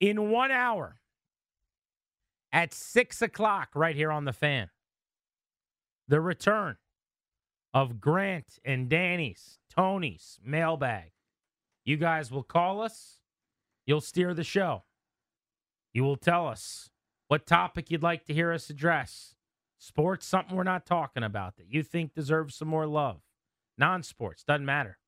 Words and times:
In 0.00 0.30
one 0.30 0.50
hour 0.50 1.00
at 2.52 2.74
six 2.74 3.22
o'clock 3.22 3.68
right 3.74 3.94
here 3.94 4.10
on 4.10 4.24
the 4.24 4.32
fan. 4.32 4.70
The 6.08 6.20
return 6.20 6.76
of 7.72 8.00
Grant 8.00 8.58
and 8.64 8.88
Danny's, 8.88 9.58
Tony's 9.72 10.40
mailbag. 10.44 11.12
You 11.84 11.96
guys 11.96 12.30
will 12.30 12.42
call 12.42 12.80
us. 12.80 13.18
You'll 13.86 14.00
steer 14.00 14.34
the 14.34 14.44
show. 14.44 14.84
You 15.92 16.02
will 16.02 16.16
tell 16.16 16.48
us 16.48 16.90
what 17.28 17.46
topic 17.46 17.90
you'd 17.90 18.02
like 18.02 18.24
to 18.24 18.34
hear 18.34 18.52
us 18.52 18.70
address. 18.70 19.34
Sports, 19.78 20.26
something 20.26 20.56
we're 20.56 20.62
not 20.62 20.84
talking 20.84 21.22
about 21.22 21.56
that 21.56 21.72
you 21.72 21.82
think 21.82 22.14
deserves 22.14 22.54
some 22.54 22.68
more 22.68 22.86
love. 22.86 23.20
Non 23.78 24.02
sports, 24.02 24.44
doesn't 24.44 24.66
matter. 24.66 24.98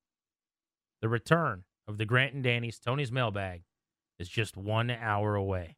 The 1.00 1.08
return 1.08 1.64
of 1.86 1.98
the 1.98 2.06
Grant 2.06 2.32
and 2.32 2.42
Danny's, 2.42 2.78
Tony's 2.78 3.12
mailbag 3.12 3.62
is 4.22 4.28
just 4.30 4.56
one 4.56 4.90
hour 4.90 5.34
away 5.34 5.76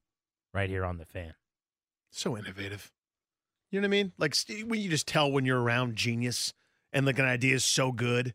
right 0.52 0.70
here 0.70 0.84
on 0.84 0.98
the 0.98 1.04
fan. 1.04 1.34
So 2.12 2.36
innovative. 2.38 2.92
You 3.72 3.80
know 3.80 3.86
what 3.88 3.96
I 3.96 4.02
mean? 4.02 4.12
Like 4.18 4.36
when 4.66 4.80
you 4.80 4.88
just 4.88 5.08
tell 5.08 5.32
when 5.32 5.44
you're 5.44 5.60
around 5.60 5.96
genius 5.96 6.52
and 6.92 7.04
like 7.06 7.18
an 7.18 7.24
idea 7.24 7.56
is 7.56 7.64
so 7.64 7.90
good, 7.90 8.34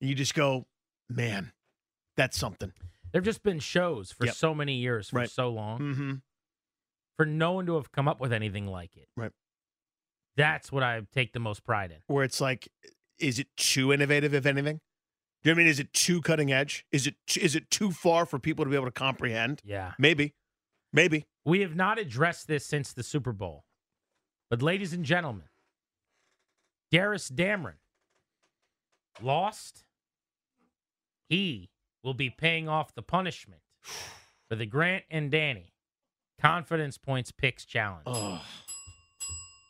and 0.00 0.08
you 0.08 0.14
just 0.14 0.34
go, 0.34 0.66
man, 1.08 1.50
that's 2.16 2.38
something. 2.38 2.72
There 3.10 3.20
have 3.20 3.24
just 3.24 3.42
been 3.42 3.58
shows 3.58 4.12
for 4.12 4.26
Yep. 4.26 4.34
so 4.36 4.54
many 4.54 4.76
years, 4.76 5.08
for 5.08 5.16
Right. 5.16 5.30
so 5.30 5.48
long, 5.48 5.80
Mm-hmm. 5.80 6.12
for 7.16 7.26
no 7.26 7.52
one 7.52 7.66
to 7.66 7.74
have 7.76 7.90
come 7.90 8.06
up 8.06 8.20
with 8.20 8.32
anything 8.32 8.66
like 8.68 8.96
it. 8.96 9.08
Right. 9.16 9.32
That's 10.36 10.70
what 10.70 10.82
I 10.82 11.00
take 11.12 11.32
the 11.32 11.40
most 11.40 11.64
pride 11.64 11.90
in. 11.90 11.98
Where 12.06 12.22
it's 12.24 12.40
like, 12.40 12.68
is 13.18 13.38
it 13.38 13.48
too 13.56 13.92
innovative, 13.92 14.34
if 14.34 14.44
anything? 14.46 14.80
Do 15.42 15.50
you 15.50 15.54
know 15.54 15.58
what 15.58 15.62
I 15.62 15.64
mean? 15.64 15.70
Is 15.70 15.80
it 15.80 15.92
too 15.92 16.20
cutting 16.22 16.52
edge? 16.52 16.84
Is 16.90 17.06
it 17.06 17.14
is 17.36 17.54
it 17.54 17.70
too 17.70 17.92
far 17.92 18.26
for 18.26 18.38
people 18.38 18.64
to 18.64 18.70
be 18.70 18.76
able 18.76 18.86
to 18.86 18.92
comprehend? 18.92 19.60
Yeah. 19.64 19.92
Maybe, 19.98 20.34
maybe. 20.92 21.26
We 21.44 21.60
have 21.60 21.76
not 21.76 21.98
addressed 21.98 22.48
this 22.48 22.66
since 22.66 22.92
the 22.92 23.02
Super 23.04 23.32
Bowl. 23.32 23.64
But, 24.50 24.62
ladies 24.62 24.92
and 24.92 25.04
gentlemen, 25.04 25.46
Darris 26.92 27.30
Dameron 27.32 27.74
lost. 29.20 29.84
He 31.28 31.70
will 32.04 32.14
be 32.14 32.30
paying 32.30 32.68
off 32.68 32.94
the 32.94 33.02
punishment 33.02 33.62
for 34.48 34.54
the 34.54 34.66
Grant 34.66 35.04
and 35.10 35.30
Danny 35.30 35.72
Confidence 36.40 36.98
Points 36.98 37.32
Picks 37.32 37.64
Challenge. 37.64 38.04
Oh, 38.06 38.40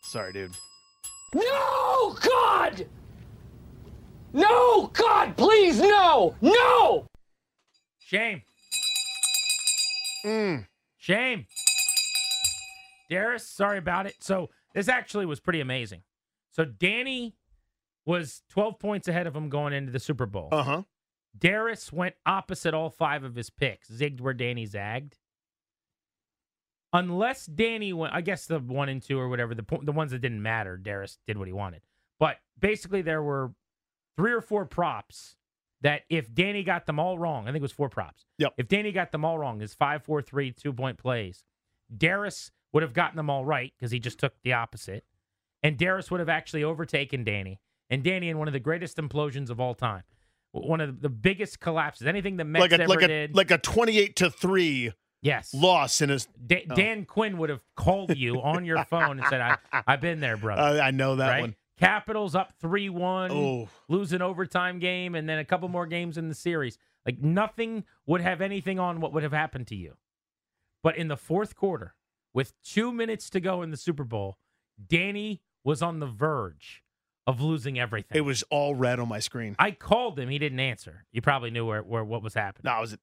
sorry, 0.02 0.34
dude. 0.34 0.52
No, 1.34 2.16
God! 2.22 2.86
No, 4.36 4.88
God, 4.92 5.34
please, 5.34 5.80
no! 5.80 6.34
No! 6.42 7.08
Shame. 7.98 8.42
Mm. 10.26 10.66
Shame. 10.98 11.46
Darris, 13.10 13.40
sorry 13.40 13.78
about 13.78 14.06
it. 14.06 14.16
So 14.20 14.50
this 14.74 14.88
actually 14.88 15.24
was 15.24 15.40
pretty 15.40 15.60
amazing. 15.60 16.02
So 16.50 16.66
Danny 16.66 17.34
was 18.04 18.42
12 18.50 18.78
points 18.78 19.08
ahead 19.08 19.26
of 19.26 19.34
him 19.34 19.48
going 19.48 19.72
into 19.72 19.90
the 19.90 19.98
Super 19.98 20.26
Bowl. 20.26 20.50
Uh 20.52 20.62
huh. 20.62 20.82
Darris 21.38 21.90
went 21.90 22.14
opposite 22.26 22.74
all 22.74 22.90
five 22.90 23.24
of 23.24 23.34
his 23.34 23.48
picks, 23.48 23.88
zigged 23.90 24.20
where 24.20 24.34
Danny 24.34 24.66
zagged. 24.66 25.16
Unless 26.92 27.46
Danny 27.46 27.94
went, 27.94 28.14
I 28.14 28.20
guess 28.20 28.46
the 28.46 28.58
one 28.58 28.90
and 28.90 29.02
two 29.02 29.18
or 29.18 29.28
whatever, 29.28 29.54
the 29.54 29.62
po- 29.62 29.82
the 29.82 29.92
ones 29.92 30.12
that 30.12 30.20
didn't 30.20 30.42
matter, 30.42 30.78
Darris 30.80 31.16
did 31.26 31.38
what 31.38 31.46
he 31.48 31.54
wanted. 31.54 31.80
But 32.18 32.36
basically, 32.58 33.02
there 33.02 33.22
were 33.22 33.52
three 34.16 34.32
or 34.32 34.40
four 34.40 34.64
props 34.64 35.36
that 35.82 36.02
if 36.08 36.32
Danny 36.32 36.62
got 36.62 36.86
them 36.86 36.98
all 36.98 37.18
wrong, 37.18 37.44
I 37.44 37.46
think 37.48 37.56
it 37.56 37.62
was 37.62 37.72
four 37.72 37.88
props. 37.88 38.24
Yep. 38.38 38.54
If 38.58 38.68
Danny 38.68 38.92
got 38.92 39.12
them 39.12 39.24
all 39.24 39.38
wrong, 39.38 39.60
his 39.60 39.74
five, 39.74 40.02
four, 40.04 40.22
three, 40.22 40.50
two 40.52 40.72
point 40.72 40.98
plays, 40.98 41.44
Darris 41.94 42.50
would 42.72 42.82
have 42.82 42.92
gotten 42.92 43.16
them 43.16 43.30
all 43.30 43.44
right 43.44 43.72
because 43.78 43.90
he 43.90 43.98
just 43.98 44.18
took 44.18 44.34
the 44.42 44.52
opposite. 44.52 45.04
And 45.62 45.78
Darris 45.78 46.10
would 46.10 46.20
have 46.20 46.28
actually 46.28 46.64
overtaken 46.64 47.24
Danny. 47.24 47.60
And 47.90 48.02
Danny 48.02 48.28
in 48.28 48.38
one 48.38 48.48
of 48.48 48.52
the 48.52 48.60
greatest 48.60 48.96
implosions 48.96 49.48
of 49.50 49.60
all 49.60 49.74
time. 49.74 50.02
One 50.52 50.80
of 50.80 51.00
the 51.02 51.08
biggest 51.08 51.60
collapses. 51.60 52.06
Anything 52.06 52.36
the 52.36 52.44
Mets 52.44 52.60
Like 52.62 52.72
a 52.72 52.82
ever 52.82 52.86
like 52.88 53.02
a 53.02 53.08
did. 53.08 53.34
like 53.36 53.50
a 53.50 53.58
twenty-eight 53.58 54.16
to 54.16 54.30
three 54.30 54.92
yes. 55.22 55.52
loss 55.54 56.00
in 56.00 56.08
his. 56.08 56.26
Da- 56.46 56.66
Oh. 56.70 56.74
Dan 56.74 57.04
Quinn 57.04 57.36
would 57.38 57.50
have 57.50 57.62
called 57.76 58.16
you 58.16 58.40
on 58.42 58.64
your 58.64 58.82
phone 58.84 59.18
and 59.18 59.28
said, 59.28 59.40
I, 59.40 59.56
I've 59.86 60.00
been 60.00 60.20
there, 60.20 60.36
brother. 60.36 60.62
Uh, 60.80 60.82
I 60.82 60.90
know 60.92 61.16
that 61.16 61.28
right? 61.28 61.40
one. 61.42 61.54
Capitals 61.78 62.34
up 62.34 62.52
3 62.60 62.88
1, 62.88 63.30
Oh, 63.32 63.68
lose 63.88 64.12
an 64.12 64.22
overtime 64.22 64.78
game, 64.78 65.14
and 65.14 65.28
then 65.28 65.38
a 65.38 65.44
couple 65.44 65.68
more 65.68 65.86
games 65.86 66.16
in 66.16 66.28
the 66.28 66.34
series. 66.34 66.78
Like 67.04 67.20
nothing 67.20 67.84
would 68.06 68.20
have 68.22 68.40
anything 68.40 68.78
on 68.78 69.00
what 69.00 69.12
would 69.12 69.22
have 69.22 69.32
happened 69.32 69.66
to 69.68 69.76
you. 69.76 69.94
But 70.82 70.96
in 70.96 71.08
the 71.08 71.16
fourth 71.16 71.54
quarter, 71.54 71.94
with 72.32 72.54
two 72.62 72.92
minutes 72.92 73.28
to 73.30 73.40
go 73.40 73.62
in 73.62 73.70
the 73.70 73.76
Super 73.76 74.04
Bowl, 74.04 74.38
Danny 74.88 75.42
was 75.64 75.82
on 75.82 76.00
the 76.00 76.06
verge 76.06 76.82
of 77.26 77.40
losing 77.40 77.78
everything. 77.78 78.16
it 78.16 78.20
was 78.20 78.44
all 78.50 78.74
red 78.74 79.00
on 79.00 79.08
my 79.08 79.18
screen. 79.18 79.56
I 79.58 79.72
called 79.72 80.18
him. 80.18 80.28
He 80.28 80.38
didn't 80.38 80.60
answer. 80.60 81.04
You 81.12 81.20
probably 81.20 81.50
knew 81.50 81.66
where, 81.66 81.82
where 81.82 82.04
what 82.04 82.22
was 82.22 82.34
happening. 82.34 82.62
No, 82.70 82.70
I 82.72 82.80
was 82.80 82.96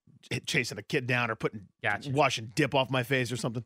chasing 0.46 0.78
a 0.78 0.82
kid 0.82 1.06
down 1.08 1.30
or 1.30 1.36
putting 1.36 1.68
Gotcha. 1.84 2.10
washing 2.12 2.52
dip 2.56 2.74
off 2.74 2.90
my 2.90 3.04
face 3.04 3.32
or 3.34 3.38
something. 3.38 3.66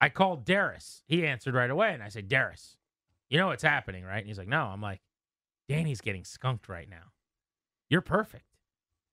I 0.00 0.08
called 0.08 0.44
Darris. 0.44 1.02
He 1.06 1.24
answered 1.24 1.54
right 1.54 1.70
away, 1.70 1.94
and 1.94 2.02
I 2.02 2.08
said, 2.08 2.28
Darris, 2.28 2.74
you 3.32 3.38
know 3.38 3.46
what's 3.46 3.62
happening, 3.62 4.04
right? 4.04 4.18
And 4.18 4.26
he's 4.26 4.36
like, 4.38 4.46
No. 4.48 4.60
I'm 4.62 4.82
like, 4.82 5.00
Danny's 5.68 6.02
getting 6.02 6.22
skunked 6.24 6.68
right 6.68 6.88
now. 6.88 7.12
You're 7.88 8.02
perfect. 8.02 8.44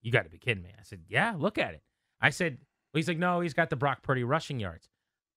You 0.02 0.12
got 0.12 0.24
to 0.24 0.30
be 0.30 0.38
kidding 0.38 0.62
me. 0.64 0.72
I 0.78 0.84
said, 0.84 1.02
Yeah, 1.08 1.36
look 1.38 1.58
at 1.58 1.74
it. 1.74 1.82
I 2.22 2.30
said, 2.32 2.58
well, 2.94 3.00
He's 3.00 3.08
like, 3.08 3.18
No, 3.18 3.40
he's 3.40 3.54
got 3.54 3.70
the 3.70 3.76
Brock 3.78 4.04
Purdy 4.04 4.24
rushing 4.26 4.60
yards. 4.60 4.90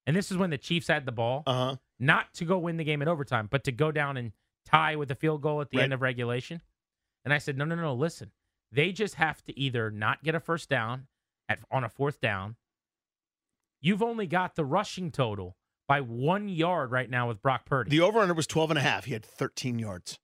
And 0.05 0.15
this 0.17 0.31
is 0.31 0.37
when 0.37 0.49
the 0.49 0.57
Chiefs 0.57 0.87
had 0.89 1.05
the 1.05 1.13
ball, 1.13 1.43
Uh 1.47 1.53
huh. 1.53 1.75
not 1.97 2.33
to 2.35 2.45
go 2.45 2.57
win 2.57 2.75
the 2.75 2.83
game 2.83 3.01
in 3.01 3.07
overtime, 3.07 3.47
but 3.49 3.63
to 3.63 3.71
go 3.71 3.89
down 3.91 4.17
and 4.17 4.33
tie 4.65 4.97
with 4.97 5.09
a 5.11 5.15
field 5.15 5.41
goal 5.41 5.61
at 5.61 5.69
the 5.69 5.77
Right. 5.77 5.83
end 5.85 5.93
of 5.93 6.01
regulation. 6.01 6.61
And 7.23 7.33
I 7.33 7.37
said, 7.37 7.57
No, 7.57 7.63
no, 7.63 7.75
no, 7.75 7.93
listen. 7.93 8.31
They 8.71 8.91
just 8.91 9.15
have 9.15 9.41
to 9.45 9.57
either 9.57 9.91
not 9.91 10.23
get 10.23 10.35
a 10.35 10.39
first 10.41 10.67
down 10.67 11.07
at 11.47 11.59
on 11.71 11.85
a 11.85 11.89
fourth 11.89 12.19
down. 12.19 12.57
You've 13.81 14.03
only 14.03 14.27
got 14.27 14.55
the 14.55 14.65
rushing 14.65 15.11
total 15.11 15.55
by 15.87 16.01
one 16.01 16.49
yard 16.49 16.91
right 16.91 17.09
now 17.09 17.27
with 17.27 17.41
Brock 17.41 17.65
Purdy. 17.65 17.89
The 17.89 18.01
over 18.01 18.19
under 18.19 18.33
was 18.33 18.47
12 18.47 18.71
and 18.71 18.79
a 18.79 18.81
half. 18.81 19.05
He 19.05 19.13
had 19.13 19.25
13 19.25 19.79
yards. 19.79 20.19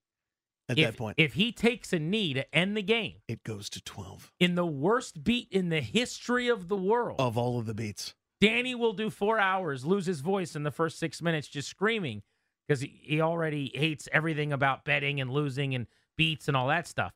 at 0.68 0.78
if, 0.78 0.86
that 0.86 0.96
point. 0.96 1.16
if 1.18 1.34
he 1.34 1.52
takes 1.52 1.92
a 1.92 1.98
knee 1.98 2.34
to 2.34 2.54
end 2.54 2.76
the 2.76 2.82
game 2.82 3.16
it 3.28 3.44
goes 3.44 3.68
to 3.70 3.82
12 3.82 4.32
in 4.38 4.54
the 4.54 4.66
worst 4.66 5.24
beat 5.24 5.48
in 5.50 5.68
the 5.68 5.80
history 5.80 6.48
of 6.48 6.68
the 6.68 6.76
world, 6.76 7.20
of 7.20 7.36
all 7.36 7.58
of 7.58 7.66
the 7.66 7.74
beats. 7.74 8.14
Danny 8.40 8.74
will 8.74 8.94
do 8.94 9.10
four 9.10 9.38
hours, 9.38 9.84
lose 9.84 10.06
his 10.06 10.20
voice 10.20 10.56
in 10.56 10.62
the 10.62 10.70
first 10.70 10.98
six 10.98 11.20
minutes 11.20 11.46
just 11.46 11.68
screaming 11.68 12.22
because 12.66 12.80
he, 12.80 13.00
he 13.02 13.20
already 13.20 13.70
hates 13.74 14.08
everything 14.12 14.52
about 14.52 14.84
betting 14.84 15.20
and 15.20 15.30
losing 15.30 15.74
and 15.74 15.86
beats 16.16 16.48
and 16.48 16.56
all 16.56 16.68
that 16.68 16.86
stuff. 16.86 17.12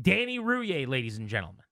Danny 0.00 0.38
Rouhier, 0.38 0.86
ladies 0.86 1.18
and 1.18 1.28
gentlemen, 1.28 1.64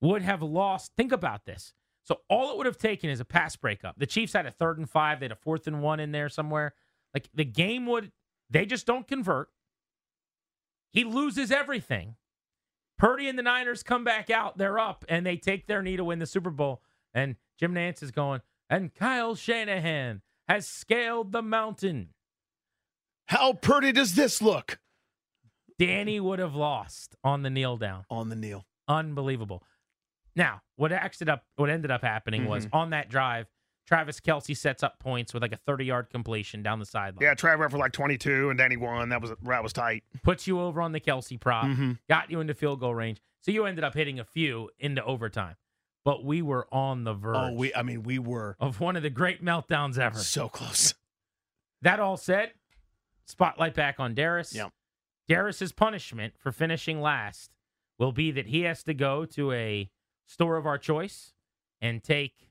would 0.00 0.22
have 0.22 0.42
lost. 0.42 0.92
Think 0.96 1.12
about 1.12 1.44
this. 1.44 1.72
So 2.10 2.22
all 2.28 2.50
it 2.50 2.56
would 2.56 2.66
have 2.66 2.76
taken 2.76 3.08
is 3.08 3.20
a 3.20 3.24
pass 3.24 3.54
breakup. 3.54 3.96
The 3.96 4.06
Chiefs 4.06 4.32
had 4.32 4.44
a 4.44 4.50
third 4.50 4.78
and 4.78 4.90
five. 4.90 5.20
They 5.20 5.26
had 5.26 5.32
a 5.32 5.36
fourth 5.36 5.68
and 5.68 5.80
one 5.80 6.00
in 6.00 6.10
there 6.10 6.28
somewhere. 6.28 6.74
Like 7.14 7.28
the 7.32 7.44
game 7.44 7.86
would, 7.86 8.10
they 8.50 8.66
just 8.66 8.84
don't 8.84 9.06
convert. 9.06 9.48
He 10.90 11.04
loses 11.04 11.52
everything. 11.52 12.16
Purdy 12.98 13.28
and 13.28 13.38
the 13.38 13.44
Niners 13.44 13.84
come 13.84 14.02
back 14.02 14.28
out. 14.28 14.58
They're 14.58 14.80
up 14.80 15.04
and 15.08 15.24
they 15.24 15.36
take 15.36 15.68
their 15.68 15.82
knee 15.82 15.96
to 15.96 16.02
win 16.02 16.18
the 16.18 16.26
Super 16.26 16.50
Bowl. 16.50 16.82
And 17.14 17.36
Jim 17.60 17.74
Nantz 17.74 18.02
is 18.02 18.10
going, 18.10 18.40
and 18.68 18.92
Kyle 18.92 19.36
Shanahan 19.36 20.22
has 20.48 20.66
scaled 20.66 21.30
the 21.30 21.42
mountain. 21.42 22.08
How 23.26 23.52
pretty 23.52 23.92
does 23.92 24.16
this 24.16 24.42
look 24.42 24.80
Danny 25.78 26.18
would 26.18 26.40
have 26.40 26.56
lost 26.56 27.14
on 27.22 27.42
the 27.42 27.50
kneel 27.50 27.76
down. 27.76 28.04
on 28.10 28.30
the 28.30 28.36
kneel? 28.36 28.66
Unbelievable. 28.88 29.62
Now, 30.36 30.62
what 30.76 30.92
ended 30.92 31.28
up 31.28 31.44
what 31.56 31.70
ended 31.70 31.90
up 31.90 32.02
happening 32.02 32.46
was 32.46 32.66
Mm-hmm. 32.66 32.76
on 32.76 32.90
that 32.90 33.08
drive, 33.08 33.46
Travis 33.86 34.20
Kelce 34.20 34.56
sets 34.56 34.82
up 34.82 34.98
points 35.00 35.34
with 35.34 35.42
like 35.42 35.52
a 35.52 35.56
30 35.56 35.84
yard 35.84 36.10
completion 36.10 36.62
down 36.62 36.78
the 36.78 36.86
sideline. 36.86 37.22
Yeah, 37.22 37.34
Trav 37.34 37.58
went 37.58 37.70
for 37.72 37.78
like 37.78 37.92
22, 37.92 38.50
and 38.50 38.58
Danny 38.58 38.76
won. 38.76 39.08
That 39.08 39.20
was 39.20 39.32
that 39.42 39.62
was 39.62 39.72
tight. 39.72 40.04
Puts 40.22 40.46
you 40.46 40.60
over 40.60 40.80
on 40.80 40.92
the 40.92 41.00
Kelce 41.00 41.38
prop, 41.40 41.64
Mhm. 41.66 41.98
got 42.08 42.30
you 42.30 42.40
into 42.40 42.54
field 42.54 42.80
goal 42.80 42.94
range. 42.94 43.20
So 43.40 43.50
you 43.50 43.64
ended 43.66 43.82
up 43.84 43.94
hitting 43.94 44.18
a 44.20 44.24
few 44.24 44.70
into 44.78 45.02
overtime. 45.04 45.56
But 46.04 46.24
we 46.24 46.40
were 46.40 46.66
on 46.72 47.04
the 47.04 47.12
verge 47.14 47.36
Oh, 47.36 47.52
we. 47.52 47.74
I 47.74 47.82
mean, 47.82 48.02
we 48.04 48.18
were 48.18 48.56
of 48.60 48.80
one 48.80 48.96
of 48.96 49.02
the 49.02 49.10
great 49.10 49.44
meltdowns 49.44 49.98
ever. 49.98 50.18
so 50.18 50.48
close. 50.48 50.94
That 51.82 52.00
all 52.00 52.16
said, 52.16 52.52
spotlight 53.26 53.74
back 53.74 53.98
on 54.00 54.14
Darris. 54.14 54.54
Yeah. 54.54 54.68
Darris's 55.28 55.72
punishment 55.72 56.34
for 56.38 56.52
finishing 56.52 57.00
last 57.00 57.50
will 57.98 58.12
be 58.12 58.30
that 58.30 58.46
he 58.46 58.62
has 58.62 58.82
to 58.84 58.94
go 58.94 59.24
to 59.26 59.52
a 59.52 59.90
store 60.30 60.56
of 60.56 60.66
our 60.66 60.78
choice 60.78 61.32
and 61.80 62.02
take 62.02 62.48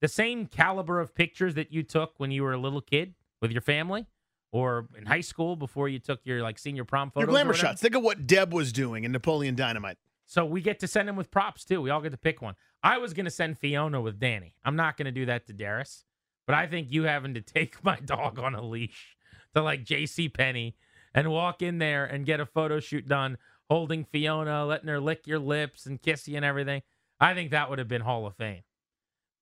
the 0.00 0.08
same 0.08 0.46
caliber 0.46 1.00
of 1.00 1.14
pictures 1.14 1.54
that 1.54 1.72
you 1.72 1.82
took 1.82 2.14
when 2.18 2.30
you 2.30 2.42
were 2.42 2.52
a 2.52 2.58
little 2.58 2.80
kid 2.80 3.14
with 3.42 3.52
your 3.52 3.60
family 3.60 4.06
or 4.52 4.88
in 4.96 5.06
high 5.06 5.20
school 5.20 5.54
before 5.54 5.88
you 5.88 5.98
took 5.98 6.20
your 6.24 6.42
like 6.42 6.58
senior 6.58 6.84
prom 6.84 7.10
photos. 7.10 7.26
Your 7.26 7.32
glamour 7.32 7.54
shots. 7.54 7.80
Think 7.80 7.94
of 7.94 8.02
what 8.02 8.26
Deb 8.26 8.52
was 8.52 8.72
doing 8.72 9.04
in 9.04 9.12
Napoleon 9.12 9.54
Dynamite. 9.54 9.98
So 10.26 10.44
we 10.44 10.62
get 10.62 10.80
to 10.80 10.88
send 10.88 11.08
him 11.08 11.16
with 11.16 11.30
props 11.30 11.64
too. 11.64 11.82
We 11.82 11.90
all 11.90 12.00
get 12.00 12.12
to 12.12 12.18
pick 12.18 12.40
one. 12.40 12.54
I 12.82 12.98
was 12.98 13.12
going 13.12 13.24
to 13.26 13.30
send 13.30 13.58
Fiona 13.58 14.00
with 14.00 14.18
Danny. 14.18 14.54
I'm 14.64 14.76
not 14.76 14.96
going 14.96 15.06
to 15.06 15.12
do 15.12 15.26
that 15.26 15.46
to 15.48 15.52
Darris, 15.52 16.04
but 16.46 16.54
I 16.54 16.66
think 16.66 16.88
you 16.90 17.02
having 17.02 17.34
to 17.34 17.40
take 17.42 17.84
my 17.84 17.98
dog 18.00 18.38
on 18.38 18.54
a 18.54 18.62
leash 18.62 19.16
to 19.54 19.62
like 19.62 19.84
J.C. 19.84 20.28
Penney 20.28 20.76
and 21.14 21.30
walk 21.30 21.60
in 21.60 21.78
there 21.78 22.06
and 22.06 22.24
get 22.24 22.40
a 22.40 22.46
photo 22.46 22.80
shoot 22.80 23.06
done, 23.06 23.36
holding 23.68 24.04
Fiona, 24.04 24.64
letting 24.64 24.88
her 24.88 25.00
lick 25.00 25.26
your 25.26 25.40
lips 25.40 25.84
and 25.84 26.00
kiss 26.00 26.26
you 26.26 26.36
and 26.36 26.44
everything. 26.44 26.82
I 27.20 27.34
think 27.34 27.50
that 27.50 27.68
would 27.68 27.78
have 27.78 27.88
been 27.88 28.00
Hall 28.02 28.26
of 28.26 28.34
Fame. 28.36 28.62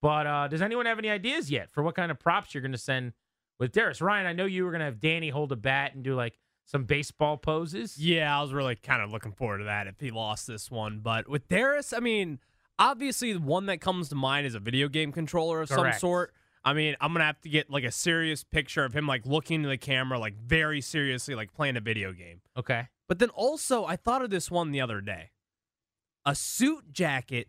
But 0.03 0.27
uh, 0.27 0.49
does 0.49 0.63
anyone 0.63 0.87
have 0.87 0.99
any 0.99 1.11
ideas 1.11 1.51
yet 1.51 1.71
for 1.73 1.83
what 1.83 1.95
kind 1.95 2.11
of 2.11 2.19
props 2.19 2.55
you're 2.55 2.63
going 2.63 2.73
to 2.73 2.79
send 2.79 3.13
with 3.59 3.73
Darris? 3.73 4.01
Ryan, 4.01 4.27
I 4.27 4.33
know 4.33 4.45
you 4.45 4.65
were 4.65 4.71
going 4.71 4.81
to 4.81 4.87
have 4.87 5.01
Danny 5.01 5.31
hold 5.31 5.53
a 5.53 5.57
bat 5.57 5.95
and 5.95 6.05
do 6.05 6.15
like 6.15 6.39
some 6.65 6.85
baseball 6.85 7.37
poses. 7.37 7.99
Yeah, 7.99 8.37
I 8.37 8.43
was 8.43 8.53
really 8.53 8.77
kind 8.77 9.03
of 9.03 9.11
looking 9.11 9.33
forward 9.33 9.59
to 9.59 9.65
that 9.65 9.87
if 9.87 9.99
he 10.01 10.11
lost 10.11 10.47
this 10.47 10.71
one. 10.71 11.01
But 11.01 11.29
with 11.29 11.49
Darris, 11.49 11.97
I 11.97 12.01
mean, 12.01 12.39
obviously 12.79 13.33
the 13.33 13.41
one 13.41 13.67
that 13.67 13.81
comes 13.81 14.09
to 14.11 14.15
mind 14.15 14.47
is 14.47 14.55
a 14.55 14.61
video 14.61 14.89
game 14.89 15.13
controller 15.13 15.63
of 15.63 15.69
Correct. 15.69 15.97
some 15.97 16.01
sort. 16.01 16.35
I 16.65 16.75
mean, 16.75 16.97
I'm 17.01 17.13
gonna 17.13 17.25
have 17.25 17.41
to 17.43 17.49
get 17.49 17.71
like 17.71 17.85
a 17.85 17.91
serious 17.91 18.45
picture 18.45 18.85
of 18.85 18.93
him 18.93 19.07
like 19.07 19.25
looking 19.25 19.63
to 19.63 19.69
the 19.69 19.79
camera, 19.79 20.19
like 20.19 20.37
very 20.37 20.81
seriously, 20.81 21.35
like 21.35 21.55
playing 21.55 21.77
a 21.77 21.81
video 21.81 22.13
game. 22.13 22.43
Okay. 22.57 22.89
But 23.09 23.19
then 23.19 23.31
also, 23.31 23.87
I 23.87 23.97
thought 23.97 24.23
of 24.23 24.31
this 24.31 24.51
one 24.51 24.71
the 24.71 24.81
other 24.81 25.01
day: 25.01 25.31
a 26.27 26.35
suit 26.35 26.93
jacket 26.93 27.49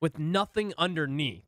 with 0.00 0.18
nothing 0.18 0.72
underneath, 0.78 1.44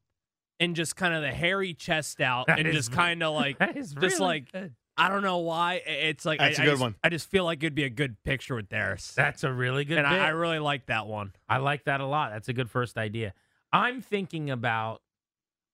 and 0.60 0.76
just 0.76 0.96
kind 0.96 1.14
of 1.14 1.22
the 1.22 1.32
hairy 1.32 1.74
chest 1.74 2.20
out, 2.20 2.46
That 2.46 2.58
and 2.58 2.68
is 2.68 2.74
just 2.74 2.92
kind 2.92 3.22
of 3.22 3.34
like 3.34 3.58
just 3.74 3.96
really 3.98 4.16
like 4.18 4.52
good. 4.52 4.74
I 4.96 5.08
don't 5.08 5.22
know 5.22 5.38
why 5.38 5.80
it's 5.86 6.24
like 6.26 6.38
That's 6.38 6.58
I, 6.58 6.62
a 6.62 6.64
I 6.64 6.66
good 6.66 6.72
just- 6.72 6.82
one. 6.82 6.94
I 7.02 7.08
just 7.08 7.30
feel 7.30 7.44
like 7.44 7.58
it'd 7.62 7.74
be 7.74 7.84
a 7.84 7.90
good 7.90 8.22
picture 8.24 8.54
with 8.54 8.68
Darris, 8.68 9.14
That's 9.14 9.42
a 9.42 9.52
really 9.52 9.84
good 9.86 9.98
and 9.98 10.06
bit. 10.08 10.20
I, 10.20 10.26
I 10.26 10.28
really 10.30 10.58
like 10.58 10.86
that 10.86 11.06
one. 11.06 11.32
I 11.48 11.56
like 11.58 11.84
that 11.84 12.00
a 12.00 12.06
lot. 12.06 12.30
That's 12.32 12.48
a 12.48 12.52
good 12.52 12.70
first 12.70 12.98
idea. 12.98 13.32
I'm 13.72 14.02
thinking 14.02 14.50
about 14.50 15.00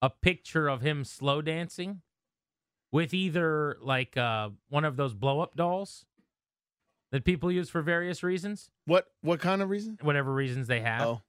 a 0.00 0.08
picture 0.08 0.68
of 0.68 0.82
him 0.82 1.02
slow 1.04 1.42
dancing 1.42 2.02
with 2.92 3.12
either 3.12 3.76
like 3.82 4.16
uh, 4.16 4.50
one 4.70 4.84
of 4.84 4.96
those 4.96 5.14
blow 5.14 5.40
up 5.40 5.56
dolls 5.56 6.06
that 7.10 7.24
people 7.24 7.50
use 7.50 7.68
for 7.68 7.82
various 7.82 8.22
reasons, 8.22 8.70
What 8.86 9.08
what 9.22 9.40
kind 9.40 9.62
of 9.62 9.68
reason? 9.68 9.98
whatever 10.02 10.32
reasons 10.32 10.68
they 10.68 10.80
have, 10.80 11.02
Oh, 11.02 11.22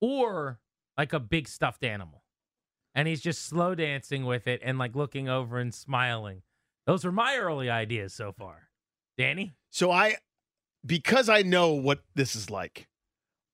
or 0.00 0.58
like 0.96 1.12
a 1.12 1.20
big 1.20 1.48
stuffed 1.48 1.84
animal. 1.84 2.22
And 2.94 3.06
he's 3.06 3.20
just 3.20 3.44
slow 3.44 3.74
dancing 3.74 4.24
with 4.24 4.46
it 4.46 4.60
and 4.64 4.78
like 4.78 4.96
looking 4.96 5.28
over 5.28 5.58
and 5.58 5.74
smiling. 5.74 6.42
Those 6.86 7.04
were 7.04 7.12
my 7.12 7.36
early 7.36 7.68
ideas 7.68 8.14
so 8.14 8.32
far. 8.32 8.68
Danny? 9.18 9.54
so 9.70 9.90
I 9.90 10.16
because 10.84 11.28
I 11.28 11.42
know 11.42 11.72
what 11.72 12.00
this 12.14 12.36
is 12.36 12.50
like. 12.50 12.88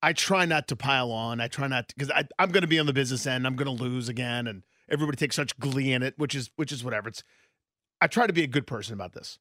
I 0.02 0.12
try 0.12 0.44
not 0.44 0.66
to 0.68 0.76
pile 0.76 1.12
on. 1.12 1.40
I 1.40 1.46
try 1.46 1.68
not 1.68 1.92
because 1.96 2.10
I'm 2.38 2.50
going 2.50 2.62
to 2.62 2.68
be 2.68 2.78
on 2.78 2.86
the 2.86 2.92
business 2.92 3.26
end. 3.26 3.46
I'm 3.46 3.54
going 3.54 3.74
to 3.76 3.82
lose 3.82 4.08
again, 4.08 4.48
and 4.48 4.64
everybody 4.90 5.16
takes 5.16 5.36
such 5.36 5.58
glee 5.58 5.92
in 5.92 6.02
it, 6.02 6.14
which 6.18 6.34
is 6.34 6.50
which 6.56 6.72
is 6.72 6.82
whatever. 6.82 7.08
It's 7.08 7.22
I 8.00 8.08
try 8.08 8.26
to 8.26 8.32
be 8.32 8.42
a 8.42 8.48
good 8.48 8.66
person 8.66 8.94
about 8.94 9.12
this. 9.12 9.38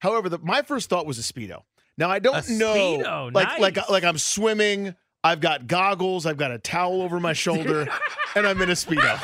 However, 0.00 0.28
the, 0.28 0.38
my 0.38 0.62
first 0.62 0.88
thought 0.88 1.06
was 1.06 1.18
a 1.18 1.22
speedo. 1.22 1.62
Now 1.96 2.10
I 2.10 2.20
don't 2.20 2.48
A 2.48 2.52
know, 2.52 2.74
Speedo, 2.74 3.34
like 3.34 3.58
like 3.58 3.90
like 3.90 4.04
I'm 4.04 4.18
swimming. 4.18 4.94
I've 5.24 5.40
got 5.40 5.66
goggles. 5.66 6.26
I've 6.26 6.36
got 6.36 6.50
a 6.50 6.58
towel 6.58 7.02
over 7.02 7.18
my 7.20 7.32
shoulder, 7.32 7.88
and 8.34 8.46
I'm 8.46 8.60
in 8.62 8.70
a 8.70 8.74
speedo. 8.74 9.20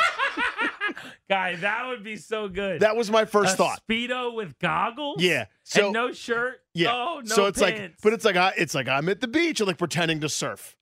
Guy, 1.28 1.56
that 1.56 1.86
would 1.88 2.04
be 2.04 2.16
so 2.16 2.48
good. 2.48 2.80
That 2.80 2.96
was 2.96 3.10
my 3.10 3.24
first 3.24 3.54
a 3.54 3.56
thought. 3.56 3.80
Speedo 3.88 4.34
with 4.34 4.58
goggles? 4.58 5.22
Yeah. 5.22 5.46
So 5.62 5.86
and 5.86 5.92
no 5.94 6.12
shirt? 6.12 6.60
yeah. 6.74 6.92
Oh, 6.92 7.22
no 7.24 7.34
so 7.34 7.46
it's 7.46 7.60
like, 7.60 7.94
but 8.02 8.12
it's 8.12 8.24
like 8.26 8.36
I, 8.36 8.52
it's 8.58 8.74
like 8.74 8.88
I'm 8.88 9.08
at 9.08 9.20
the 9.22 9.28
beach 9.28 9.60
and 9.60 9.66
like 9.66 9.78
pretending 9.78 10.20
to 10.20 10.28
surf 10.28 10.76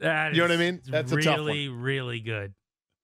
That 0.00 0.32
you 0.32 0.38
know 0.38 0.44
what 0.44 0.52
I 0.52 0.56
mean? 0.56 0.80
That's 0.86 1.12
a 1.12 1.16
tough 1.20 1.38
one. 1.38 1.46
really, 1.46 1.68
really 1.68 2.20
good. 2.20 2.54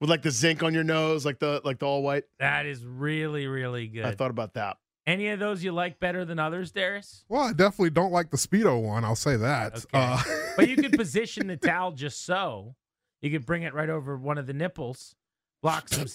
with 0.01 0.09
like 0.09 0.23
the 0.23 0.31
zinc 0.31 0.63
on 0.63 0.73
your 0.73 0.85
nose, 0.85 1.27
like 1.27 1.39
the 1.41 1.61
like 1.63 1.79
the 1.81 1.87
all 1.87 2.03
white. 2.03 2.25
That 2.39 2.65
is 2.65 2.85
really, 2.87 3.47
really 3.47 3.87
good. 3.89 4.07
I 4.07 4.13
thought 4.13 4.31
about 4.31 4.55
that. 4.55 4.79
Any 5.07 5.29
of 5.29 5.39
those 5.39 5.63
you 5.63 5.71
like 5.71 6.01
better 6.01 6.25
than 6.25 6.39
others, 6.41 6.73
Darris? 6.73 7.23
Well, 7.29 7.43
I 7.43 7.53
definitely 7.53 7.91
don't 7.91 8.11
like 8.11 8.31
the 8.31 8.37
Speedo 8.37 8.83
one. 8.83 9.05
I'll 9.05 9.15
say 9.15 9.37
that. 9.37 9.75
Okay. 9.77 9.87
Uh, 9.95 10.21
but 10.57 10.69
you 10.69 10.77
could 10.77 10.93
position 10.99 11.47
the 11.47 11.57
towel 11.57 11.93
just 11.93 12.25
so. 12.25 12.75
You 13.23 13.31
could 13.31 13.47
bring 13.47 13.63
it 13.63 13.73
right 13.73 13.89
over 13.89 14.17
one 14.17 14.37
of 14.37 14.47
the 14.49 14.53
nipples, 14.53 15.15
block 15.63 15.89
some, 15.89 16.07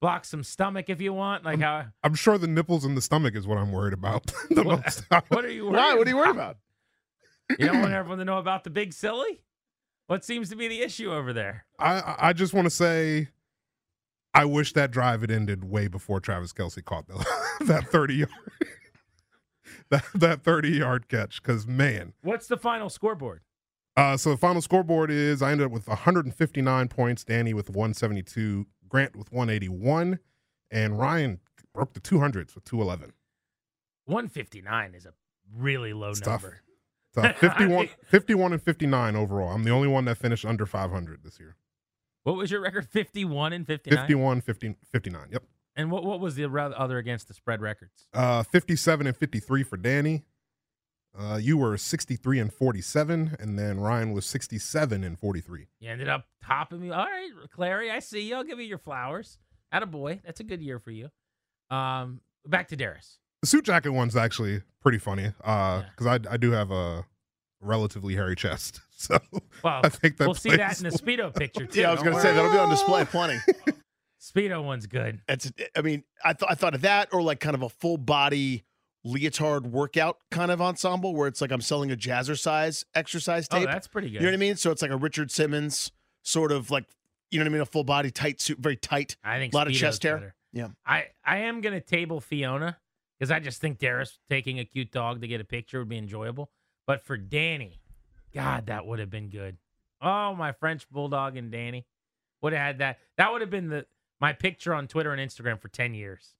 block 0.00 0.24
some 0.24 0.42
stomach 0.42 0.86
if 0.90 1.00
you 1.00 1.12
want. 1.12 1.44
Like 1.44 1.60
how? 1.60 1.84
I'm 2.02 2.14
sure 2.14 2.36
the 2.36 2.48
nipples 2.48 2.84
and 2.84 2.96
the 2.96 3.00
stomach 3.02 3.36
is 3.36 3.46
what 3.46 3.58
I'm 3.58 3.70
worried 3.70 3.94
about 3.94 4.26
the 4.50 4.64
What, 4.64 4.84
most. 4.84 5.04
what 5.28 5.44
are 5.44 5.48
you? 5.50 5.66
Worried 5.66 5.76
Why? 5.76 5.94
What 5.94 6.06
are 6.06 6.10
you 6.10 6.16
worried 6.16 6.30
about? 6.30 6.56
You 7.58 7.66
don't 7.68 7.80
want 7.80 7.92
everyone 7.94 8.18
to 8.18 8.24
know 8.24 8.38
about 8.38 8.64
the 8.64 8.70
big 8.70 8.92
silly. 8.92 9.42
What 10.08 10.24
seems 10.24 10.50
to 10.50 10.56
be 10.56 10.66
the 10.66 10.82
issue 10.82 11.12
over 11.12 11.32
there? 11.32 11.64
I 11.78 12.00
I- 12.00 12.16
I 12.28 12.32
just 12.32 12.52
want 12.54 12.66
to 12.66 12.70
say, 12.70 13.28
I 14.34 14.44
wish 14.46 14.72
that 14.72 14.90
drive 14.90 15.20
had 15.20 15.30
ended 15.30 15.64
way 15.64 15.88
before 15.88 16.18
Travis 16.20 16.52
Kelce 16.52 16.84
caught 16.84 17.06
the, 17.06 17.14
that 17.66 17.88
30 17.88 18.14
yard 18.14 18.30
that 19.90 20.04
that 20.14 20.42
30 20.42 20.68
yard 20.70 21.08
catch. 21.08 21.42
Because 21.42 21.66
man, 21.66 22.14
What's 22.22 22.46
the 22.46 22.56
final 22.56 22.88
scoreboard? 22.88 23.40
uh, 23.96 24.16
so 24.16 24.30
the 24.30 24.36
final 24.38 24.62
scoreboard 24.62 25.10
is 25.10 25.42
I 25.42 25.52
ended 25.52 25.66
up 25.66 25.72
with 25.72 25.86
159 25.88 26.88
points. 26.88 27.24
Danny 27.24 27.52
with 27.52 27.68
172, 27.68 28.66
Grant 28.88 29.16
with 29.16 29.30
181, 29.32 30.18
and 30.70 30.98
Ryan 30.98 31.40
broke 31.74 31.92
the 31.92 32.00
200s 32.00 32.54
with 32.54 32.64
211. 32.64 33.12
159 34.06 34.94
is 34.94 35.06
a 35.06 35.12
really 35.54 35.92
low 35.92 36.10
It's 36.10 36.20
tough. 36.20 36.42
number. 36.42 36.60
So 37.14 37.22
51, 37.48 37.88
51 38.06 38.52
and 38.54 38.62
59 38.62 39.16
overall. 39.16 39.52
I'm 39.54 39.64
the 39.64 39.70
only 39.70 39.88
one 39.88 40.06
that 40.06 40.16
finished 40.16 40.44
under 40.46 40.64
500 40.66 41.22
this 41.22 41.38
year. 41.38 41.56
What 42.24 42.36
was 42.36 42.50
your 42.50 42.60
record? 42.60 42.88
51 42.88 43.52
and 43.52 43.66
59? 43.66 43.98
51, 43.98 44.40
50, 44.40 44.74
59. 44.92 45.26
Yep. 45.32 45.42
And 45.74 45.90
what, 45.90 46.04
what 46.04 46.20
was 46.20 46.34
the 46.34 46.44
other 46.44 46.98
against 46.98 47.28
the 47.28 47.34
spread 47.34 47.60
records? 47.60 48.06
Uh, 48.12 48.42
57 48.42 49.06
and 49.06 49.16
53 49.16 49.62
for 49.62 49.76
Danny. 49.76 50.24
Uh, 51.18 51.38
you 51.40 51.58
were 51.58 51.76
63 51.76 52.38
and 52.38 52.52
47, 52.52 53.36
and 53.38 53.58
then 53.58 53.80
Ryan 53.80 54.12
was 54.12 54.24
67 54.24 55.04
and 55.04 55.18
43. 55.18 55.66
You 55.80 55.90
ended 55.90 56.08
up 56.08 56.26
topping 56.42 56.80
me. 56.80 56.90
All 56.90 57.04
right, 57.04 57.30
Clary, 57.50 57.90
I 57.90 57.98
see 57.98 58.22
you. 58.28 58.36
I'll 58.36 58.44
give 58.44 58.58
you 58.58 58.64
your 58.64 58.78
flowers. 58.78 59.38
At 59.70 59.82
a 59.82 59.86
boy. 59.86 60.20
That's 60.24 60.40
a 60.40 60.44
good 60.44 60.62
year 60.62 60.78
for 60.78 60.90
you. 60.90 61.08
Um, 61.70 62.20
back 62.46 62.68
to 62.68 62.76
Darris. 62.76 63.16
The 63.40 63.46
suit 63.46 63.64
jacket 63.64 63.90
one's 63.92 64.16
actually 64.16 64.62
pretty 64.80 64.98
funny 64.98 65.32
because 65.38 66.06
I 66.06 66.18
I 66.30 66.36
do 66.36 66.50
have 66.52 66.70
a 66.70 67.06
relatively 67.60 68.14
hairy 68.14 68.36
chest, 68.36 68.80
so 69.08 69.18
Well, 69.62 69.80
I 69.84 69.88
think 69.88 70.16
that 70.18 70.26
we'll 70.26 70.34
see 70.34 70.56
that 70.56 70.78
in 70.78 70.84
the 70.84 70.96
speedo 70.96 71.34
picture 71.38 71.66
too. 71.66 71.80
Yeah, 71.80 71.88
I 71.88 71.92
was 71.92 72.02
don't 72.02 72.12
going 72.12 72.22
to 72.22 72.28
say 72.28 72.34
that'll 72.34 72.52
be 72.52 72.58
on 72.58 72.70
display 72.70 73.04
plenty. 73.04 73.38
Speedo 74.20 74.62
one's 74.62 74.86
good. 74.86 75.20
It's, 75.28 75.50
I 75.76 75.82
mean, 75.82 76.04
I 76.24 76.32
thought 76.32 76.50
I 76.52 76.54
thought 76.54 76.74
of 76.74 76.82
that 76.82 77.08
or 77.12 77.22
like 77.22 77.40
kind 77.40 77.56
of 77.56 77.62
a 77.62 77.68
full 77.68 77.96
body 77.96 78.64
leotard 79.04 79.66
workout 79.66 80.18
kind 80.30 80.52
of 80.52 80.62
ensemble 80.62 81.14
where 81.16 81.26
it's 81.26 81.40
like 81.40 81.50
I'm 81.50 81.60
selling 81.60 81.90
a 81.90 81.96
jazzercise 81.96 82.84
exercise 82.94 83.48
tape. 83.48 83.62
Oh, 83.62 83.64
tape. 83.64 83.72
that's 83.72 83.88
pretty 83.88 84.08
good. 84.10 84.14
you 84.14 84.20
know 84.20 84.28
what 84.28 84.34
I 84.34 84.38
mean? 84.38 84.54
So 84.54 84.70
it's 84.70 84.80
like 84.80 84.92
a 84.92 84.96
Richard 84.96 85.32
Simmons 85.32 85.90
sort 86.22 86.52
of 86.52 86.70
like, 86.70 86.84
you 87.32 87.40
know 87.40 87.44
what 87.44 87.50
I 87.50 87.52
mean? 87.52 87.62
A 87.62 87.66
full 87.66 87.82
body 87.82 88.12
tight 88.12 88.40
suit, 88.40 88.58
very 88.60 88.76
tight. 88.76 89.16
I 89.24 89.38
think 89.38 89.52
a 89.52 89.56
lot 89.56 89.66
of 89.66 89.74
chest 89.74 90.04
hair. 90.04 90.16
better. 90.16 90.34
Yeah. 90.52 90.68
I 90.86 91.06
I 91.24 91.38
am 91.38 91.60
gonna 91.60 91.80
table 91.80 92.20
Fiona 92.20 92.78
because 93.18 93.32
I 93.32 93.40
just 93.40 93.60
think 93.60 93.80
Darris 93.80 94.18
taking 94.30 94.60
a 94.60 94.64
cute 94.64 94.92
dog 94.92 95.20
to 95.22 95.26
get 95.26 95.40
a 95.40 95.44
picture 95.44 95.80
would 95.80 95.88
be 95.88 95.98
enjoyable. 95.98 96.52
But 96.86 97.04
for 97.04 97.16
Danny, 97.16 97.80
God, 98.34 98.66
that 98.66 98.86
would 98.86 98.98
have 98.98 99.10
been 99.10 99.28
good. 99.28 99.56
Oh, 100.00 100.34
my 100.34 100.52
French 100.52 100.88
bulldog 100.90 101.36
and 101.36 101.50
Danny 101.50 101.86
would 102.40 102.52
have 102.52 102.62
had 102.62 102.78
that. 102.78 102.98
That 103.16 103.32
would 103.32 103.40
have 103.40 103.50
been 103.50 103.68
the 103.68 103.86
my 104.20 104.32
picture 104.32 104.74
on 104.74 104.88
Twitter 104.88 105.12
and 105.12 105.20
Instagram 105.20 105.60
for 105.60 105.68
ten 105.68 105.94
years. 105.94 106.34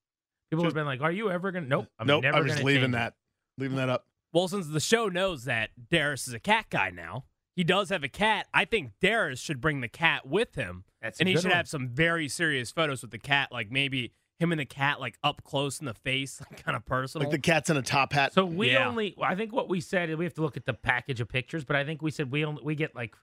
People 0.50 0.64
would 0.64 0.68
have 0.68 0.74
been 0.74 0.86
like, 0.86 1.00
"Are 1.00 1.12
you 1.12 1.30
ever 1.30 1.50
gonna?" 1.52 1.66
Nope. 1.66 1.86
I'm 1.98 2.06
nope, 2.06 2.22
never 2.22 2.38
I'm 2.38 2.46
just 2.46 2.62
leaving 2.62 2.82
change 2.82 2.94
it. 2.94 2.98
that. 2.98 3.14
Leaving 3.58 3.76
that 3.76 3.88
up. 3.88 4.06
Well, 4.32 4.48
since 4.48 4.66
the 4.68 4.80
show 4.80 5.08
knows 5.08 5.44
that 5.44 5.70
Darris 5.90 6.26
is 6.26 6.34
a 6.34 6.40
cat 6.40 6.66
guy 6.70 6.90
now, 6.90 7.24
he 7.54 7.64
does 7.64 7.90
have 7.90 8.02
a 8.02 8.08
cat. 8.08 8.46
I 8.54 8.64
think 8.64 8.92
Darris 9.02 9.38
should 9.38 9.60
bring 9.60 9.80
the 9.80 9.88
cat 9.88 10.26
with 10.26 10.54
him, 10.54 10.84
That's 11.02 11.20
a 11.20 11.22
and 11.22 11.28
he 11.28 11.34
should 11.36 11.44
one. 11.46 11.52
have 11.56 11.68
some 11.68 11.88
very 11.88 12.28
serious 12.28 12.70
photos 12.72 13.02
with 13.02 13.10
the 13.10 13.18
cat, 13.18 13.52
like 13.52 13.70
maybe 13.70 14.12
him 14.42 14.52
and 14.52 14.60
the 14.60 14.64
cat 14.64 15.00
like 15.00 15.18
up 15.22 15.44
close 15.44 15.78
in 15.80 15.86
the 15.86 15.94
face, 15.94 16.40
like 16.50 16.62
kind 16.64 16.76
of 16.76 16.84
personal. 16.84 17.26
Like 17.28 17.32
the 17.32 17.40
cat's 17.40 17.70
in 17.70 17.76
a 17.76 17.82
top 17.82 18.12
hat. 18.12 18.32
So 18.34 18.44
we 18.44 18.72
Yeah. 18.72 18.88
only, 18.88 19.14
I 19.22 19.34
think 19.34 19.52
what 19.52 19.68
we 19.68 19.80
said, 19.80 20.14
we 20.16 20.24
have 20.24 20.34
to 20.34 20.42
look 20.42 20.56
at 20.56 20.66
the 20.66 20.74
package 20.74 21.20
of 21.20 21.28
pictures, 21.28 21.64
but 21.64 21.76
I 21.76 21.84
think 21.84 22.02
we 22.02 22.10
said 22.10 22.30
we 22.32 22.44
only 22.44 22.62
we 22.64 22.74
get 22.74 22.94
like 22.94 23.14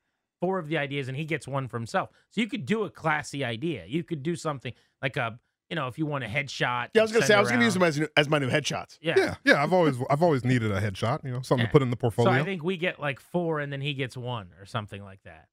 four 0.41 0.57
of 0.59 0.67
the 0.69 0.77
ideas, 0.77 1.09
and 1.09 1.17
he 1.17 1.25
gets 1.25 1.47
one 1.47 1.67
for 1.67 1.77
himself. 1.77 2.09
So 2.29 2.39
you 2.41 2.47
could 2.47 2.65
do 2.65 2.83
a 2.83 2.89
classy 2.89 3.43
idea. 3.43 3.83
You 3.87 4.03
could 4.05 4.23
do 4.23 4.35
something 4.37 4.71
like 5.01 5.17
a, 5.17 5.37
you 5.69 5.75
know, 5.75 5.87
if 5.87 5.99
you 5.99 6.05
want 6.05 6.23
a 6.23 6.27
headshot. 6.27 6.87
yeah, 6.93 7.01
I 7.01 7.03
was 7.03 7.11
going 7.11 7.21
to 7.21 7.27
say 7.27 7.33
I 7.35 7.39
was 7.41 7.49
going 7.49 7.59
to 7.59 7.65
use 7.65 7.73
them 7.73 7.83
as, 7.83 8.01
as 8.15 8.29
my 8.29 8.39
new 8.39 8.49
headshots. 8.49 8.97
Yeah. 9.01 9.15
yeah, 9.17 9.35
yeah. 9.43 9.61
I've 9.61 9.73
always 9.73 9.97
I've 10.09 10.23
always 10.23 10.43
needed 10.45 10.71
a 10.71 10.79
headshot, 10.79 11.23
you 11.25 11.31
know, 11.31 11.41
something 11.41 11.63
Yeah. 11.63 11.67
to 11.67 11.71
put 11.73 11.81
in 11.81 11.89
the 11.89 11.97
portfolio. 11.97 12.31
So. 12.33 12.39
I 12.39 12.43
think 12.45 12.63
we 12.63 12.77
get 12.77 12.99
like 12.99 13.19
four, 13.19 13.59
and 13.59 13.71
then 13.71 13.81
he 13.81 13.93
gets 13.93 14.15
one 14.15 14.51
or 14.59 14.65
something 14.65 15.03
like 15.03 15.21
that. 15.23 15.47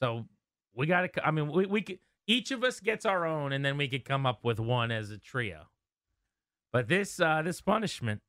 So 0.00 0.26
we 0.74 0.86
got 0.86 1.12
to. 1.12 1.26
I 1.26 1.30
mean, 1.30 1.48
we 1.50 1.66
we 1.66 1.80
could 1.82 1.98
each 2.28 2.52
of 2.52 2.62
us 2.62 2.78
gets 2.78 3.04
our 3.04 3.26
own, 3.26 3.52
and 3.52 3.64
then 3.64 3.76
we 3.76 3.88
could 3.88 4.04
come 4.04 4.24
up 4.26 4.44
with 4.44 4.60
one 4.60 4.92
as 4.92 5.10
a 5.10 5.18
trio. 5.18 5.66
But 6.72 6.86
this 6.88 7.18
uh 7.18 7.42
this 7.42 7.60
punishment, 7.60 8.20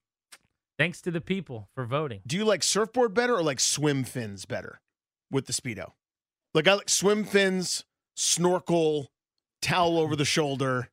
thanks 0.77 1.01
to 1.01 1.12
the 1.12 1.22
people 1.22 1.70
for 1.75 1.86
voting. 1.86 2.22
Do 2.25 2.36
you 2.38 2.46
like 2.46 2.63
surfboard 2.63 3.13
better 3.13 3.36
or 3.36 3.44
like 3.44 3.60
swim 3.60 4.03
fins 4.03 4.46
better 4.46 4.82
with 5.29 5.46
the 5.46 5.53
Speedo? 5.53 5.91
Like 6.53 6.68
I 6.68 6.74
like 6.74 6.89
swim 6.89 7.25
fins, 7.25 7.84
snorkel, 8.15 9.12
towel 9.62 10.00
over 10.00 10.15
the 10.15 10.25
shoulder, 10.25 10.89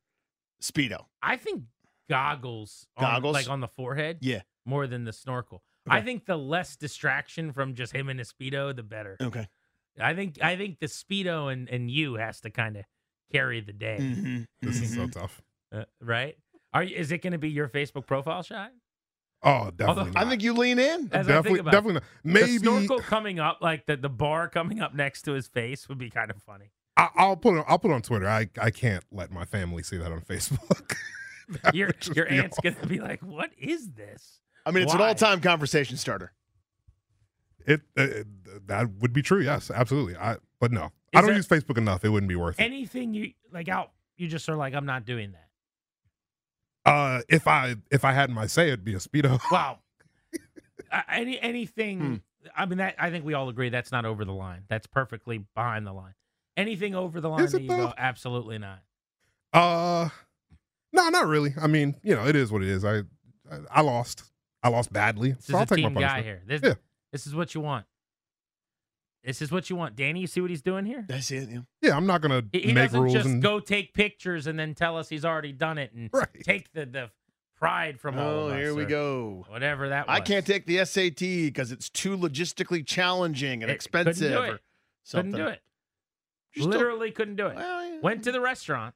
Speedo. 0.61 1.05
I 1.21 1.37
think 1.37 1.63
goggles, 2.09 2.87
on- 2.97 3.03
Goggles? 3.05 3.33
like 3.33 3.49
on 3.49 3.61
the 3.61 3.67
forehead, 3.69 4.19
Yeah. 4.21 4.41
more 4.65 4.87
than 4.87 5.05
the 5.05 5.13
snorkel. 5.13 5.63
Okay. 5.87 5.97
I 5.97 6.01
think 6.01 6.25
the 6.25 6.37
less 6.37 6.75
distraction 6.75 7.53
from 7.53 7.73
just 7.73 7.93
him 7.93 8.09
and 8.09 8.19
his 8.19 8.31
speedo, 8.33 8.75
the 8.75 8.83
better. 8.83 9.15
Okay. 9.21 9.47
I 9.99 10.13
think 10.13 10.37
I 10.43 10.57
think 10.57 10.79
the 10.79 10.87
speedo 10.87 11.51
and 11.51 11.69
and 11.69 11.89
you 11.89 12.15
has 12.15 12.41
to 12.41 12.49
kind 12.49 12.75
of 12.77 12.83
carry 13.31 13.61
the 13.61 13.73
day, 13.73 13.97
Mm-hmm. 13.99 14.41
this 14.61 14.81
is 14.81 14.93
so 14.93 15.07
tough. 15.07 15.41
uh, 15.73 15.83
right? 16.01 16.37
Are 16.73 16.83
you, 16.83 16.95
is 16.95 17.11
it 17.11 17.21
going 17.21 17.33
to 17.33 17.37
be 17.39 17.49
your 17.49 17.67
Facebook 17.69 18.05
profile 18.05 18.43
shot? 18.43 18.71
Oh, 19.43 19.71
definitely. 19.75 20.13
I 20.15 20.23
not. 20.23 20.29
think 20.29 20.43
you 20.43 20.53
lean 20.53 20.79
in. 20.79 21.09
As 21.11 21.27
I 21.27 21.33
think 21.33 21.43
definitely, 21.43 21.59
about 21.59 21.71
definitely 21.71 21.93
not. 21.95 22.03
Maybe 22.23 22.53
the 22.53 22.59
snorkel 22.59 22.99
coming 22.99 23.39
up, 23.39 23.59
like 23.61 23.85
the 23.85 23.95
the 23.95 24.09
bar 24.09 24.49
coming 24.49 24.81
up 24.81 24.95
next 24.95 25.21
to 25.23 25.33
his 25.33 25.47
face, 25.47 25.87
would 25.87 25.97
be 25.99 26.09
kind 26.09 26.31
of 26.31 26.41
funny. 26.43 26.71
I, 26.97 27.09
I'll 27.15 27.37
put 27.37 27.55
it. 27.59 27.65
I'll 27.67 27.77
put 27.77 27.91
it 27.91 27.93
on 27.93 28.01
Twitter. 28.01 28.27
I 28.27 28.49
I 28.59 28.71
can't 28.71 29.03
let 29.11 29.31
my 29.31 29.45
family 29.45 29.83
see 29.83 29.97
that 29.97 30.11
on 30.11 30.21
Facebook. 30.21 30.95
That 31.63 31.75
Your 31.75 31.91
your 32.13 32.27
aunt's 32.27 32.57
awful. 32.57 32.71
going 32.71 32.81
to 32.81 32.87
be 32.87 32.99
like, 32.99 33.21
"What 33.21 33.51
is 33.57 33.91
this?" 33.91 34.41
I 34.65 34.71
mean, 34.71 34.83
it's 34.83 34.93
an 34.93 34.99
all-time 34.99 35.39
conversation 35.39 35.95
starter. 35.95 36.33
It, 37.65 37.81
it 37.95 38.27
that 38.67 38.89
would 38.99 39.13
be 39.13 39.21
true. 39.21 39.39
Yes, 39.41 39.71
absolutely. 39.73 40.17
I 40.17 40.37
but 40.59 40.73
no, 40.73 40.85
Is 40.85 40.91
I 41.15 41.21
don't 41.21 41.35
use 41.35 41.47
Facebook 41.47 41.77
enough. 41.77 42.03
It 42.05 42.09
wouldn't 42.09 42.29
be 42.29 42.35
worth 42.35 42.59
it. 42.59 42.63
Anything 42.63 43.13
you 43.13 43.31
like 43.51 43.69
out, 43.69 43.91
you 44.17 44.27
just 44.27 44.47
are 44.49 44.55
like, 44.55 44.73
"I'm 44.73 44.85
not 44.85 45.05
doing 45.05 45.31
that." 45.31 46.91
Uh, 46.91 47.21
if 47.29 47.47
I 47.47 47.75
if 47.91 48.05
I 48.05 48.13
had 48.13 48.29
my 48.29 48.47
say, 48.47 48.67
it'd 48.67 48.83
be 48.85 48.93
a 48.93 48.97
speedo. 48.99 49.39
Wow. 49.51 49.79
uh, 50.91 51.01
any 51.09 51.37
Hmm. 51.37 51.45
anything? 51.45 52.21
I 52.55 52.65
mean, 52.65 52.77
that 52.77 52.95
I 52.97 53.09
think 53.09 53.25
we 53.25 53.33
all 53.33 53.49
agree 53.49 53.69
that's 53.69 53.91
not 53.91 54.05
over 54.05 54.23
the 54.23 54.33
line. 54.33 54.63
That's 54.69 54.87
perfectly 54.87 55.45
behind 55.55 55.85
the 55.85 55.91
line. 55.93 56.13
Anything 56.55 56.95
over 56.95 57.19
the 57.21 57.29
line 57.29 57.43
Is 57.43 57.51
that 57.51 57.59
it 57.59 57.63
you 57.63 57.69
go, 57.69 57.93
absolutely 57.97 58.57
not. 58.57 58.79
Uh, 59.53 60.09
no, 60.93 61.09
not 61.09 61.27
really. 61.27 61.53
I 61.61 61.67
mean, 61.67 61.95
you 62.03 62.15
know, 62.15 62.25
it 62.25 62.35
is 62.35 62.51
what 62.51 62.61
it 62.63 62.69
is. 62.69 62.85
I 62.85 62.99
I, 63.51 63.59
I 63.71 63.81
lost. 63.81 64.23
I 64.63 64.69
lost 64.69 64.91
badly, 64.91 65.33
This 65.33 65.45
so 65.45 65.51
is 65.53 65.55
I'll 65.55 65.61
a 65.63 65.65
take 65.67 65.83
my 65.83 65.89
team 65.89 65.93
guy 65.93 66.07
punishment. 66.07 66.25
here. 66.25 66.41
This, 66.47 66.61
Yeah. 66.63 66.73
this 67.11 67.27
is 67.27 67.35
what 67.35 67.53
you 67.53 67.61
want. 67.61 67.85
This 69.23 69.41
is 69.41 69.51
what 69.51 69.69
you 69.69 69.75
want, 69.75 69.95
Danny. 69.95 70.21
You 70.21 70.27
see 70.27 70.39
what 70.41 70.49
he's 70.49 70.61
doing 70.61 70.85
here? 70.85 71.05
That's 71.07 71.31
it. 71.31 71.49
Yeah. 71.49 71.59
Yeah, 71.81 71.97
I'm 71.97 72.05
not 72.05 72.21
gonna 72.21 72.43
He, 72.53 72.59
he 72.61 72.73
make 72.73 72.85
doesn't 72.85 73.01
rules 73.01 73.13
just 73.13 73.25
and 73.27 73.41
go 73.41 73.59
take 73.59 73.93
pictures 73.93 74.47
and 74.47 74.57
then 74.57 74.73
tell 74.73 74.97
us 74.97 75.09
he's 75.09 75.25
already 75.25 75.51
done 75.51 75.77
it 75.77 75.91
and 75.93 76.09
right. 76.13 76.27
take 76.43 76.71
the 76.71 76.85
the 76.85 77.09
pride 77.57 77.99
from 77.99 78.17
all 78.19 78.49
Oh, 78.51 78.55
here 78.57 78.73
we 78.75 78.85
go. 78.85 79.43
Whatever 79.49 79.89
that 79.89 80.07
was. 80.07 80.15
I 80.15 80.19
can't 80.21 80.45
take 80.45 80.65
the 80.65 80.85
SAT 80.85 81.19
because 81.19 81.71
it's 81.71 81.89
too 81.89 82.15
logistically 82.15 82.85
challenging 82.85 83.63
and 83.63 83.71
It- 83.71 83.79
couldn't 83.91 84.07
expensive. 84.11 84.31
do 84.31 84.37
or 84.39 84.55
it. 84.55 84.61
something. 85.03 85.31
Couldn't 85.31 85.45
do 85.47 85.51
it. 85.51 85.61
You 86.53 86.61
still- 86.61 86.71
Literally 86.71 87.11
couldn't 87.11 87.35
do 87.35 87.47
it. 87.47 87.55
Well, 87.55 87.85
yeah. 87.85 87.99
Went 88.01 88.23
to 88.25 88.31
the 88.31 88.39
restaurant. 88.41 88.93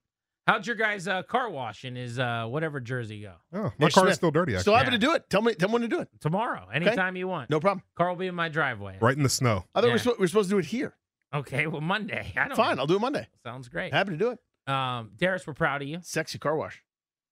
How'd 0.48 0.66
your 0.66 0.76
guys' 0.76 1.08
uh, 1.08 1.22
car 1.24 1.50
wash 1.50 1.86
in 1.86 1.96
his 1.96 2.18
uh, 2.18 2.46
whatever 2.48 2.80
jersey 2.80 3.22
go? 3.22 3.34
Oh, 3.54 3.72
my 3.78 3.88
Ish 3.88 3.94
car 3.94 4.04
Smith. 4.04 4.12
is 4.12 4.16
still 4.18 4.32
dirty. 4.32 4.54
Actually, 4.54 4.62
Still 4.64 4.76
happy 4.76 4.88
Yeah. 4.88 4.92
to 4.92 4.98
do 4.98 5.14
it. 5.14 5.30
Tell 5.30 5.42
me, 5.42 5.54
tell 5.54 5.70
me 5.70 5.74
when 5.74 5.82
to 5.84 5.88
do 5.88 6.00
it. 6.00 6.10
Tomorrow, 6.20 6.68
anytime 6.74 7.16
you 7.16 7.28
want. 7.28 7.50
No 7.50 7.60
problem. 7.60 7.84
Car 7.96 8.10
will 8.10 8.16
be 8.16 8.28
in 8.28 8.36
my 8.36 8.50
driveway. 8.50 8.98
right 9.02 9.16
in 9.16 9.24
the 9.24 9.30
snow. 9.30 9.66
I 9.76 9.82
thought 9.82 9.84
we 9.86 9.90
Yeah. 9.90 9.94
were, 9.94 10.00
supposed, 10.00 10.20
we 10.20 10.24
were 10.24 10.28
supposed 10.28 10.50
to 10.50 10.56
do 10.56 10.60
it 10.60 10.66
here. 10.66 10.96
Okay, 11.34 11.68
well 11.68 11.80
Monday. 11.82 12.34
I 12.36 12.48
don't 12.48 12.58
Fine, 12.58 12.76
know. 12.76 12.82
I'll 12.82 12.88
do 12.88 12.96
it 12.96 13.02
Monday. 13.02 13.28
Sounds 13.44 13.70
great. 13.70 13.94
Happy 13.94 14.12
to 14.12 14.18
do 14.18 14.32
it. 14.32 14.40
Um, 14.72 15.12
Darris, 15.18 15.46
we're 15.48 15.54
proud 15.54 15.82
of 15.82 15.88
you. 15.88 16.00
Sexy 16.02 16.38
car 16.40 16.56
wash. 16.56 16.84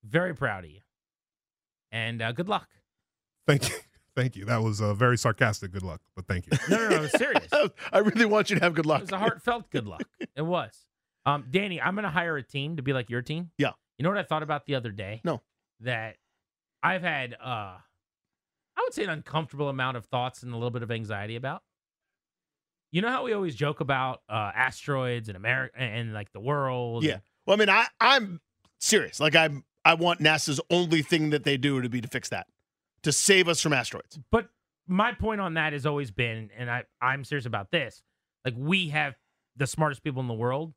Very 0.04 0.34
proud 0.34 0.64
of 0.64 0.70
you. 0.70 0.80
And 1.92 2.22
uh, 2.22 2.32
good 2.32 2.48
luck. 2.48 2.68
Thank 3.46 3.68
you, 3.68 3.74
thank 4.16 4.36
you. 4.36 4.44
That 4.44 4.62
was 4.62 4.80
uh, 4.80 4.94
very 4.94 5.18
sarcastic. 5.18 5.72
Good 5.72 5.82
luck, 5.82 6.00
but 6.14 6.26
thank 6.26 6.46
you. 6.46 6.52
No, 6.68 6.76
no, 6.76 6.88
no, 6.96 7.02
it's 7.02 7.18
serious. 7.18 7.48
It 7.52 7.72
I 7.92 7.98
really 7.98 8.24
want 8.24 8.48
you 8.50 8.56
to 8.56 8.62
have 8.64 8.74
good 8.74 8.86
luck. 8.86 9.00
It 9.00 9.04
was 9.04 9.12
a 9.12 9.18
heartfelt 9.18 9.70
good 9.70 9.86
luck. 9.86 10.02
It 10.36 10.42
was. 10.42 10.86
Um, 11.26 11.46
Danny, 11.50 11.80
I'm 11.80 11.94
gonna 11.94 12.10
hire 12.10 12.36
a 12.36 12.42
team 12.42 12.76
to 12.76 12.82
be 12.82 12.92
like 12.92 13.10
your 13.10 13.22
team. 13.22 13.50
Yeah. 13.58 13.72
You 13.98 14.04
know 14.04 14.10
what 14.10 14.18
I 14.18 14.22
thought 14.22 14.42
about 14.42 14.66
the 14.66 14.74
other 14.74 14.90
day? 14.90 15.20
No. 15.24 15.42
That 15.80 16.16
I've 16.82 17.02
had 17.02 17.34
uh 17.34 17.76
I 18.76 18.82
would 18.82 18.94
say 18.94 19.04
an 19.04 19.10
uncomfortable 19.10 19.68
amount 19.68 19.96
of 19.96 20.06
thoughts 20.06 20.42
and 20.42 20.52
a 20.52 20.56
little 20.56 20.70
bit 20.70 20.82
of 20.82 20.90
anxiety 20.90 21.36
about. 21.36 21.62
You 22.92 23.02
know 23.02 23.08
how 23.08 23.24
we 23.24 23.32
always 23.32 23.54
joke 23.54 23.80
about 23.80 24.22
uh 24.28 24.50
asteroids 24.54 25.28
and 25.28 25.36
America 25.36 25.78
and, 25.78 26.12
like 26.12 26.32
the 26.32 26.40
world. 26.40 27.04
Yeah. 27.04 27.18
Well, 27.46 27.56
I 27.56 27.58
mean, 27.58 27.70
I, 27.70 27.86
I'm 28.00 28.40
serious. 28.78 29.20
Like, 29.20 29.34
I'm, 29.34 29.64
I 29.84 29.94
want 29.94 30.20
NASA's 30.20 30.60
only 30.70 31.02
thing 31.02 31.30
that 31.30 31.44
they 31.44 31.56
do 31.56 31.80
to 31.80 31.88
be 31.88 32.00
to 32.00 32.08
fix 32.08 32.28
that, 32.28 32.46
to 33.02 33.12
save 33.12 33.48
us 33.48 33.60
from 33.60 33.72
asteroids. 33.72 34.18
But 34.30 34.48
my 34.86 35.12
point 35.12 35.40
on 35.40 35.54
that 35.54 35.72
has 35.72 35.86
always 35.86 36.10
been, 36.10 36.50
and 36.56 36.70
I, 36.70 36.84
I'm 37.00 37.24
serious 37.24 37.46
about 37.46 37.70
this, 37.70 38.02
like 38.44 38.54
we 38.56 38.88
have 38.90 39.14
the 39.56 39.66
smartest 39.66 40.02
people 40.02 40.20
in 40.20 40.28
the 40.28 40.34
world 40.34 40.74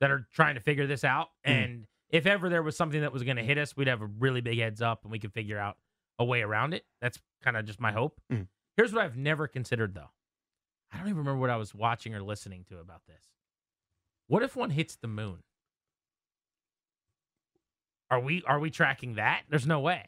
that 0.00 0.10
are 0.10 0.26
trying 0.32 0.54
to 0.54 0.60
figure 0.60 0.86
this 0.86 1.04
out. 1.04 1.28
Mm. 1.46 1.64
And 1.64 1.86
if 2.10 2.26
ever 2.26 2.48
there 2.48 2.62
was 2.62 2.76
something 2.76 3.00
that 3.00 3.12
was 3.12 3.22
going 3.22 3.36
to 3.36 3.42
hit 3.42 3.58
us, 3.58 3.76
we'd 3.76 3.88
have 3.88 4.02
a 4.02 4.06
really 4.06 4.40
big 4.40 4.58
heads 4.58 4.80
up 4.80 5.02
and 5.02 5.12
we 5.12 5.18
could 5.18 5.32
figure 5.32 5.58
out 5.58 5.76
a 6.18 6.24
way 6.24 6.42
around 6.42 6.74
it. 6.74 6.84
That's 7.00 7.18
kind 7.42 7.56
of 7.56 7.64
just 7.64 7.80
my 7.80 7.92
hope. 7.92 8.20
Mm. 8.32 8.46
Here's 8.76 8.92
what 8.92 9.04
I've 9.04 9.16
never 9.16 9.46
considered 9.46 9.94
though. 9.94 10.10
I 10.92 10.98
don't 10.98 11.06
even 11.06 11.18
remember 11.18 11.40
what 11.40 11.50
I 11.50 11.56
was 11.56 11.74
watching 11.74 12.14
or 12.14 12.22
listening 12.22 12.64
to 12.70 12.78
about 12.78 13.02
this. 13.06 13.24
What 14.26 14.42
if 14.42 14.56
one 14.56 14.70
hits 14.70 14.96
the 14.96 15.08
moon? 15.08 15.38
Are 18.10 18.20
we 18.20 18.42
are 18.46 18.58
we 18.58 18.70
tracking 18.70 19.16
that? 19.16 19.42
There's 19.50 19.66
no 19.66 19.80
way. 19.80 20.04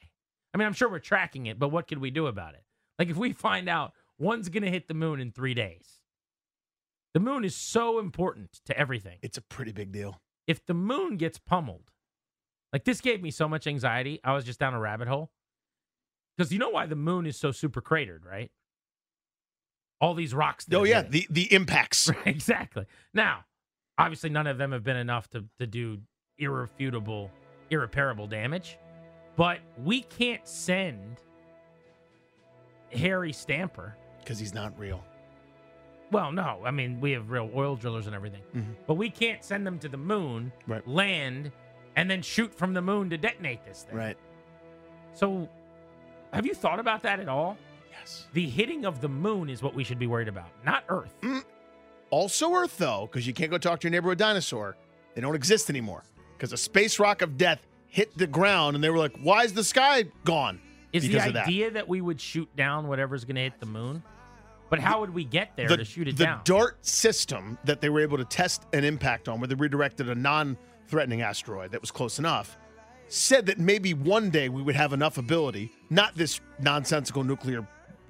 I 0.54 0.59
mean, 0.59 0.66
I'm 0.66 0.73
sure 0.73 0.88
we're 0.88 1.00
tracking 1.00 1.47
it, 1.47 1.59
but 1.59 1.68
what 1.68 1.87
could 1.87 1.99
we 1.99 2.11
do 2.11 2.26
about 2.26 2.54
it? 2.54 2.64
Like 2.99 3.09
if 3.11 3.16
we 3.16 3.32
find 3.32 3.68
out 3.68 3.92
one's 4.18 4.49
going 4.49 4.62
to 4.62 4.70
hit 4.70 4.88
the 4.88 4.94
moon 4.94 5.20
in 5.20 5.32
3 5.32 5.54
days. 5.54 6.00
The 7.14 7.21
moon 7.21 7.45
is 7.45 7.57
so 7.57 7.99
important 7.99 8.61
to 8.67 8.79
everything. 8.79 9.19
It's 9.23 9.37
a 9.37 9.43
pretty 9.43 9.73
big 9.73 9.93
deal. 9.93 10.21
If 10.47 10.64
the 10.64 10.75
moon 10.75 11.17
gets 11.17 11.38
pummeled, 11.38 11.90
like 12.73 12.85
this 12.85 13.00
gave 13.00 13.23
me 13.23 13.31
so 13.31 13.49
much 13.49 13.67
anxiety. 13.67 14.21
I 14.23 14.33
was 14.33 14.45
just 14.45 14.61
down 14.61 14.75
a 14.75 14.81
rabbit 14.81 15.09
hole. 15.09 15.31
Cuz 16.38 16.52
you 16.52 16.59
know 16.59 16.71
why 16.71 16.87
the 16.87 16.97
moon 16.97 17.26
is 17.26 17.37
so 17.37 17.50
super 17.50 17.81
cratered, 17.81 18.25
right? 18.25 18.50
All 20.00 20.14
these 20.14 20.33
rocks. 20.33 20.67
Oh, 20.73 20.85
yeah. 20.85 21.02
The, 21.02 21.26
the 21.29 21.52
impacts. 21.52 22.09
Right, 22.09 22.19
exactly. 22.26 22.87
Now, 23.12 23.45
obviously, 23.99 24.31
none 24.31 24.47
of 24.47 24.57
them 24.57 24.73
have 24.73 24.83
been 24.83 24.97
enough 24.97 25.29
to, 25.31 25.45
to 25.59 25.67
do 25.67 25.99
irrefutable, 26.38 27.31
irreparable 27.69 28.26
damage. 28.26 28.79
But 29.37 29.59
we 29.85 30.02
can't 30.02 30.47
send 30.49 31.21
Harry 32.93 33.33
Stamper. 33.33 33.97
Because 34.21 34.38
he's 34.38 34.55
not 34.55 34.79
real. 34.79 35.05
Well, 36.11 36.33
no, 36.33 36.61
I 36.64 36.71
mean 36.71 37.00
we 37.00 37.12
have 37.12 37.31
real 37.31 37.50
oil 37.55 37.76
drillers 37.76 38.07
and 38.07 38.14
everything, 38.14 38.43
Mhm. 38.55 38.75
but 38.87 38.95
we 38.95 39.11
can't 39.11 39.45
send 39.45 39.67
them 39.67 39.79
to 39.81 39.88
the 39.88 39.97
moon, 39.97 40.52
Right. 40.67 40.87
land, 40.87 41.52
and 41.97 42.11
then 42.11 42.23
shoot 42.23 42.52
from 42.55 42.75
the 42.75 42.83
moon 42.83 43.11
to 43.11 43.17
detonate 43.19 43.64
this 43.64 43.85
thing. 43.85 43.97
Right. 43.97 44.17
So, 45.12 45.49
have 46.33 46.47
you 46.47 46.55
thought 46.55 46.81
about 46.81 47.02
that 47.02 47.21
at 47.21 47.29
all? 47.29 47.57
Yes. 47.90 48.26
The 48.33 48.49
hitting 48.49 48.85
of 48.85 49.00
the 49.00 49.09
moon 49.09 49.49
is 49.50 49.62
what 49.62 49.75
we 49.75 49.85
should 49.85 49.99
be 49.99 50.07
worried 50.07 50.29
about, 50.29 50.49
not 50.64 50.85
Earth. 50.88 51.14
Also 52.11 52.52
Earth, 52.55 52.76
though, 52.79 53.07
because 53.11 53.26
you 53.26 53.33
can't 53.33 53.50
go 53.50 53.59
talk 53.59 53.81
to 53.81 53.87
your 53.87 53.93
neighborhood 53.93 54.19
dinosaur. 54.19 54.76
They 55.14 55.21
don't 55.21 55.35
exist 55.37 55.71
anymore. 55.71 56.02
Because 56.37 56.52
a 56.52 56.57
space 56.57 56.99
rock 56.99 57.23
of 57.23 57.37
death 57.37 57.67
hit 57.87 58.17
the 58.17 58.26
ground, 58.26 58.75
and 58.75 58.83
they 58.83 58.90
were 58.90 58.99
like, 58.99 59.17
"Why 59.19 59.45
is 59.45 59.52
the 59.52 59.62
sky 59.64 60.05
gone?" 60.25 60.61
Is 60.93 61.07
because 61.07 61.23
the 61.23 61.29
of 61.29 61.35
that. 61.35 61.47
idea 61.47 61.71
that. 61.73 61.87
we 61.88 62.00
would 62.00 62.21
shoot 62.21 62.49
down 62.57 62.88
whatever's 62.88 63.25
going 63.25 63.37
to 63.37 63.43
hit 63.43 63.61
the 63.61 63.67
moon? 63.67 64.02
But 64.70 64.78
how 64.78 65.00
would 65.00 65.12
we 65.12 65.24
get 65.24 65.50
there 65.56 65.68
the, 65.68 65.76
to 65.78 65.84
shoot 65.84 66.08
it 66.08 66.16
the 66.16 66.24
down? 66.24 66.40
The 66.44 66.52
DART 66.54 66.86
system 66.86 67.58
that 67.64 67.80
they 67.80 67.88
were 67.88 68.00
able 68.00 68.16
to 68.18 68.24
test 68.24 68.64
an 68.72 68.84
impact 68.84 69.28
on, 69.28 69.40
where 69.40 69.48
they 69.48 69.54
redirected 69.56 70.08
a 70.08 70.14
non-threatening 70.14 71.22
asteroid 71.22 71.72
that 71.72 71.80
was 71.80 71.90
close 71.90 72.18
enough, 72.18 72.56
said 73.08 73.46
that 73.46 73.58
maybe 73.58 73.92
one 73.92 74.30
day 74.30 74.48
we 74.48 74.62
would 74.62 74.76
have 74.76 74.92
enough 74.92 75.18
ability, 75.18 75.72
not 75.90 76.14
this 76.14 76.40
nonsensical 76.60 77.24
nuclear 77.24 77.66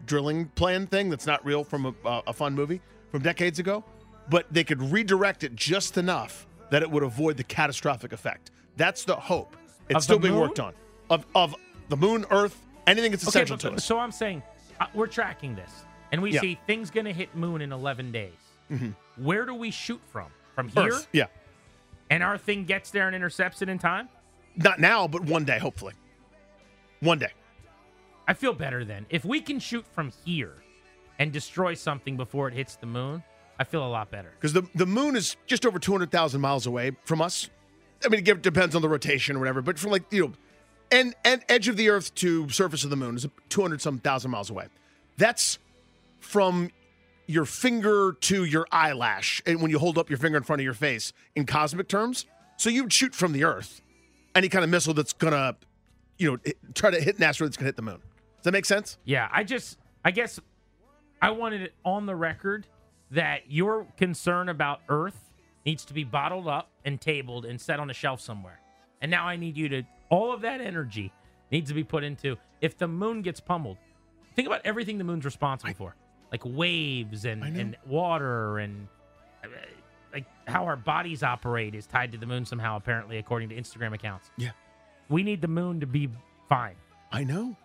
drilling 0.06 0.46
plan 0.48 0.86
thing 0.86 1.08
that's 1.10 1.26
not 1.26 1.44
real 1.44 1.64
from 1.64 1.86
a, 1.86 1.94
uh, 2.08 2.22
a 2.26 2.32
fun 2.32 2.54
movie 2.54 2.80
from 3.10 3.22
decades 3.22 3.58
ago, 3.58 3.82
but 4.28 4.46
they 4.52 4.62
could 4.64 4.80
redirect 4.92 5.42
it 5.44 5.54
just 5.56 5.96
enough 5.96 6.46
that 6.70 6.82
it 6.82 6.90
would 6.90 7.02
avoid 7.02 7.36
the 7.36 7.44
catastrophic 7.44 8.12
effect. 8.12 8.50
That's 8.76 9.04
the 9.04 9.16
hope. 9.16 9.56
It's 9.88 9.96
Of 9.96 10.02
still 10.04 10.18
being 10.18 10.34
moon? 10.34 10.42
worked 10.42 10.60
on. 10.60 10.74
Of 11.08 11.26
of 11.34 11.54
the 11.88 11.96
moon, 11.96 12.24
Earth, 12.30 12.56
anything 12.86 13.10
that's 13.10 13.24
okay, 13.26 13.40
essential 13.42 13.56
but- 13.56 13.70
to 13.70 13.76
us. 13.76 13.84
so 13.84 13.98
I'm 13.98 14.12
saying 14.12 14.42
uh, 14.80 14.86
we're 14.94 15.06
tracking 15.08 15.54
this, 15.56 15.84
and 16.12 16.22
we 16.22 16.32
Yeah. 16.32 16.40
see 16.40 16.58
things 16.66 16.90
going 16.90 17.06
to 17.06 17.12
hit 17.12 17.34
moon 17.34 17.60
in 17.62 17.72
11 17.72 18.12
days. 18.12 18.32
Mhm. 18.70 18.94
Where 19.16 19.44
do 19.46 19.54
we 19.54 19.70
shoot 19.70 20.00
from? 20.12 20.26
From 20.54 20.68
here, 20.68 20.92
Earth, 20.92 21.08
yeah. 21.12 21.26
and 22.10 22.22
our 22.22 22.36
thing 22.36 22.64
gets 22.64 22.90
there 22.90 23.06
and 23.06 23.14
intercepts 23.16 23.62
it 23.62 23.68
in 23.68 23.78
time. 23.78 24.08
Not 24.56 24.78
now, 24.80 25.06
but 25.08 25.22
one 25.22 25.44
day, 25.44 25.58
hopefully. 25.58 25.94
One 27.00 27.18
day. 27.18 27.32
I 28.28 28.34
feel 28.34 28.52
better 28.52 28.84
then. 28.84 29.06
If 29.10 29.24
we 29.24 29.40
can 29.40 29.58
shoot 29.58 29.86
from 29.92 30.12
here 30.24 30.54
and 31.18 31.32
destroy 31.32 31.74
something 31.74 32.16
before 32.16 32.48
it 32.48 32.54
hits 32.54 32.76
the 32.76 32.86
moon, 32.86 33.22
I 33.58 33.64
feel 33.64 33.84
a 33.84 33.88
lot 33.88 34.10
better. 34.10 34.30
because 34.38 34.52
the 34.52 34.62
the 34.74 34.86
moon 34.86 35.16
is 35.16 35.36
just 35.46 35.64
over 35.66 35.78
two 35.78 35.92
hundred 35.92 36.10
thousand 36.10 36.40
miles 36.40 36.66
away 36.66 36.92
from 37.04 37.20
us. 37.22 37.48
I 38.04 38.08
mean, 38.08 38.26
it 38.26 38.42
depends 38.42 38.74
on 38.74 38.82
the 38.82 38.88
rotation 38.88 39.36
or 39.36 39.38
whatever, 39.40 39.62
but 39.62 39.78
from 39.78 39.90
like 39.90 40.04
you 40.10 40.28
know, 40.28 40.32
and 40.90 41.14
and 41.24 41.42
edge 41.48 41.68
of 41.68 41.76
the 41.76 41.88
Earth 41.90 42.14
to 42.16 42.48
surface 42.50 42.84
of 42.84 42.90
the 42.90 42.96
moon 42.96 43.16
is 43.16 43.26
two 43.48 43.62
hundred 43.62 43.80
some 43.82 43.98
thousand 43.98 44.30
miles 44.30 44.50
away. 44.50 44.66
That's 45.16 45.58
from 46.20 46.70
your 47.26 47.44
finger 47.44 48.16
to 48.20 48.44
your 48.44 48.66
eyelash, 48.72 49.42
and 49.46 49.62
when 49.62 49.70
you 49.70 49.78
hold 49.78 49.98
up 49.98 50.10
your 50.10 50.18
finger 50.18 50.36
in 50.36 50.42
front 50.42 50.60
of 50.60 50.64
your 50.64 50.74
face 50.74 51.12
in 51.36 51.46
cosmic 51.46 51.88
terms. 51.88 52.26
So 52.56 52.70
you'd 52.70 52.92
shoot 52.92 53.14
from 53.14 53.32
the 53.32 53.44
Earth, 53.44 53.80
any 54.34 54.48
kind 54.48 54.64
of 54.64 54.70
missile 54.70 54.94
that's 54.94 55.12
gonna, 55.12 55.56
you 56.18 56.30
know, 56.30 56.52
try 56.74 56.90
to 56.90 57.00
hit 57.00 57.16
an 57.18 57.22
asteroid 57.22 57.50
that's 57.50 57.56
gonna 57.56 57.68
hit 57.68 57.76
the 57.76 57.82
moon. 57.82 58.00
Does 58.36 58.44
that 58.44 58.52
make 58.52 58.64
sense? 58.64 58.98
Yeah, 59.04 59.28
I 59.30 59.44
just, 59.44 59.78
I 60.04 60.10
guess 60.10 60.40
I 61.22 61.30
wanted 61.30 61.62
it 61.62 61.74
on 61.84 62.06
the 62.06 62.16
record 62.16 62.66
that 63.10 63.50
your 63.50 63.86
concern 63.96 64.48
about 64.48 64.80
Earth 64.88 65.30
needs 65.64 65.84
to 65.84 65.94
be 65.94 66.04
bottled 66.04 66.48
up 66.48 66.70
and 66.84 67.00
tabled 67.00 67.44
and 67.44 67.60
set 67.60 67.78
on 67.78 67.90
a 67.90 67.94
shelf 67.94 68.20
somewhere. 68.20 68.60
And 69.00 69.10
now 69.10 69.26
I 69.26 69.36
need 69.36 69.56
you 69.56 69.68
to, 69.68 69.82
all 70.08 70.32
of 70.32 70.40
that 70.40 70.60
energy 70.60 71.12
needs 71.50 71.70
to 71.70 71.74
be 71.74 71.84
put 71.84 72.02
into 72.02 72.36
if 72.60 72.76
the 72.76 72.88
moon 72.88 73.22
gets 73.22 73.40
pummeled. 73.40 73.76
Think 74.34 74.46
about 74.46 74.62
everything 74.64 74.98
the 74.98 75.04
moon's 75.04 75.24
responsible 75.24 75.74
for, 75.74 75.96
like 76.30 76.42
waves 76.44 77.24
and, 77.24 77.42
and 77.42 77.76
water 77.86 78.58
and 78.58 78.86
uh, 79.44 79.48
like 80.12 80.24
how 80.46 80.64
our 80.64 80.76
bodies 80.76 81.22
operate 81.22 81.74
is 81.74 81.86
tied 81.86 82.12
to 82.12 82.18
the 82.18 82.26
moon 82.26 82.44
somehow, 82.44 82.76
apparently, 82.76 83.18
according 83.18 83.48
to 83.48 83.54
Instagram 83.56 83.94
accounts. 83.94 84.30
Yeah. 84.36 84.50
We 85.08 85.22
need 85.22 85.40
the 85.40 85.48
moon 85.48 85.80
to 85.80 85.86
be 85.86 86.08
fine. 86.48 86.76
I 87.12 87.24
know. 87.24 87.56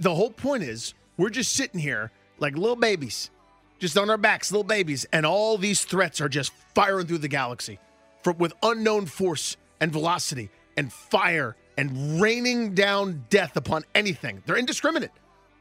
The 0.00 0.14
whole 0.14 0.30
point 0.30 0.62
is 0.62 0.94
we're 1.16 1.30
just 1.30 1.52
sitting 1.54 1.80
here 1.80 2.10
like 2.38 2.56
little 2.56 2.76
babies, 2.76 3.30
just 3.78 3.98
on 3.98 4.08
our 4.10 4.16
backs, 4.16 4.50
little 4.50 4.64
babies, 4.64 5.06
and 5.12 5.26
all 5.26 5.58
these 5.58 5.84
threats 5.84 6.20
are 6.20 6.28
just 6.28 6.52
firing 6.74 7.06
through 7.06 7.18
the 7.18 7.28
galaxy 7.28 7.78
from, 8.22 8.38
with 8.38 8.52
unknown 8.62 9.06
force 9.06 9.56
and 9.80 9.92
velocity 9.92 10.50
and 10.76 10.92
fire 10.92 11.56
and 11.76 12.20
raining 12.20 12.74
down 12.74 13.24
death 13.30 13.56
upon 13.56 13.84
anything. 13.94 14.42
They're 14.46 14.56
indiscriminate. 14.56 15.12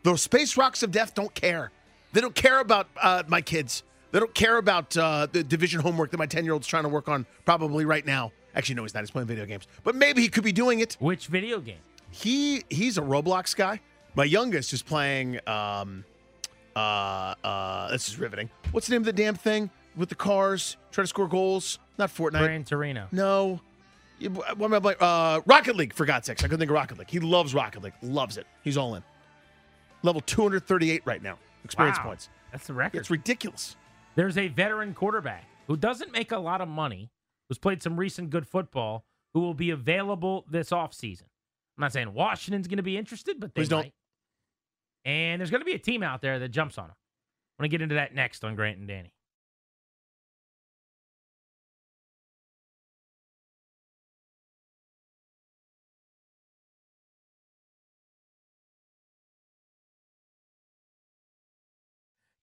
Those 0.03 0.21
space 0.21 0.57
rocks 0.57 0.83
of 0.83 0.91
death 0.91 1.13
don't 1.13 1.33
care. 1.33 1.71
They 2.13 2.21
don't 2.21 2.35
care 2.35 2.59
about 2.59 2.87
uh, 3.01 3.23
my 3.27 3.41
kids. 3.41 3.83
They 4.11 4.19
don't 4.19 4.33
care 4.33 4.57
about 4.57 4.95
uh, 4.95 5.27
the 5.31 5.43
division 5.43 5.81
homework 5.81 6.11
that 6.11 6.17
my 6.17 6.25
10 6.25 6.43
year 6.43 6.53
old's 6.53 6.67
trying 6.67 6.83
to 6.83 6.89
work 6.89 7.09
on 7.09 7.25
probably 7.45 7.85
right 7.85 8.05
now. 8.05 8.31
Actually, 8.55 8.75
no, 8.75 8.83
he's 8.83 8.93
not. 8.93 9.01
He's 9.01 9.11
playing 9.11 9.27
video 9.27 9.45
games. 9.45 9.67
But 9.83 9.95
maybe 9.95 10.21
he 10.21 10.29
could 10.29 10.43
be 10.43 10.51
doing 10.51 10.79
it. 10.79 10.97
Which 10.99 11.27
video 11.27 11.59
game? 11.59 11.79
He 12.09 12.63
he's 12.69 12.97
a 12.97 13.01
Roblox 13.01 13.55
guy. 13.55 13.81
My 14.15 14.23
youngest 14.23 14.73
is 14.73 14.81
playing. 14.81 15.39
Um, 15.47 16.05
uh, 16.75 17.35
uh, 17.43 17.91
this 17.91 18.07
is 18.07 18.17
riveting. 18.17 18.49
What's 18.71 18.87
the 18.87 18.93
name 18.93 19.01
of 19.01 19.05
the 19.05 19.13
damn 19.13 19.35
thing 19.35 19.69
with 19.95 20.09
the 20.09 20.15
cars? 20.15 20.77
Try 20.91 21.03
to 21.03 21.07
score 21.07 21.27
goals. 21.27 21.79
Not 21.97 22.09
Fortnite. 22.09 22.39
Gran 22.39 22.63
Torino. 22.63 23.07
No. 23.11 23.59
What 24.19 24.61
am 24.61 24.73
I 24.73 24.79
playing? 24.79 24.97
Uh, 24.99 25.41
Rocket 25.45 25.75
League, 25.75 25.93
for 25.93 26.05
God's 26.05 26.25
sakes. 26.25 26.43
I 26.43 26.47
couldn't 26.47 26.59
think 26.59 26.71
of 26.71 26.75
Rocket 26.75 26.97
League. 26.97 27.09
He 27.09 27.19
loves 27.19 27.53
Rocket 27.53 27.83
League. 27.83 27.93
Loves 28.01 28.37
it. 28.37 28.47
He's 28.63 28.77
all 28.77 28.95
in. 28.95 29.03
Level 30.01 30.21
238 30.21 31.01
right 31.05 31.21
now. 31.21 31.37
Experience 31.63 31.97
Wow. 31.99 32.05
points. 32.05 32.29
That's 32.51 32.67
the 32.67 32.73
record. 32.73 32.99
It's 32.99 33.09
ridiculous. 33.09 33.75
There's 34.15 34.37
a 34.37 34.47
veteran 34.47 34.93
quarterback 34.93 35.45
who 35.67 35.75
doesn't 35.77 36.11
make 36.11 36.31
a 36.31 36.37
lot 36.37 36.61
of 36.61 36.67
money, 36.67 37.09
who's 37.49 37.57
played 37.57 37.83
some 37.83 37.97
recent 37.97 38.29
good 38.29 38.47
football, 38.47 39.05
who 39.33 39.41
will 39.41 39.53
be 39.53 39.69
available 39.69 40.45
this 40.49 40.69
offseason. 40.69 41.23
I'm 41.77 41.81
not 41.81 41.93
saying 41.93 42.13
Washington's 42.13 42.67
going 42.67 42.77
to 42.77 42.83
be 42.83 42.97
interested, 42.97 43.39
but 43.39 43.53
they 43.53 43.61
Please 43.61 43.69
don't. 43.69 43.93
And 45.05 45.39
there's 45.39 45.51
going 45.51 45.61
to 45.61 45.65
be 45.65 45.73
a 45.73 45.79
team 45.79 46.03
out 46.03 46.21
there 46.21 46.39
that 46.39 46.49
jumps 46.49 46.77
on 46.77 46.85
him. 46.85 46.95
I'm 47.59 47.63
going 47.63 47.69
to 47.69 47.77
get 47.77 47.81
into 47.81 47.95
that 47.95 48.13
next 48.15 48.43
on 48.43 48.55
Grant 48.55 48.77
and 48.77 48.87
Danny. 48.87 49.13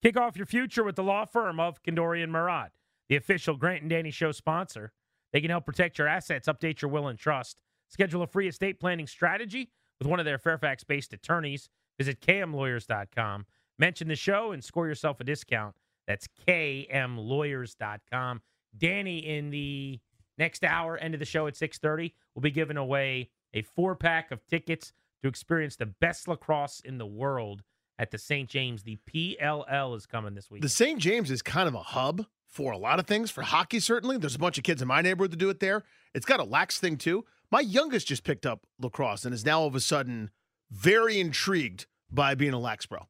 Kick 0.05 0.17
off 0.19 0.37
your 0.37 0.45
future 0.45 0.85
with 0.85 0.97
the 0.97 1.03
law 1.03 1.25
firm 1.25 1.59
of 1.59 1.83
Kandori 1.83 2.23
and 2.23 2.31
Murad, 2.31 2.73
the 3.09 3.17
official 3.17 3.57
Grant 3.57 3.81
and 3.81 3.89
Danny 3.89 4.11
show 4.11 4.33
sponsor. 4.33 4.93
They 5.33 5.41
can 5.41 5.49
help 5.49 5.65
protect 5.65 5.97
your 5.97 6.07
assets, 6.09 6.47
update 6.47 6.83
your 6.83 6.91
will 6.91 7.09
and 7.09 7.19
trust. 7.19 7.63
Schedule 7.89 8.21
a 8.21 8.27
free 8.27 8.47
estate 8.47 8.79
planning 8.79 9.07
strategy 9.07 9.71
with 9.99 10.07
one 10.07 10.19
of 10.19 10.27
their 10.27 10.37
Fairfax 10.37 10.85
based 10.85 11.15
attorneys. 11.15 11.71
Visit 11.97 12.21
kmlawyers.com. 12.21 13.47
Mention 13.79 14.09
the 14.09 14.15
show 14.15 14.53
and 14.53 14.63
score 14.63 14.87
yourself 14.87 15.21
a 15.21 15.25
discount. 15.25 15.75
That's 16.07 16.29
kmlawyers.com. 16.47 18.43
Danny, 18.77 19.19
in 19.21 19.49
the 19.49 20.01
next 20.37 20.65
hour, 20.65 20.99
end 20.99 21.15
of 21.15 21.21
the 21.21 21.25
show 21.25 21.47
at 21.47 21.57
6:30, 21.57 22.13
will 22.35 22.43
be 22.43 22.51
giving 22.51 22.77
away 22.77 23.31
a 23.55 23.63
four 23.63 23.97
pack 23.97 24.31
of 24.31 24.47
tickets 24.47 24.93
to 25.23 25.29
experience 25.29 25.77
the 25.77 25.87
best 25.87 26.29
lacrosse 26.29 26.81
in 26.81 26.99
the 26.99 27.07
world 27.07 27.63
at 27.99 28.11
the 28.11 28.19
St. 28.19 28.49
James. 28.49 28.83
The 28.83 28.99
PLL 29.13 29.97
is 29.97 30.07
coming 30.07 30.35
this 30.35 30.51
week. 30.51 30.63
The 30.63 30.69
St. 30.69 30.99
James 30.99 31.31
is 31.31 31.43
kind 31.43 31.69
of 31.69 31.75
a 31.75 31.81
hub 31.81 32.27
for 32.47 32.73
a 32.73 32.79
lot 32.79 32.99
of 32.99 33.07
things. 33.07 33.31
For 33.31 33.43
hockey, 33.43 33.81
certainly. 33.81 34.17
There's 34.19 34.35
a 34.35 34.39
bunch 34.39 34.59
of 34.59 34.65
kids 34.65 34.83
in 34.83 34.89
my 34.89 35.01
neighborhood 35.01 35.33
that 35.33 35.39
do 35.39 35.51
it 35.51 35.61
there. 35.61 35.85
It's 36.15 36.27
got 36.27 36.41
a 36.41 36.45
lax 36.45 36.79
thing, 36.79 36.97
too. 36.97 37.25
My 37.51 37.61
youngest 37.61 38.09
just 38.09 38.25
picked 38.25 38.47
up 38.47 38.67
lacrosse 38.79 39.25
and 39.25 39.35
is 39.35 39.45
now 39.45 39.61
all 39.61 39.67
of 39.67 39.75
a 39.75 39.81
sudden 39.81 40.31
very 40.71 41.21
intrigued 41.21 41.87
by 42.11 42.35
being 42.35 42.53
a 42.53 42.59
lax 42.59 42.87
bro. 42.87 43.09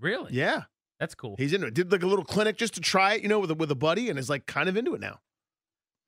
Really? 0.00 0.32
Yeah. 0.32 0.62
That's 0.98 1.14
cool. 1.14 1.34
He's 1.38 1.52
into 1.52 1.66
it. 1.66 1.74
Did 1.74 1.90
like 1.92 2.02
a 2.02 2.06
little 2.06 2.24
clinic 2.24 2.56
just 2.56 2.74
to 2.74 2.80
try 2.80 3.14
it, 3.14 3.22
you 3.22 3.28
know, 3.28 3.40
with 3.40 3.50
a, 3.50 3.54
with 3.54 3.70
a 3.70 3.76
buddy 3.76 4.10
and 4.10 4.18
is 4.18 4.30
like 4.30 4.46
kind 4.46 4.68
of 4.68 4.76
into 4.76 4.94
it 4.94 5.00
now. 5.00 5.20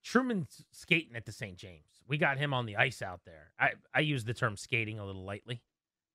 Truman's 0.04 0.64
skating 0.70 1.16
at 1.16 1.26
the 1.26 1.32
St. 1.32 1.56
James. 1.56 2.02
We 2.06 2.18
got 2.18 2.38
him 2.38 2.54
on 2.54 2.66
the 2.66 2.76
ice 2.76 3.02
out 3.02 3.20
there. 3.26 3.50
I, 3.58 3.72
I 3.92 4.00
use 4.00 4.24
the 4.24 4.34
term 4.34 4.56
skating 4.56 5.00
a 5.00 5.04
little 5.04 5.24
lightly. 5.24 5.62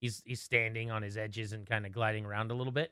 He's 0.01 0.21
he's 0.25 0.41
standing 0.41 0.91
on 0.91 1.03
his 1.03 1.15
edges 1.15 1.53
and 1.53 1.65
kind 1.65 1.85
of 1.85 1.91
gliding 1.91 2.25
around 2.25 2.51
a 2.51 2.55
little 2.55 2.73
bit. 2.73 2.91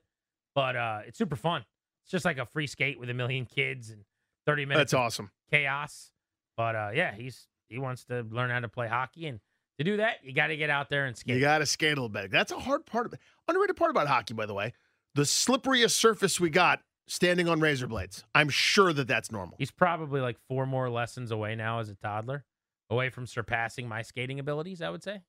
But 0.56 0.76
uh, 0.76 1.00
it's 1.06 1.17
super 1.17 1.36
fun. 1.36 1.65
It's 2.04 2.12
just 2.12 2.26
like 2.26 2.38
a 2.38 2.45
free 2.45 2.67
skate 2.67 3.00
with 3.00 3.10
a 3.10 3.13
million 3.13 3.45
kids 3.45 3.89
and 3.89 4.04
30 4.45 4.65
minutes 4.65 4.91
That's 4.91 4.93
of 4.93 5.00
awesome. 5.00 5.32
chaos. 5.52 6.12
But 6.56 6.76
uh, 6.76 6.89
yeah, 6.93 7.13
he's 7.13 7.48
he 7.67 7.78
wants 7.80 8.06
to 8.06 8.26
learn 8.30 8.50
how 8.50 8.60
to 8.60 8.69
play 8.69 8.88
hockey 8.88 9.28
and 9.28 9.39
to 9.80 9.86
do 9.86 9.98
that, 9.98 10.17
you 10.24 10.34
got 10.34 10.48
to 10.48 10.58
get 10.58 10.69
out 10.69 10.89
there 10.89 11.06
and 11.06 11.15
skate. 11.15 11.36
You 11.36 11.41
got 11.41 11.60
to 11.60 11.65
skate 11.65 11.93
a 11.93 11.95
little 11.95 12.10
bit. 12.10 12.30
That's 12.32 12.52
a 12.52 12.60
hard 12.60 12.86
part 12.86 13.06
of 13.06 13.13
it. 13.13 13.19
Underrated 13.48 13.78
part 13.78 13.91
about 13.91 14.08
hockey, 14.08 14.34
by 14.34 14.45
the 14.45 14.54
way. 14.54 14.74
The 15.15 15.22
slipperiest 15.22 15.91
surface 15.91 16.38
we 16.38 16.50
got 16.50 16.82
standing 17.08 17.48
on 17.48 17.62
razor 17.62 17.88
blades. 17.88 18.26
I'm 18.36 18.50
sure 18.50 18.91
that 18.91 19.08
that's 19.08 19.32
normal. 19.32 19.56
He's 19.58 19.72
probably 19.72 20.19
like 20.19 20.38
four 20.50 20.65
more 20.65 20.89
lessons 20.89 21.32
away 21.32 21.56
now 21.56 21.80
as 21.80 21.88
a 21.88 21.95
toddler, 21.95 22.43
away 22.89 23.10
from 23.10 23.26
surpassing 23.26 23.88
my 23.88 24.02
skating 24.02 24.38
abilities, 24.38 24.82
I 24.82 24.89
would 24.89 25.02
say. 25.02 25.22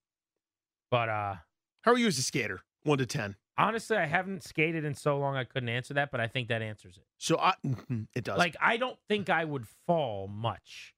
But 0.91 1.09
uh 1.09 1.35
How 1.83 1.93
are 1.93 1.99
you 1.99 2.07
as 2.07 2.19
a 2.19 2.23
skater? 2.23 2.61
One 2.83 2.99
to 2.99 3.07
ten. 3.07 3.37
honestly, 3.59 3.97
I 3.97 4.07
haven't 4.07 4.43
skated 4.43 4.85
in 4.85 4.95
so 4.95 5.19
long 5.19 5.37
I 5.37 5.45
couldn't 5.45 5.69
answer 5.69 5.93
that, 5.95 6.11
but 6.11 6.19
I 6.21 6.27
think 6.29 6.49
that 6.49 6.63
answers 6.63 6.97
it. 6.97 7.05
So 7.19 7.39
I, 7.39 7.55
mhm, 7.65 8.07
it 8.15 8.25
does. 8.25 8.39
Like 8.39 8.57
I 8.61 8.77
don't 8.79 8.99
think 9.09 9.29
I 9.29 9.45
would 9.45 9.67
fall 9.87 10.29
much. 10.29 10.95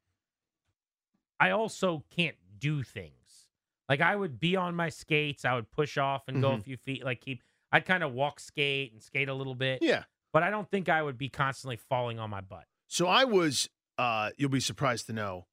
I 1.41 1.51
also 1.51 2.05
can't 2.17 2.37
do 2.59 2.83
things. 2.85 3.47
Like 3.89 4.01
I 4.01 4.15
would 4.15 4.39
be 4.39 4.55
on 4.57 4.77
my 4.77 4.89
skates, 4.91 5.45
I 5.45 5.55
would 5.55 5.71
push 5.73 5.99
off 5.99 6.23
and 6.29 6.41
go 6.41 6.53
a 6.53 6.59
Mhm. 6.59 6.63
few 6.65 6.77
feet, 6.77 7.05
like 7.05 7.21
keep 7.21 7.43
I'd 7.73 7.87
kind 7.87 8.05
of 8.05 8.13
walk 8.13 8.39
skate 8.39 8.93
and 8.93 9.03
skate 9.03 9.29
a 9.31 9.35
little 9.35 9.55
bit. 9.55 9.81
yeah. 9.83 10.05
But 10.33 10.43
I 10.43 10.51
don't 10.51 10.71
think 10.71 10.89
I 10.89 11.03
would 11.03 11.17
be 11.19 11.29
constantly 11.29 11.77
falling 11.77 12.19
on 12.19 12.29
my 12.31 12.41
butt. 12.43 12.67
So 12.87 13.07
I 13.07 13.25
was, 13.25 13.69
uh, 13.99 14.31
you'll 14.37 14.51
be 14.51 14.61
surprised 14.61 15.07
to 15.07 15.13
know, 15.15 15.47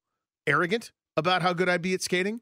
arrogant 0.46 0.92
about 1.16 1.40
how 1.42 1.52
good 1.54 1.68
I'd 1.68 1.82
be 1.82 1.92
at 1.94 2.02
skating 2.02 2.40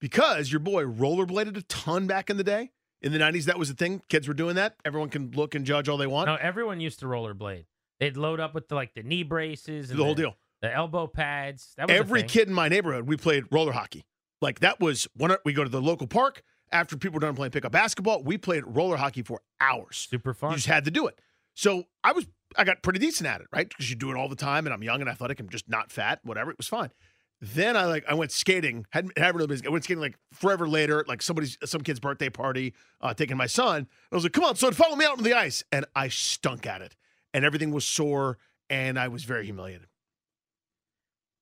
because 0.00 0.50
your 0.50 0.60
boy 0.60 0.84
rollerbladed 0.84 1.56
a 1.56 1.62
ton 1.62 2.06
back 2.06 2.30
in 2.30 2.36
the 2.36 2.44
day. 2.44 2.70
In 3.00 3.12
the 3.12 3.18
90s, 3.18 3.44
that 3.44 3.58
was 3.58 3.68
the 3.68 3.74
thing. 3.74 4.02
Kids 4.08 4.26
were 4.26 4.34
doing 4.34 4.56
that. 4.56 4.74
Everyone 4.84 5.08
can 5.08 5.30
look 5.30 5.54
and 5.54 5.64
judge 5.64 5.88
all 5.88 5.96
they 5.96 6.08
want. 6.08 6.26
No, 6.26 6.34
everyone 6.34 6.80
used 6.80 6.98
to 7.00 7.06
rollerblade. 7.06 7.66
They'd 8.00 8.16
load 8.16 8.40
up 8.40 8.54
with 8.54 8.68
the, 8.68 8.74
like 8.74 8.94
the 8.94 9.04
knee 9.04 9.22
braces 9.22 9.90
and 9.90 9.98
the 9.98 10.04
whole 10.04 10.14
deal. 10.14 10.34
the 10.62 10.72
elbow 10.74 11.06
pads. 11.06 11.74
That 11.76 11.88
was 11.88 11.96
Every 11.96 12.24
kid 12.24 12.48
in 12.48 12.54
my 12.54 12.68
neighborhood, 12.68 13.06
we 13.06 13.16
played 13.16 13.44
roller 13.52 13.72
hockey. 13.72 14.04
Like 14.40 14.60
that 14.60 14.80
was 14.80 15.06
one. 15.16 15.36
We 15.44 15.52
go 15.52 15.62
to 15.62 15.70
the 15.70 15.80
local 15.80 16.06
park 16.08 16.42
after 16.72 16.96
people 16.96 17.14
were 17.14 17.20
done 17.26 17.34
playing 17.36 17.52
pickup 17.52 17.72
basketball. 17.72 18.22
We 18.22 18.36
played 18.36 18.64
roller 18.66 18.96
hockey 18.96 19.22
for 19.22 19.42
hours. 19.60 20.06
super 20.10 20.34
fun. 20.34 20.50
You 20.50 20.56
just 20.56 20.66
had 20.68 20.84
to 20.84 20.90
do 20.90 21.06
it. 21.06 21.20
So 21.54 21.84
I 22.04 22.12
was, 22.12 22.26
I 22.56 22.62
got 22.64 22.82
pretty 22.82 23.00
decent 23.00 23.28
at 23.28 23.40
it, 23.40 23.48
right? 23.52 23.68
Because 23.68 23.90
you 23.90 23.96
do 23.96 24.10
it 24.10 24.16
all 24.16 24.28
the 24.28 24.36
time, 24.36 24.66
and 24.66 24.72
I'm 24.72 24.82
young 24.82 25.00
and 25.00 25.10
athletic. 25.10 25.40
I'm 25.40 25.48
just 25.48 25.68
not 25.68 25.90
fat. 25.90 26.20
Whatever, 26.22 26.52
it 26.52 26.56
was 26.56 26.68
fine. 26.68 26.90
Then 27.40 27.76
I 27.76 27.84
like, 27.86 28.04
I 28.08 28.14
went 28.14 28.32
skating. 28.32 28.84
Hadn't 28.90 29.16
had 29.16 29.34
really 29.34 29.46
busy. 29.46 29.66
I 29.66 29.70
went 29.70 29.84
skating 29.84 30.00
like 30.00 30.18
forever 30.32 30.68
later, 30.68 31.04
like 31.06 31.22
somebody's, 31.22 31.56
some 31.64 31.82
kid's 31.82 32.00
birthday 32.00 32.30
party, 32.30 32.74
uh, 33.00 33.14
taking 33.14 33.36
my 33.36 33.46
son. 33.46 33.86
I 34.10 34.14
was 34.14 34.24
like, 34.24 34.32
"Come 34.32 34.44
on, 34.44 34.56
son, 34.56 34.72
follow 34.72 34.96
me 34.96 35.04
out 35.04 35.18
on 35.18 35.24
the 35.24 35.34
ice," 35.34 35.62
and 35.70 35.86
I 35.94 36.08
stunk 36.08 36.66
at 36.66 36.82
it, 36.82 36.96
and 37.32 37.44
everything 37.44 37.70
was 37.70 37.84
sore, 37.84 38.38
and 38.68 38.98
I 38.98 39.06
was 39.06 39.22
very 39.22 39.44
humiliated. 39.44 39.86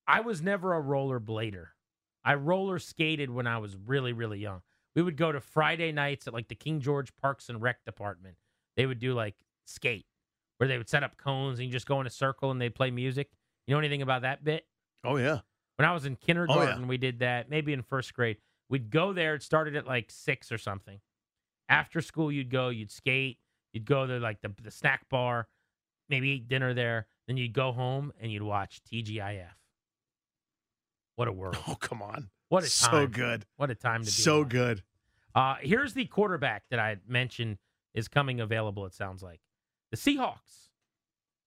I 0.06 0.20
was 0.20 0.42
never 0.42 0.74
a 0.74 0.80
roller 0.80 1.18
blader. 1.18 1.68
I 2.24 2.34
roller 2.34 2.78
skated 2.78 3.30
when 3.30 3.46
I 3.46 3.58
was 3.58 3.76
really, 3.76 4.12
really 4.12 4.38
young. 4.38 4.62
We 4.94 5.02
would 5.02 5.16
go 5.16 5.32
to 5.32 5.40
Friday 5.40 5.92
nights 5.92 6.26
at 6.26 6.34
like 6.34 6.48
the 6.48 6.54
King 6.54 6.80
George 6.80 7.14
Parks 7.16 7.48
and 7.48 7.60
Rec 7.62 7.84
department. 7.84 8.36
They 8.76 8.86
would 8.86 8.98
do 8.98 9.14
like 9.14 9.36
skate, 9.64 10.06
where 10.58 10.68
they 10.68 10.78
would 10.78 10.88
set 10.88 11.02
up 11.02 11.16
cones 11.16 11.58
and 11.58 11.66
you 11.66 11.72
just 11.72 11.86
go 11.86 12.00
in 12.00 12.06
a 12.06 12.10
circle 12.10 12.50
and 12.50 12.60
they'd 12.60 12.74
play 12.74 12.90
music. 12.90 13.30
You 13.66 13.74
know 13.74 13.78
anything 13.78 14.02
about 14.02 14.22
that 14.22 14.44
bit? 14.44 14.66
Oh 15.04 15.16
yeah, 15.16 15.40
When 15.76 15.86
I 15.88 15.92
was 15.92 16.06
in 16.06 16.16
kindergarten, 16.16 16.88
we 16.88 16.96
did 16.96 17.18
that. 17.20 17.50
Maybe 17.50 17.72
in 17.72 17.82
first 17.82 18.14
grade, 18.14 18.38
we'd 18.68 18.90
go 18.90 19.12
there. 19.12 19.34
It 19.34 19.42
started 19.42 19.76
at 19.76 19.86
like 19.86 20.10
six 20.10 20.50
or 20.50 20.58
something. 20.58 21.00
After 21.68 22.00
school, 22.00 22.30
you'd 22.32 22.50
go, 22.50 22.68
you'd 22.70 22.90
skate, 22.90 23.38
you'd 23.72 23.84
go 23.84 24.06
to 24.06 24.18
like 24.18 24.40
the, 24.40 24.52
the 24.62 24.70
snack 24.70 25.08
bar, 25.10 25.48
maybe 26.08 26.30
eat 26.30 26.48
dinner 26.48 26.72
there. 26.74 27.06
Then 27.26 27.36
you'd 27.36 27.52
go 27.52 27.72
home 27.72 28.12
and 28.20 28.30
you'd 28.32 28.42
watch 28.42 28.80
TGIF. 28.90 29.48
What 31.16 31.28
a 31.28 31.32
world! 31.40 31.56
oh 31.66 31.74
come 31.74 32.02
on, 32.02 32.28
What 32.48 32.62
a 32.64 32.66
so 32.68 32.90
time! 32.90 33.10
good, 33.10 33.46
What 33.56 33.70
a 33.70 33.74
time 33.74 34.00
to 34.02 34.06
be! 34.06 34.10
so 34.10 34.38
alive. 34.38 34.48
good. 34.48 34.82
Uh, 35.34 35.56
here's 35.60 35.92
the 35.92 36.06
quarterback 36.06 36.64
that 36.70 36.78
I 36.78 36.96
mentioned 37.06 37.58
is 37.94 38.08
coming 38.08 38.40
available. 38.40 38.86
It 38.86 38.94
sounds 38.94 39.22
like 39.22 39.40
the 39.90 39.96
Seahawks. 39.96 40.68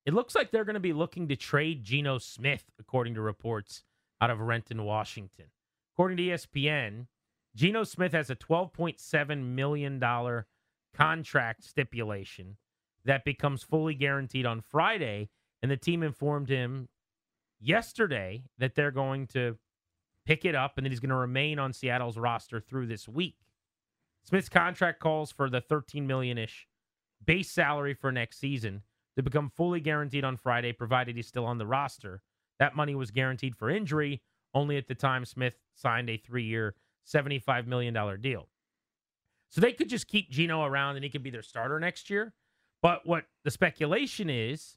It 0.06 0.14
looks 0.14 0.34
like 0.34 0.50
they're 0.50 0.64
going 0.64 0.74
to 0.74 0.80
be 0.80 0.92
looking 0.92 1.28
to 1.28 1.36
trade 1.36 1.82
Geno 1.84 2.18
Smith, 2.18 2.64
according 2.78 3.14
to 3.14 3.20
reports 3.20 3.82
out 4.20 4.30
of 4.30 4.40
Renton, 4.40 4.84
Washington. 4.84 5.46
According 5.94 6.16
to 6.18 6.22
ESPN, 6.24 7.06
Geno 7.54 7.84
Smith 7.84 8.12
has 8.12 8.30
a 8.30 8.36
$12.7 8.36 9.44
million 9.44 10.44
contract 10.94 11.64
stipulation 11.64 12.56
that 13.04 13.24
becomes 13.24 13.62
fully 13.62 13.94
guaranteed 13.94 14.46
on 14.46 14.60
Friday. 14.60 15.30
And 15.62 15.70
the 15.70 15.76
team 15.76 16.02
informed 16.02 16.48
him 16.48 16.88
yesterday 17.60 18.44
that 18.58 18.74
they're 18.74 18.90
going 18.90 19.26
to 19.28 19.56
pick 20.26 20.44
it 20.44 20.54
up 20.54 20.74
and 20.76 20.84
that 20.84 20.90
he's 20.90 21.00
going 21.00 21.10
to 21.10 21.16
remain 21.16 21.58
on 21.58 21.72
Seattle's 21.72 22.16
roster 22.16 22.60
through 22.60 22.86
this 22.86 23.08
week. 23.08 23.36
Smith's 24.24 24.48
contract 24.48 25.00
calls 25.00 25.32
for 25.32 25.48
the 25.48 25.60
13 25.60 26.06
million-ish 26.06 26.66
base 27.24 27.50
salary 27.50 27.94
for 27.94 28.12
next 28.12 28.38
season 28.38 28.82
to 29.16 29.22
become 29.22 29.50
fully 29.56 29.80
guaranteed 29.80 30.24
on 30.24 30.36
Friday, 30.36 30.72
provided 30.72 31.16
he's 31.16 31.26
still 31.26 31.44
on 31.46 31.58
the 31.58 31.66
roster. 31.66 32.22
That 32.60 32.76
money 32.76 32.94
was 32.94 33.10
guaranteed 33.10 33.56
for 33.56 33.68
injury. 33.68 34.22
Only 34.54 34.76
at 34.76 34.86
the 34.86 34.94
time 34.94 35.24
Smith 35.24 35.54
signed 35.74 36.08
a 36.10 36.16
three-year, 36.16 36.74
$75 37.12 37.66
million 37.66 37.94
deal. 38.20 38.48
So 39.48 39.60
they 39.60 39.72
could 39.72 39.88
just 39.88 40.06
keep 40.06 40.30
Geno 40.30 40.64
around 40.64 40.94
and 40.96 41.04
he 41.04 41.10
could 41.10 41.22
be 41.24 41.30
their 41.30 41.42
starter 41.42 41.80
next 41.80 42.08
year. 42.10 42.32
But 42.82 43.06
what 43.06 43.24
the 43.44 43.50
speculation 43.50 44.30
is, 44.30 44.76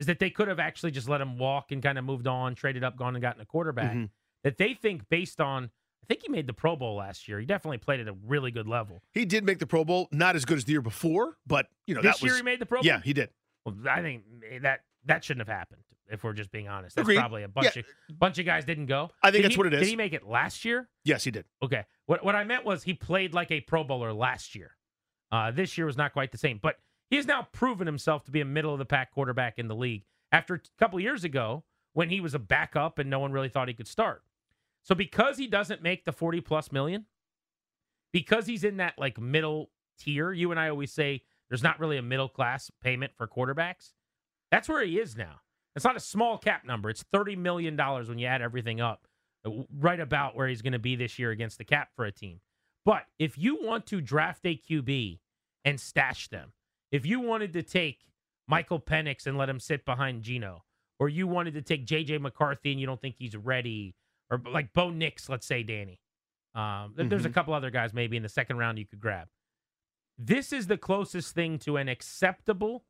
is 0.00 0.06
that 0.06 0.20
they 0.20 0.30
could 0.30 0.46
have 0.48 0.60
actually 0.60 0.92
just 0.92 1.08
let 1.08 1.20
him 1.20 1.38
walk 1.38 1.72
and 1.72 1.82
kind 1.82 1.98
of 1.98 2.04
moved 2.04 2.28
on, 2.28 2.54
traded 2.54 2.84
up, 2.84 2.96
gone 2.96 3.16
and 3.16 3.22
gotten 3.22 3.40
a 3.42 3.46
quarterback. 3.46 3.92
Mhm. 3.96 4.10
That 4.44 4.56
they 4.56 4.74
think 4.74 5.08
based 5.08 5.40
on, 5.40 5.64
I 6.02 6.06
think 6.06 6.22
he 6.22 6.28
made 6.28 6.46
the 6.46 6.52
Pro 6.52 6.76
Bowl 6.76 6.94
last 6.96 7.26
year. 7.26 7.40
He 7.40 7.46
definitely 7.46 7.78
played 7.78 7.98
at 8.00 8.06
a 8.06 8.12
really 8.12 8.52
good 8.52 8.68
level. 8.68 9.02
He 9.12 9.24
did 9.24 9.44
make 9.44 9.58
the 9.58 9.66
Pro 9.66 9.84
Bowl, 9.84 10.08
not 10.12 10.36
as 10.36 10.44
good 10.44 10.56
as 10.58 10.64
the 10.64 10.72
year 10.72 10.80
before, 10.82 11.36
but 11.46 11.68
you 11.86 11.94
know 11.96 12.00
this 12.02 12.18
that 12.18 12.22
year 12.22 12.32
was 12.32 12.38
he 12.38 12.44
made 12.44 12.60
the 12.60 12.66
Pro 12.66 12.78
Bowl. 12.80 12.86
yeah, 12.86 13.00
he 13.02 13.12
did. 13.12 13.30
Well, 13.64 13.74
I 13.90 14.00
think 14.02 14.24
that 14.62 14.84
that 15.08 15.24
shouldn't 15.24 15.46
have 15.46 15.54
happened. 15.54 15.82
If 16.10 16.24
we're 16.24 16.32
just 16.32 16.50
being 16.50 16.68
honest, 16.68 16.96
that's 16.96 17.04
Agreed. 17.04 17.18
probably 17.18 17.42
a 17.42 17.48
bunch 17.48 17.76
Yeah. 17.76 17.82
of 18.10 18.18
bunch 18.18 18.38
of 18.38 18.46
guys 18.46 18.64
didn't 18.64 18.86
go. 18.86 19.10
I 19.22 19.30
think 19.30 19.42
Did 19.42 19.44
that's 19.44 19.54
he- 19.56 19.58
what 19.58 19.66
it 19.66 19.74
is. 19.74 19.80
Did 19.80 19.88
he 19.88 19.96
make 19.96 20.14
it 20.14 20.22
last 20.26 20.64
year? 20.64 20.88
Yes, 21.04 21.24
he 21.24 21.30
did. 21.30 21.44
Okay. 21.62 21.84
What 22.06 22.24
what 22.24 22.34
I 22.34 22.44
meant 22.44 22.64
was 22.64 22.84
he 22.84 22.94
played 22.94 23.34
like 23.34 23.50
a 23.50 23.60
Pro 23.60 23.84
Bowler 23.84 24.12
last 24.14 24.54
year. 24.54 24.76
Uh, 25.30 25.50
this 25.50 25.76
year 25.76 25.86
was 25.86 25.98
not 25.98 26.14
quite 26.14 26.32
the 26.32 26.38
same, 26.38 26.58
but 26.62 26.76
he 27.10 27.16
has 27.16 27.26
now 27.26 27.46
proven 27.52 27.86
himself 27.86 28.24
to 28.24 28.30
be 28.30 28.40
a 28.40 28.44
middle 28.46 28.72
of 28.72 28.78
the 28.78 28.86
pack 28.86 29.10
quarterback 29.12 29.58
in 29.58 29.68
the 29.68 29.76
league. 29.76 30.04
After 30.32 30.54
a 30.54 30.60
couple 30.78 30.98
years 31.00 31.24
ago, 31.24 31.64
when 31.92 32.08
he 32.08 32.20
was 32.22 32.34
a 32.34 32.38
backup 32.38 32.98
and 32.98 33.10
no 33.10 33.18
one 33.18 33.32
really 33.32 33.48
thought 33.50 33.68
he 33.68 33.74
could 33.74 33.88
start. 33.88 34.22
So 34.82 34.94
because 34.94 35.36
he 35.36 35.46
doesn't 35.46 35.82
make 35.82 36.06
the 36.06 36.12
forty 36.12 36.40
plus 36.40 36.72
million, 36.72 37.04
because 38.12 38.46
he's 38.46 38.64
in 38.64 38.78
that 38.78 38.94
like 38.98 39.18
middle 39.20 39.70
tier, 39.98 40.32
you 40.32 40.50
and 40.50 40.58
I 40.58 40.68
always 40.70 40.92
say 40.92 41.22
there's 41.50 41.62
not 41.62 41.78
really 41.80 41.96
a 41.98 42.02
middle 42.02 42.28
class 42.28 42.70
payment 42.82 43.12
for 43.16 43.26
quarterbacks. 43.26 43.92
That's 44.50 44.68
where 44.68 44.84
he 44.84 44.98
is 44.98 45.16
now. 45.16 45.40
It's 45.76 45.84
not 45.84 45.96
a 45.96 46.00
small 46.00 46.38
cap 46.38 46.64
number. 46.64 46.90
It's 46.90 47.04
thirty 47.12 47.36
million 47.36 47.76
dollars 47.76 48.08
when 48.08 48.18
you 48.18 48.26
add 48.26 48.42
everything 48.42 48.80
up, 48.80 49.06
uh, 49.46 49.50
right 49.78 50.00
about 50.00 50.34
where 50.34 50.48
he's 50.48 50.62
going 50.62 50.72
to 50.72 50.78
be 50.78 50.96
this 50.96 51.18
year 51.18 51.30
against 51.30 51.58
the 51.58 51.64
cap 51.64 51.90
for 51.94 52.04
a 52.04 52.12
team. 52.12 52.40
But 52.84 53.04
if 53.18 53.36
you 53.38 53.58
want 53.62 53.86
to 53.86 54.00
draft 54.00 54.40
a 54.44 54.56
QB 54.56 55.20
and 55.64 55.78
stash 55.78 56.28
them, 56.28 56.52
if 56.90 57.04
you 57.04 57.20
wanted 57.20 57.52
to 57.52 57.62
take 57.62 58.06
Michael 58.48 58.80
Penix 58.80 59.26
and 59.26 59.36
let 59.36 59.48
him 59.48 59.60
sit 59.60 59.84
behind 59.84 60.22
Geno, 60.22 60.64
or 60.98 61.08
you 61.08 61.26
wanted 61.26 61.54
to 61.54 61.62
take 61.62 61.86
JJ 61.86 62.20
McCarthy 62.20 62.72
and 62.72 62.80
you 62.80 62.86
don't 62.86 63.00
think 63.00 63.16
he's 63.18 63.36
ready, 63.36 63.94
or 64.30 64.40
like 64.50 64.72
Bo 64.72 64.90
Nix, 64.90 65.28
let's 65.28 65.46
say 65.46 65.62
Danny. 65.62 66.00
Um, 66.54 66.94
th- 66.96 67.08
There's 67.10 67.26
a 67.26 67.28
Mhm. 67.30 67.34
couple 67.34 67.54
other 67.54 67.70
guys 67.70 67.92
maybe 67.92 68.16
in 68.16 68.22
the 68.22 68.28
second 68.28 68.56
round 68.56 68.78
you 68.78 68.86
could 68.86 69.00
grab. 69.00 69.28
This 70.16 70.52
is 70.52 70.66
the 70.66 70.78
closest 70.78 71.34
thing 71.34 71.58
to 71.60 71.76
an 71.76 71.88
acceptable 71.88 72.84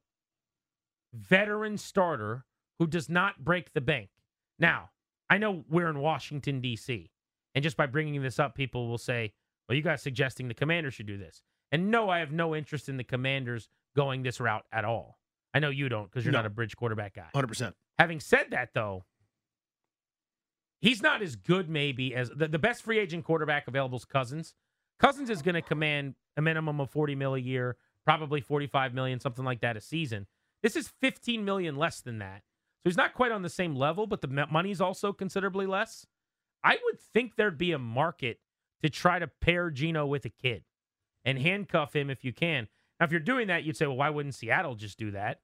veteran 1.14 1.76
starter 1.78 2.44
who 2.78 2.86
does 2.86 3.08
not 3.08 3.44
break 3.44 3.72
the 3.72 3.80
bank. 3.80 4.10
Now, 4.58 4.90
I 5.30 5.38
know 5.38 5.64
we're 5.68 5.88
in 5.90 5.98
Washington, 5.98 6.60
D.C., 6.60 7.10
and 7.54 7.62
just 7.62 7.76
by 7.76 7.86
bringing 7.86 8.22
this 8.22 8.38
up, 8.38 8.54
people 8.54 8.88
will 8.88 8.98
say, 8.98 9.32
well, 9.68 9.76
you 9.76 9.82
guys 9.82 10.02
suggesting 10.02 10.48
the 10.48 10.54
commander 10.54 10.90
should 10.90 11.06
do 11.06 11.18
this. 11.18 11.42
And 11.72 11.90
no, 11.90 12.08
I 12.08 12.20
have 12.20 12.30
no 12.32 12.54
interest 12.54 12.88
in 12.88 12.96
the 12.96 13.04
commanders 13.04 13.68
going 13.96 14.22
this 14.22 14.40
route 14.40 14.64
at 14.72 14.84
all. 14.84 15.18
I 15.52 15.58
know 15.58 15.70
you 15.70 15.88
don't 15.88 16.04
because 16.10 16.24
you're 16.24 16.32
No. 16.32 16.38
not 16.38 16.46
a 16.46 16.50
bridge 16.50 16.76
quarterback 16.76 17.14
guy. 17.14 17.26
Hundred 17.34 17.48
percent. 17.48 17.74
Having 17.98 18.20
said 18.20 18.46
that, 18.50 18.70
though, 18.74 19.04
he's 20.80 21.02
not 21.02 21.22
as 21.22 21.36
good, 21.36 21.68
maybe, 21.68 22.14
as 22.14 22.30
the, 22.30 22.48
the 22.48 22.58
best 22.58 22.82
free 22.82 22.98
agent 22.98 23.24
quarterback 23.24 23.66
available 23.66 23.98
is 23.98 24.04
Cousins. 24.04 24.54
Cousins 25.00 25.30
is 25.30 25.42
going 25.42 25.54
to 25.54 25.62
command 25.62 26.14
a 26.36 26.42
minimum 26.42 26.80
of 26.80 26.90
40 26.90 27.14
mil 27.14 27.34
a 27.34 27.38
year, 27.38 27.76
probably 28.04 28.40
45 28.40 28.94
million, 28.94 29.20
something 29.20 29.44
like 29.44 29.60
that 29.60 29.76
a 29.76 29.80
season. 29.80 30.26
This 30.62 30.76
is 30.76 30.92
15 31.00 31.44
million 31.44 31.76
less 31.76 32.00
than 32.00 32.18
that. 32.18 32.42
So 32.82 32.90
he's 32.90 32.96
not 32.96 33.14
quite 33.14 33.32
on 33.32 33.42
the 33.42 33.48
same 33.48 33.74
level, 33.74 34.06
but 34.06 34.20
the 34.20 34.46
money's 34.50 34.80
also 34.80 35.12
considerably 35.12 35.66
less. 35.66 36.06
I 36.62 36.78
would 36.84 37.00
think 37.00 37.36
there'd 37.36 37.58
be 37.58 37.72
a 37.72 37.78
market 37.78 38.40
to 38.82 38.90
try 38.90 39.18
to 39.18 39.26
pair 39.26 39.70
Geno 39.70 40.06
with 40.06 40.24
a 40.24 40.30
kid 40.30 40.64
and 41.24 41.38
handcuff 41.38 41.94
him 41.94 42.10
if 42.10 42.24
you 42.24 42.32
can. 42.32 42.68
Now, 42.98 43.06
if 43.06 43.12
you're 43.12 43.20
doing 43.20 43.48
that, 43.48 43.64
you'd 43.64 43.76
say, 43.76 43.86
well, 43.86 43.96
why 43.96 44.10
wouldn't 44.10 44.34
Seattle 44.34 44.74
just 44.74 44.98
do 44.98 45.10
that? 45.12 45.40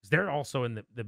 Because 0.00 0.10
they're 0.10 0.30
also 0.30 0.64
in 0.64 0.74
the, 0.74 0.84
the 0.94 1.06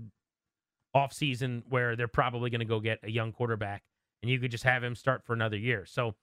off 0.95 1.13
season 1.13 1.63
where 1.69 1.97
they're 1.97 2.09
probably 2.09 2.51
going 2.51 2.61
to 2.61 2.65
go 2.65 2.81
get 2.81 3.01
a 3.03 3.11
young 3.11 3.33
quarterback 3.33 3.83
and 4.23 4.31
you 4.31 4.39
could 4.39 4.51
just 4.51 4.65
have 4.65 4.83
him 4.83 4.95
start 4.95 5.25
for 5.25 5.33
another 5.33 5.57
year. 5.57 5.85
So 5.87 6.15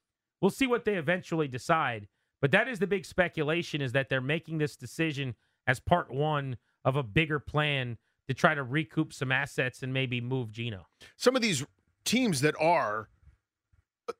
we'll 0.41 0.51
see 0.51 0.67
what 0.67 0.85
they 0.85 0.95
eventually 0.95 1.47
decide. 1.47 2.07
But 2.41 2.51
that 2.51 2.67
is 2.67 2.79
the 2.79 2.87
big 2.87 3.05
speculation 3.05 3.81
is 3.81 3.93
that 3.93 4.09
they're 4.09 4.21
making 4.21 4.57
this 4.57 4.75
decision 4.75 5.35
as 5.65 5.79
part 5.79 6.11
one 6.11 6.57
of 6.85 6.95
a 6.95 7.03
bigger 7.03 7.39
plan 7.39 7.97
to 8.27 8.33
try 8.33 8.53
to 8.55 8.63
recoup 8.63 9.13
some 9.13 9.31
assets 9.31 9.83
and 9.83 9.93
maybe 9.93 10.19
move 10.21 10.51
Geno. 10.51 10.87
Some 11.15 11.35
of 11.35 11.41
these 11.41 11.65
teams 12.03 12.41
that 12.41 12.55
are 12.59 13.09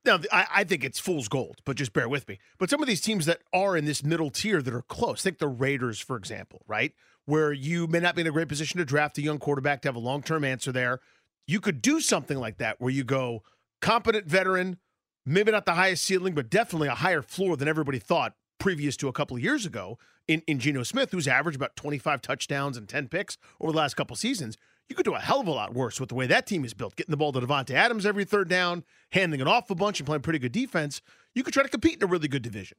Now, 0.04 0.20
I, 0.32 0.46
I 0.56 0.64
think 0.64 0.84
it's 0.84 0.98
fool's 0.98 1.28
gold, 1.28 1.56
but 1.64 1.76
just 1.76 1.92
bear 1.92 2.08
with 2.08 2.28
me. 2.28 2.38
But 2.58 2.68
some 2.70 2.82
of 2.82 2.88
these 2.88 3.00
teams 3.00 3.26
that 3.26 3.40
are 3.52 3.76
in 3.76 3.84
this 3.86 4.04
middle 4.04 4.30
tier 4.30 4.60
that 4.60 4.74
are 4.74 4.82
close, 4.82 5.22
think 5.22 5.38
the 5.38 5.48
Raiders, 5.48 5.98
for 6.00 6.16
example, 6.16 6.62
right? 6.66 6.92
Where 7.24 7.52
you 7.52 7.86
may 7.86 8.00
not 8.00 8.14
be 8.14 8.22
in 8.22 8.26
a 8.26 8.30
great 8.30 8.48
position 8.48 8.78
to 8.78 8.84
draft 8.84 9.18
a 9.18 9.22
young 9.22 9.38
quarterback 9.38 9.82
to 9.82 9.88
have 9.88 9.96
a 9.96 10.00
long 10.00 10.22
term 10.22 10.44
answer 10.44 10.72
there. 10.72 11.00
You 11.46 11.60
could 11.60 11.80
do 11.80 12.00
something 12.00 12.38
like 12.38 12.58
that 12.58 12.80
where 12.80 12.92
you 12.92 13.04
go 13.04 13.42
competent 13.80 14.26
veteran, 14.26 14.78
maybe 15.24 15.52
not 15.52 15.64
the 15.64 15.74
highest 15.74 16.04
ceiling, 16.04 16.34
but 16.34 16.50
definitely 16.50 16.88
a 16.88 16.94
higher 16.94 17.22
floor 17.22 17.56
than 17.56 17.68
everybody 17.68 17.98
thought 17.98 18.34
previous 18.58 18.96
to 18.98 19.08
a 19.08 19.12
couple 19.12 19.36
of 19.36 19.42
years 19.42 19.66
ago 19.66 19.98
in, 20.26 20.42
in 20.46 20.58
Geno 20.58 20.82
Smith, 20.82 21.10
who's 21.10 21.28
averaged 21.28 21.56
about 21.56 21.76
25 21.76 22.22
touchdowns 22.22 22.76
and 22.76 22.88
10 22.88 23.08
picks 23.08 23.38
over 23.60 23.72
the 23.72 23.78
last 23.78 23.94
couple 23.94 24.14
seasons. 24.16 24.56
You 24.88 24.96
could 24.96 25.04
do 25.04 25.14
a 25.14 25.20
hell 25.20 25.40
of 25.40 25.46
a 25.46 25.52
lot 25.52 25.74
worse 25.74 26.00
with 26.00 26.08
the 26.08 26.14
way 26.14 26.26
that 26.26 26.46
team 26.46 26.64
is 26.64 26.74
built, 26.74 26.96
getting 26.96 27.10
the 27.10 27.16
ball 27.16 27.32
to 27.32 27.40
Davante 27.40 27.72
Adams 27.72 28.06
every 28.06 28.24
third 28.24 28.48
down, 28.48 28.84
handing 29.12 29.40
it 29.40 29.48
off 29.48 29.70
a 29.70 29.74
bunch, 29.74 30.00
and 30.00 30.06
playing 30.06 30.22
pretty 30.22 30.38
good 30.38 30.52
defense. 30.52 31.02
You 31.34 31.42
could 31.42 31.54
try 31.54 31.62
to 31.62 31.68
compete 31.68 31.96
in 31.96 32.04
a 32.04 32.06
really 32.06 32.28
good 32.28 32.42
division. 32.42 32.78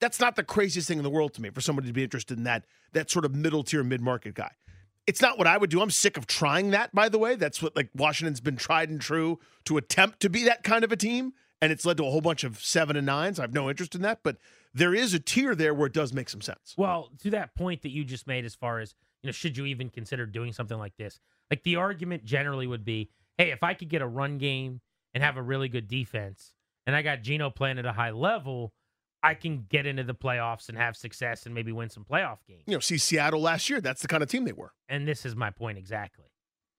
That's 0.00 0.18
not 0.18 0.36
the 0.36 0.42
craziest 0.42 0.88
thing 0.88 0.96
in 0.96 1.04
the 1.04 1.10
world 1.10 1.34
to 1.34 1.42
me 1.42 1.50
for 1.50 1.60
somebody 1.60 1.86
to 1.88 1.92
be 1.92 2.02
interested 2.02 2.38
in 2.38 2.44
that 2.44 2.64
that 2.92 3.10
sort 3.10 3.26
of 3.26 3.34
middle 3.34 3.62
tier 3.62 3.84
mid 3.84 4.00
market 4.00 4.34
guy. 4.34 4.52
It's 5.06 5.20
not 5.20 5.36
what 5.38 5.46
I 5.46 5.58
would 5.58 5.70
do. 5.70 5.82
I'm 5.82 5.90
sick 5.90 6.16
of 6.16 6.26
trying 6.26 6.70
that. 6.70 6.94
By 6.94 7.08
the 7.08 7.18
way, 7.18 7.34
that's 7.34 7.62
what 7.62 7.76
like 7.76 7.90
Washington's 7.94 8.40
been 8.40 8.56
tried 8.56 8.88
and 8.88 9.00
true 9.00 9.38
to 9.66 9.76
attempt 9.76 10.20
to 10.20 10.30
be 10.30 10.44
that 10.44 10.64
kind 10.64 10.84
of 10.84 10.92
a 10.92 10.96
team, 10.96 11.34
and 11.60 11.70
it's 11.70 11.84
led 11.84 11.98
to 11.98 12.06
a 12.06 12.10
whole 12.10 12.22
bunch 12.22 12.44
of 12.44 12.60
seven 12.60 12.96
and 12.96 13.06
nines. 13.06 13.38
I 13.38 13.42
have 13.42 13.52
no 13.52 13.68
interest 13.68 13.94
in 13.94 14.00
that, 14.02 14.20
but 14.22 14.36
there 14.74 14.94
is 14.94 15.14
a 15.14 15.18
tier 15.20 15.54
there 15.54 15.74
where 15.74 15.86
it 15.86 15.92
does 15.92 16.12
make 16.12 16.28
some 16.28 16.40
sense. 16.40 16.74
Well, 16.76 17.10
to 17.22 17.30
that 17.30 17.54
point 17.54 17.82
that 17.82 17.90
you 17.90 18.04
just 18.04 18.26
made, 18.26 18.44
as 18.44 18.54
far 18.54 18.80
as 18.80 18.94
you 19.22 19.28
know, 19.28 19.32
should 19.32 19.56
you 19.56 19.66
even 19.66 19.90
consider 19.90 20.26
doing 20.26 20.52
something 20.52 20.78
like 20.78 20.96
this? 20.96 21.18
Like 21.50 21.62
the 21.62 21.76
argument 21.76 22.24
generally 22.24 22.66
would 22.66 22.84
be, 22.84 23.10
hey, 23.38 23.50
if 23.50 23.62
I 23.62 23.74
could 23.74 23.88
get 23.88 24.02
a 24.02 24.06
run 24.06 24.38
game 24.38 24.80
and 25.12 25.22
have 25.24 25.36
a 25.36 25.42
really 25.42 25.68
good 25.68 25.88
defense, 25.88 26.54
and 26.86 26.94
I 26.96 27.02
got 27.02 27.22
Geno 27.22 27.50
playing 27.50 27.78
at 27.78 27.86
a 27.86 27.92
high 27.92 28.10
level, 28.12 28.72
I 29.22 29.34
can 29.34 29.66
get 29.68 29.84
into 29.84 30.04
the 30.04 30.14
playoffs 30.14 30.68
and 30.70 30.78
have 30.78 30.96
success 30.96 31.44
and 31.44 31.54
maybe 31.54 31.72
win 31.72 31.90
some 31.90 32.04
playoff 32.04 32.38
games. 32.48 32.62
You 32.66 32.74
know, 32.74 32.80
see 32.80 32.96
Seattle 32.96 33.40
last 33.40 33.68
year. 33.68 33.80
That's 33.80 34.00
the 34.00 34.08
kind 34.08 34.22
of 34.22 34.30
team 34.30 34.44
they 34.44 34.52
were. 34.52 34.72
And 34.88 35.06
this 35.06 35.26
is 35.26 35.36
my 35.36 35.50
point 35.50 35.76
exactly. 35.76 36.26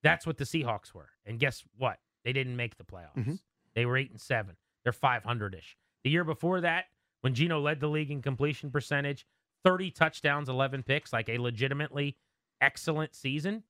That's 0.01 0.25
what 0.25 0.37
the 0.37 0.45
Seahawks 0.45 0.93
were. 0.93 1.09
And 1.25 1.37
guess 1.39 1.63
what? 1.77 1.99
They 2.23 2.33
didn't 2.33 2.55
make 2.55 2.77
the 2.77 2.83
playoffs. 2.83 3.15
Mhm. 3.17 3.39
They 3.75 3.85
were 3.85 3.97
eight 3.97 4.09
and 4.09 4.19
seven. 4.19 4.55
They're 4.83 4.93
five 4.93 5.23
hundred 5.23 5.53
ish. 5.53 5.77
The 6.03 6.09
year 6.09 6.23
before 6.23 6.61
that, 6.61 6.85
when 7.21 7.33
Geno 7.33 7.59
led 7.59 7.79
the 7.79 7.87
league 7.87 8.11
in 8.11 8.21
completion 8.21 8.71
percentage, 8.71 9.25
thirty 9.63 9.91
touchdowns, 9.91 10.49
eleven 10.49 10.83
picks, 10.83 11.13
like 11.13 11.29
a 11.29 11.37
legitimately 11.37 12.17
excellent 12.59 13.15
season. 13.15 13.63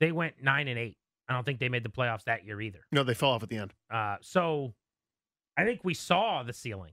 They 0.00 0.12
went 0.12 0.42
nine 0.42 0.68
and 0.68 0.78
eight. 0.78 0.96
I 1.28 1.34
don't 1.34 1.44
think 1.44 1.60
they 1.60 1.68
made 1.68 1.84
the 1.84 1.88
playoffs 1.88 2.24
that 2.24 2.44
year 2.44 2.60
either. 2.60 2.80
No, 2.90 3.04
they 3.04 3.14
fell 3.14 3.30
off 3.30 3.42
at 3.42 3.48
the 3.48 3.56
end. 3.56 3.72
Uh, 3.90 4.16
so 4.20 4.74
I 5.56 5.64
think 5.64 5.80
we 5.84 5.94
saw 5.94 6.42
the 6.42 6.52
ceiling. 6.52 6.92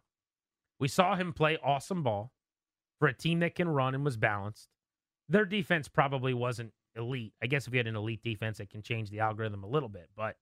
We 0.80 0.88
saw 0.88 1.16
him 1.16 1.34
play 1.34 1.58
awesome 1.64 2.04
ball 2.04 2.32
for 3.00 3.08
a 3.08 3.14
team 3.14 3.40
that 3.40 3.56
can 3.56 3.68
run 3.68 3.96
and 3.96 4.06
was 4.06 4.18
balanced. 4.18 4.70
Their 5.28 5.46
defense 5.46 5.88
probably 5.88 6.34
wasn't 6.34 6.72
elite. 6.96 7.34
I 7.42 7.48
guess 7.48 7.68
if 7.68 7.74
you 7.74 7.80
had 7.80 7.88
an 7.88 7.96
elite 7.96 8.24
defense, 8.24 8.60
it 8.60 8.70
can 8.70 8.82
change 8.82 9.10
the 9.10 9.20
algorithm 9.20 9.64
a 9.64 9.68
little 9.68 9.90
bit, 9.90 10.10
but 10.16 10.38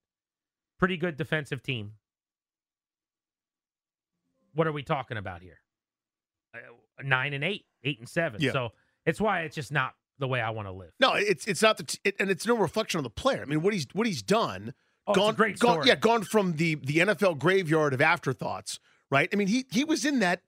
pretty 0.78 0.96
good 0.96 1.16
defensive 1.16 1.62
team. 1.62 1.92
What 4.54 4.66
are 4.66 4.72
we 4.72 4.82
talking 4.82 5.16
about 5.16 5.42
here? 5.42 5.60
Uh, 6.54 6.58
nine 7.02 7.32
and 7.32 7.44
eight, 7.44 7.64
eight 7.84 7.98
and 7.98 8.08
seven. 8.08 8.40
Yeah. 8.40 8.52
So 8.52 8.70
it's 9.06 9.20
why 9.20 9.42
it's 9.42 9.54
just 9.54 9.72
not 9.72 9.94
the 10.18 10.28
way 10.28 10.40
I 10.40 10.50
want 10.50 10.68
to 10.68 10.72
live. 10.72 10.90
No, 11.00 11.14
it's 11.14 11.46
it's 11.46 11.62
not 11.62 11.76
the 11.76 11.84
t- 11.84 11.98
it, 12.04 12.16
and 12.18 12.30
it's 12.30 12.46
no 12.46 12.56
reflection 12.56 12.98
on 12.98 13.04
the 13.04 13.10
player. 13.10 13.42
I 13.42 13.44
mean, 13.44 13.62
what 13.62 13.72
he's 13.72 13.86
what 13.92 14.06
he's 14.06 14.22
done. 14.22 14.74
Oh, 15.06 15.14
gone, 15.14 15.34
great 15.34 15.58
gone, 15.58 15.74
story. 15.74 15.88
yeah, 15.88 15.96
gone 15.96 16.22
from 16.22 16.54
the 16.54 16.74
the 16.76 16.98
NFL 16.98 17.38
graveyard 17.38 17.94
of 17.94 18.00
afterthoughts, 18.00 18.78
right? 19.10 19.28
I 19.32 19.36
mean, 19.36 19.48
he 19.48 19.66
he 19.70 19.84
was 19.84 20.04
in 20.04 20.18
that 20.20 20.42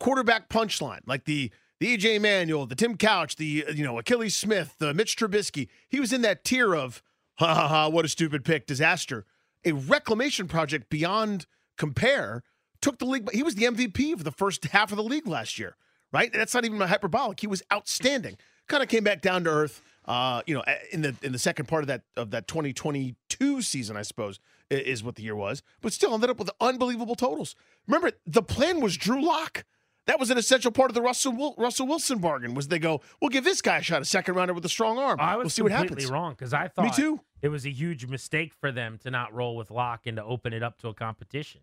quarterback 0.00 0.48
punchline, 0.48 1.00
like 1.06 1.24
the 1.24 1.50
the 1.80 1.96
EJ 1.96 2.20
Manuel, 2.20 2.66
the 2.66 2.74
Tim 2.74 2.96
Couch, 2.96 3.36
the 3.36 3.64
you 3.74 3.84
know 3.84 3.94
Akili 3.94 4.30
Smith, 4.30 4.76
the 4.78 4.94
Mitch 4.94 5.16
Trubisky. 5.16 5.68
He 5.88 6.00
was 6.00 6.12
in 6.12 6.22
that 6.22 6.44
tier 6.44 6.74
of 6.74 7.02
ha 7.34 7.54
ha 7.54 7.68
ha, 7.68 7.88
what 7.88 8.04
a 8.04 8.08
stupid 8.08 8.44
pick, 8.44 8.66
disaster. 8.66 9.26
A 9.64 9.72
reclamation 9.72 10.46
project 10.46 10.88
beyond 10.88 11.46
compare 11.76 12.44
took 12.86 12.98
the 12.98 13.04
league. 13.04 13.24
But 13.24 13.34
he 13.34 13.42
was 13.42 13.56
the 13.56 13.64
MVP 13.64 14.16
for 14.16 14.22
the 14.22 14.30
first 14.30 14.64
half 14.66 14.92
of 14.92 14.96
the 14.96 15.02
league 15.02 15.26
last 15.26 15.58
year, 15.58 15.76
right? 16.12 16.30
And 16.30 16.40
that's 16.40 16.54
not 16.54 16.64
even 16.64 16.80
hyperbolic. 16.80 17.40
He 17.40 17.48
was 17.48 17.62
outstanding. 17.72 18.36
Kind 18.68 18.82
of 18.82 18.88
came 18.88 19.02
back 19.04 19.20
down 19.20 19.44
to 19.44 19.50
earth. 19.50 19.82
Uh, 20.06 20.40
you 20.46 20.54
know, 20.54 20.62
in 20.92 21.02
the 21.02 21.16
in 21.22 21.32
the 21.32 21.38
second 21.38 21.66
part 21.66 21.82
of 21.82 21.88
that 21.88 22.02
of 22.16 22.30
that 22.30 22.46
2022 22.46 23.60
season, 23.62 23.96
I 23.96 24.02
suppose 24.02 24.38
is 24.70 25.02
what 25.02 25.16
the 25.16 25.22
year 25.22 25.34
was, 25.34 25.62
but 25.80 25.92
still 25.92 26.14
ended 26.14 26.30
up 26.30 26.38
with 26.38 26.50
unbelievable 26.60 27.16
totals. 27.16 27.54
Remember, 27.86 28.12
the 28.24 28.42
plan 28.42 28.80
was 28.80 28.96
Drew 28.96 29.24
Lock. 29.24 29.64
That 30.06 30.20
was 30.20 30.30
an 30.30 30.38
essential 30.38 30.70
part 30.70 30.90
of 30.90 30.94
the 30.94 31.02
Russell 31.02 31.54
Russell 31.58 31.88
Wilson 31.88 32.18
bargain. 32.18 32.54
Was 32.54 32.68
they 32.68 32.78
go, 32.78 33.00
we'll 33.20 33.30
give 33.30 33.42
this 33.42 33.60
guy 33.60 33.78
a 33.78 33.82
shot, 33.82 34.00
a 34.02 34.04
second 34.04 34.34
rounder 34.34 34.54
with 34.54 34.64
a 34.64 34.68
strong 34.68 34.98
arm. 34.98 35.18
I 35.20 35.36
was 35.36 35.44
we'll 35.44 35.50
see 35.50 35.62
what 35.62 35.72
completely 35.72 36.02
happens. 36.04 36.10
wrong 36.12 36.32
because 36.34 36.52
I 36.52 36.68
thought 36.68 36.84
me 36.84 36.92
too. 36.92 37.20
it 37.42 37.48
was 37.48 37.66
a 37.66 37.70
huge 37.70 38.06
mistake 38.06 38.52
for 38.60 38.70
them 38.70 38.98
to 39.02 39.10
not 39.10 39.34
roll 39.34 39.56
with 39.56 39.72
Lock 39.72 40.06
and 40.06 40.16
to 40.18 40.24
open 40.24 40.52
it 40.52 40.62
up 40.62 40.78
to 40.78 40.88
a 40.88 40.94
competition. 40.94 41.62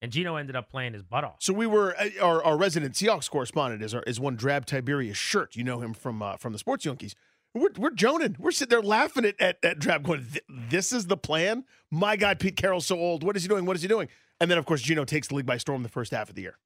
And 0.00 0.12
Geno 0.12 0.36
ended 0.36 0.54
up 0.54 0.70
playing 0.70 0.92
his 0.92 1.02
butt 1.02 1.24
off. 1.24 1.38
So 1.40 1.52
we 1.52 1.66
were 1.66 1.96
uh, 1.98 2.08
our, 2.22 2.42
our 2.44 2.56
resident 2.56 2.94
Seahawks 2.94 3.28
correspondent 3.28 3.82
is 3.82 3.94
our, 3.94 4.02
is 4.04 4.20
one 4.20 4.36
drab 4.36 4.64
Tiberius 4.64 5.16
shirt. 5.16 5.56
You 5.56 5.64
know 5.64 5.80
him 5.80 5.92
from 5.92 6.22
uh, 6.22 6.36
from 6.36 6.52
the 6.52 6.58
Sports 6.58 6.84
Junkies. 6.84 7.14
We're 7.54 7.70
we're 7.76 7.90
joning. 7.90 8.36
We're 8.38 8.52
sitting 8.52 8.70
there 8.70 8.82
laughing 8.82 9.24
at 9.24 9.40
at, 9.40 9.58
at 9.64 9.78
drab, 9.80 10.04
going, 10.04 10.26
"This 10.48 10.92
is 10.92 11.06
the 11.06 11.16
plan." 11.16 11.64
My 11.90 12.16
God, 12.16 12.38
Pete 12.38 12.56
Carroll's 12.56 12.86
so 12.86 12.98
old. 12.98 13.24
What 13.24 13.36
is 13.36 13.42
he 13.42 13.48
doing? 13.48 13.64
What 13.64 13.74
is 13.74 13.82
he 13.82 13.88
doing? 13.88 14.08
And 14.40 14.50
then 14.50 14.58
of 14.58 14.66
course 14.66 14.82
Geno 14.82 15.04
takes 15.04 15.28
the 15.28 15.34
league 15.34 15.46
by 15.46 15.56
storm 15.56 15.82
the 15.82 15.88
first 15.88 16.12
half 16.12 16.28
of 16.28 16.36
the 16.36 16.42
year. 16.42 16.58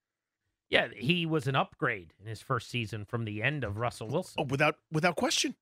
Yeah, 0.69 0.89
he 0.97 1.27
was 1.27 1.47
an 1.47 1.55
upgrade 1.55 2.15
in 2.19 2.27
his 2.27 2.41
first 2.41 2.71
season 2.71 3.05
from 3.05 3.25
the 3.25 3.43
end 3.43 3.63
of 3.63 3.77
Russell 3.77 4.09
Wilson. 4.09 4.37
Oh, 4.39 4.45
without 4.45 4.77
without 4.91 5.17
question. 5.17 5.55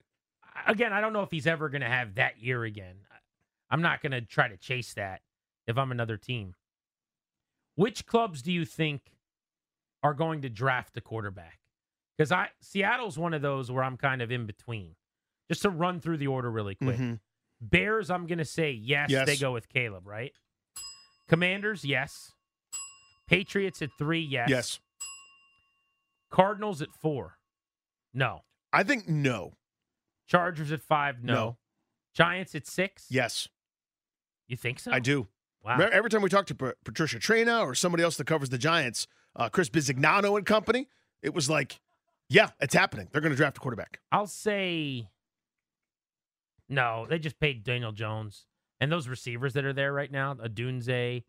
Again, 0.67 0.93
I 0.93 1.01
don't 1.01 1.13
know 1.13 1.23
if 1.23 1.31
he's 1.31 1.47
ever 1.47 1.69
going 1.69 1.81
to 1.83 1.89
have 1.89 2.17
that 2.17 2.41
year 2.41 2.65
again. 2.65 2.97
I'm 3.71 3.83
not 3.83 4.03
going 4.03 4.13
to 4.13 4.21
try 4.21 4.49
to 4.49 4.57
chase 4.57 4.95
that 4.95 5.21
if 5.67 5.79
I'm 5.79 5.93
another 5.93 6.17
team. 6.17 6.55
Which 7.81 8.05
clubs 8.05 8.43
do 8.43 8.53
you 8.53 8.67
think 8.67 9.01
are 10.03 10.13
going 10.13 10.43
to 10.43 10.51
draft 10.51 10.99
a 10.99 11.01
quarterback? 11.01 11.61
Because 12.15 12.31
I 12.31 12.49
Seattle's 12.61 13.19
one 13.19 13.33
of 13.33 13.41
those 13.41 13.71
where 13.73 13.83
I'm 13.83 13.97
kind 13.97 14.21
of 14.21 14.31
in 14.31 14.45
between. 14.45 14.97
Just 15.49 15.63
to 15.63 15.71
run 15.71 15.99
through 15.99 16.19
the 16.19 16.27
order 16.27 16.51
really 16.51 16.75
quick. 16.75 16.99
Mhm. 16.99 17.21
Bears, 17.59 18.11
I'm 18.11 18.27
going 18.27 18.37
to 18.37 18.45
say 18.45 18.71
yes, 18.71 19.09
Yes. 19.09 19.25
They 19.25 19.39
go 19.39 19.55
with 19.55 19.71
Caleb, 19.71 20.07
right? 20.07 20.35
Commanders, 21.27 21.83
yes. 21.83 22.35
Patriots 23.27 23.81
at 23.81 23.89
three, 23.97 24.21
yes. 24.21 24.51
Yes, 24.51 24.81
Cardinals 26.29 26.83
at 26.83 26.93
four, 26.93 27.39
no. 28.13 28.45
I 28.75 28.83
think 28.83 29.09
no. 29.09 29.57
Chargers 30.27 30.71
at 30.71 30.83
five, 30.83 31.25
no. 31.25 31.33
No. 31.33 31.59
Giants 32.13 32.55
at 32.55 32.67
six, 32.67 33.07
Yes, 33.09 33.49
You 34.49 34.59
think 34.59 34.81
so? 34.81 34.93
I 34.93 34.99
do. 34.99 35.29
Wow. 35.65 35.73
Remember, 35.75 35.95
Every 35.95 36.11
time 36.11 36.23
we 36.23 36.31
talk 36.31 36.47
to 36.47 36.55
Pat- 36.55 36.77
Patricia 36.85 37.19
Traina 37.19 37.63
or 37.63 37.75
somebody 37.75 38.03
else 38.03 38.17
that 38.17 38.27
covers 38.27 38.49
the 38.49 38.59
Giants, 38.59 39.07
uh, 39.37 39.49
Chris 39.49 39.69
Bizignano 39.69 40.37
and 40.37 40.47
company, 40.47 40.89
it 41.23 41.35
was 41.35 41.51
like, 41.51 41.81
yeah, 42.29 42.51
it's 42.61 42.75
happening. 42.75 43.09
They're 43.13 43.21
going 43.21 43.33
to 43.33 43.37
draft 43.37 43.59
a 43.59 43.61
quarterback. 43.61 44.01
I'll 44.11 44.27
say 44.27 45.11
no. 46.69 47.07
They 47.09 47.19
just 47.19 47.39
paid 47.41 47.65
Daniel 47.65 47.93
Jones 47.93 48.47
and 48.81 48.91
those 48.91 49.09
receivers 49.09 49.53
that 49.55 49.65
are 49.65 49.73
there 49.73 49.93
right 49.93 50.11
now. 50.11 50.35
Odunze, 50.35 51.25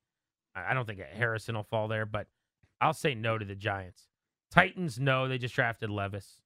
I 0.55 0.71
I 0.71 0.73
don't 0.73 0.85
think 0.85 0.99
Harrison 0.99 1.55
will 1.55 1.63
fall 1.63 1.87
there, 1.87 2.05
but 2.05 2.27
I'll 2.79 2.93
say 2.93 3.15
no 3.15 3.37
to 3.37 3.45
the 3.45 3.55
Giants. 3.55 4.07
Titans, 4.51 4.99
no. 4.99 5.27
They 5.27 5.37
just 5.37 5.55
drafted 5.55 5.89
Levis. 5.89 6.41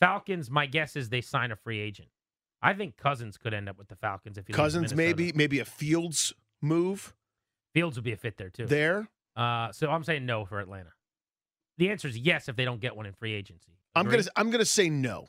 Falcons, 0.00 0.50
my 0.50 0.66
guess 0.66 0.96
is 0.96 1.08
they 1.08 1.20
sign 1.20 1.52
a 1.52 1.56
free 1.56 1.80
agent. 1.80 2.08
I 2.60 2.74
think 2.74 2.96
Cousins 2.96 3.36
could 3.36 3.52
end 3.54 3.68
up 3.68 3.76
with 3.78 3.88
the 3.88 3.96
Falcons 3.96 4.38
if 4.38 4.46
he 4.46 4.52
Cousins, 4.52 4.94
maybe, 4.94 5.32
maybe 5.34 5.58
a 5.58 5.64
Fields 5.64 6.32
move 6.62 7.14
Fields 7.74 7.96
would 7.96 8.04
be 8.04 8.12
a 8.12 8.16
fit 8.16 8.36
there 8.36 8.50
too. 8.50 8.66
there. 8.66 9.08
Uh, 9.34 9.72
so 9.72 9.90
I'm 9.90 10.04
saying 10.04 10.26
no 10.26 10.44
for 10.44 10.60
Atlanta. 10.60 10.90
The 11.78 11.88
answer 11.90 12.06
is 12.06 12.18
yes 12.18 12.48
if 12.48 12.56
they 12.56 12.64
don't 12.66 12.80
get 12.80 12.94
one 12.96 13.06
in 13.06 13.14
free 13.14 13.32
agency. 13.32 13.72
I'm 13.94 14.08
gonna 14.08 14.24
I'm 14.36 14.50
gonna 14.50 14.64
say 14.64 14.88
no. 14.90 15.26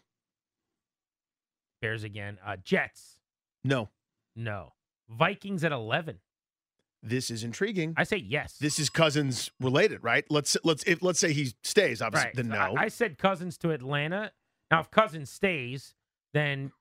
Bears 1.82 2.04
again. 2.04 2.38
Uh, 2.46 2.58
Jets, 2.64 3.18
No. 3.64 3.90
no. 4.36 4.74
Vikings 5.10 5.64
at 5.64 5.72
11. 5.72 6.20
This 7.02 7.30
is 7.30 7.44
intriguing. 7.44 7.94
I 7.98 8.04
say 8.06 8.18
yes. 8.18 8.58
this 8.58 8.80
is 8.80 8.90
Cousins 8.90 9.52
related, 9.60 10.02
right? 10.04 10.24
Let's 10.30 10.56
let's 10.64 10.84
if 10.86 11.02
let's 11.04 11.20
say 11.20 11.34
he 11.34 11.54
stays, 11.62 12.02
obviously. 12.02 12.28
right. 12.28 12.36
Then 12.36 12.48
no. 12.48 12.56
I, 12.78 12.84
I 12.84 12.88
said 12.88 13.18
Cousins 13.18 13.58
to 13.60 13.72
Atlanta. 13.72 14.32
Now, 14.72 14.80
if 14.80 14.90
Cousins 14.90 15.30
stays, 15.30 15.94
then 16.34 16.72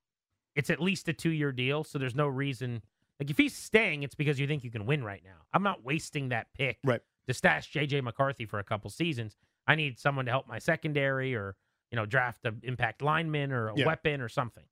it's 0.54 0.70
at 0.70 0.80
least 0.80 1.08
a 1.08 1.12
two-year 1.12 1.50
deal. 1.50 1.82
So 1.82 1.98
there's 1.98 2.14
no 2.14 2.28
reason. 2.28 2.82
Like 3.20 3.30
if 3.30 3.36
he's 3.38 3.56
staying, 3.56 4.02
it's 4.02 4.14
because 4.14 4.38
you 4.40 4.46
think 4.46 4.64
you 4.64 4.70
can 4.70 4.86
win 4.86 5.04
right 5.04 5.22
now. 5.24 5.42
I'm 5.52 5.62
not 5.62 5.84
wasting 5.84 6.30
that 6.30 6.48
pick 6.54 6.78
Right. 6.84 7.00
to 7.28 7.34
stash 7.34 7.70
JJ 7.72 8.02
McCarthy 8.02 8.46
for 8.46 8.58
a 8.58 8.64
couple 8.64 8.90
seasons. 8.90 9.36
I 9.66 9.74
need 9.76 9.98
someone 9.98 10.24
to 10.26 10.30
help 10.32 10.48
my 10.48 10.58
secondary, 10.58 11.34
or 11.34 11.56
you 11.92 11.96
know, 11.96 12.06
draft 12.06 12.44
an 12.46 12.60
impact 12.64 13.02
lineman 13.02 13.52
or 13.52 13.68
a 13.68 13.76
Yeah. 13.76 13.86
weapon 13.86 14.20
or 14.20 14.28
something. 14.28 14.64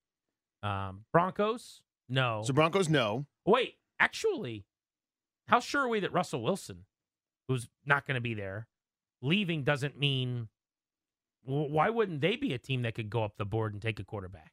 Um, 0.62 1.04
Broncos, 1.12 1.82
no. 2.08 2.42
so 2.44 2.52
Broncos, 2.52 2.88
no. 2.88 3.26
Wait, 3.46 3.78
actually, 3.98 4.64
how 5.48 5.60
sure 5.60 5.82
are 5.82 5.88
we 5.88 6.00
that 6.00 6.12
Russell 6.12 6.42
Wilson, 6.42 6.86
who's 7.46 7.68
not 7.84 8.06
going 8.06 8.14
to 8.16 8.20
be 8.20 8.34
there, 8.34 8.68
leaving 9.22 9.64
doesn't 9.64 9.98
mean 9.98 10.48
well, 11.44 11.68
why 11.68 11.88
wouldn't 11.88 12.20
they 12.20 12.36
be 12.36 12.52
a 12.52 12.58
team 12.58 12.82
that 12.82 12.94
could 12.94 13.08
go 13.10 13.22
up 13.24 13.36
the 13.38 13.46
board 13.46 13.72
and 13.72 13.80
take 13.80 13.98
a 14.00 14.04
quarterback? 14.04 14.52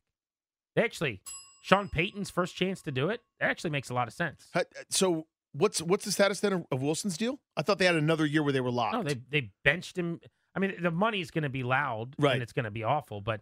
They 0.76 0.84
actually, 0.84 1.22
Sean 1.68 1.90
Payton's 1.90 2.30
first 2.30 2.56
chance 2.56 2.82
to 2.84 2.92
do 2.94 3.10
it, 3.10 3.20
that 3.42 3.50
actually 3.50 3.72
makes 3.72 3.90
a 3.90 3.94
lot 3.94 4.08
of 4.08 4.14
sense. 4.14 4.48
So 4.90 5.28
what's 5.52 5.82
what's 5.82 6.06
the 6.06 6.14
status 6.14 6.40
then 6.40 6.66
of, 6.72 6.82
Wilson's 6.82 7.18
deal? 7.18 7.42
I 7.58 7.62
thought 7.62 7.78
they 7.78 7.86
had 7.86 7.96
another 7.96 8.26
year 8.26 8.42
where 8.42 8.54
they 8.54 8.62
were 8.62 8.72
locked. 8.72 8.94
No, 8.94 9.04
they 9.04 9.20
they 9.30 9.52
benched 9.66 9.98
him. 9.98 10.22
I 10.56 10.60
mean, 10.60 10.76
the 10.82 10.92
money's 10.92 11.30
going 11.30 11.44
to 11.44 11.50
be 11.50 11.64
loud 11.64 12.16
Right. 12.18 12.36
and 12.36 12.42
it's 12.42 12.54
going 12.54 12.64
to 12.64 12.72
be 12.72 12.84
awful, 12.84 13.20
but 13.20 13.42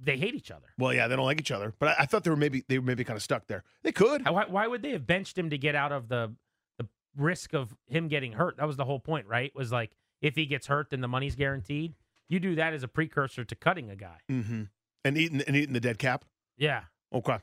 they 0.00 0.16
hate 0.16 0.36
each 0.36 0.52
other. 0.52 0.66
well, 0.78 0.94
yeah, 0.94 1.08
they 1.08 1.16
don't 1.16 1.24
like 1.24 1.40
each 1.40 1.50
other. 1.50 1.74
But 1.80 1.88
I, 1.98 2.02
I 2.02 2.06
thought 2.06 2.22
they 2.22 2.30
were 2.30 2.36
maybe 2.36 2.64
they 2.68 2.78
were 2.78 2.84
maybe 2.84 3.02
kind 3.02 3.16
of 3.16 3.24
stuck 3.24 3.48
there. 3.48 3.64
They 3.82 3.90
could. 3.90 4.24
Why, 4.24 4.44
why 4.46 4.68
would 4.68 4.82
they 4.82 4.90
have 4.92 5.04
benched 5.04 5.36
him 5.36 5.50
to 5.50 5.58
get 5.58 5.74
out 5.74 5.90
of 5.90 6.06
the 6.08 6.32
the 6.78 6.86
risk 7.16 7.54
of 7.54 7.74
him 7.88 8.06
getting 8.06 8.34
hurt? 8.34 8.58
That 8.58 8.68
was 8.68 8.76
the 8.76 8.84
whole 8.84 9.00
point, 9.00 9.26
right? 9.26 9.52
Was 9.56 9.72
like 9.72 9.90
if 10.20 10.36
he 10.36 10.46
gets 10.46 10.68
hurt, 10.68 10.90
then 10.90 11.00
the 11.00 11.08
money's 11.08 11.34
guaranteed. 11.34 11.94
You 12.28 12.38
do 12.38 12.54
that 12.54 12.72
as 12.72 12.84
a 12.84 12.88
precursor 12.88 13.44
to 13.44 13.54
cutting 13.56 13.90
a 13.90 13.96
guy. 13.96 14.18
Mm-hmm. 14.30 14.62
And 15.04 15.18
eating 15.18 15.42
and 15.42 15.56
eating 15.56 15.72
the 15.72 15.80
dead 15.80 15.98
cap. 15.98 16.24
Yeah. 16.56 16.82
Okay. 17.12 17.38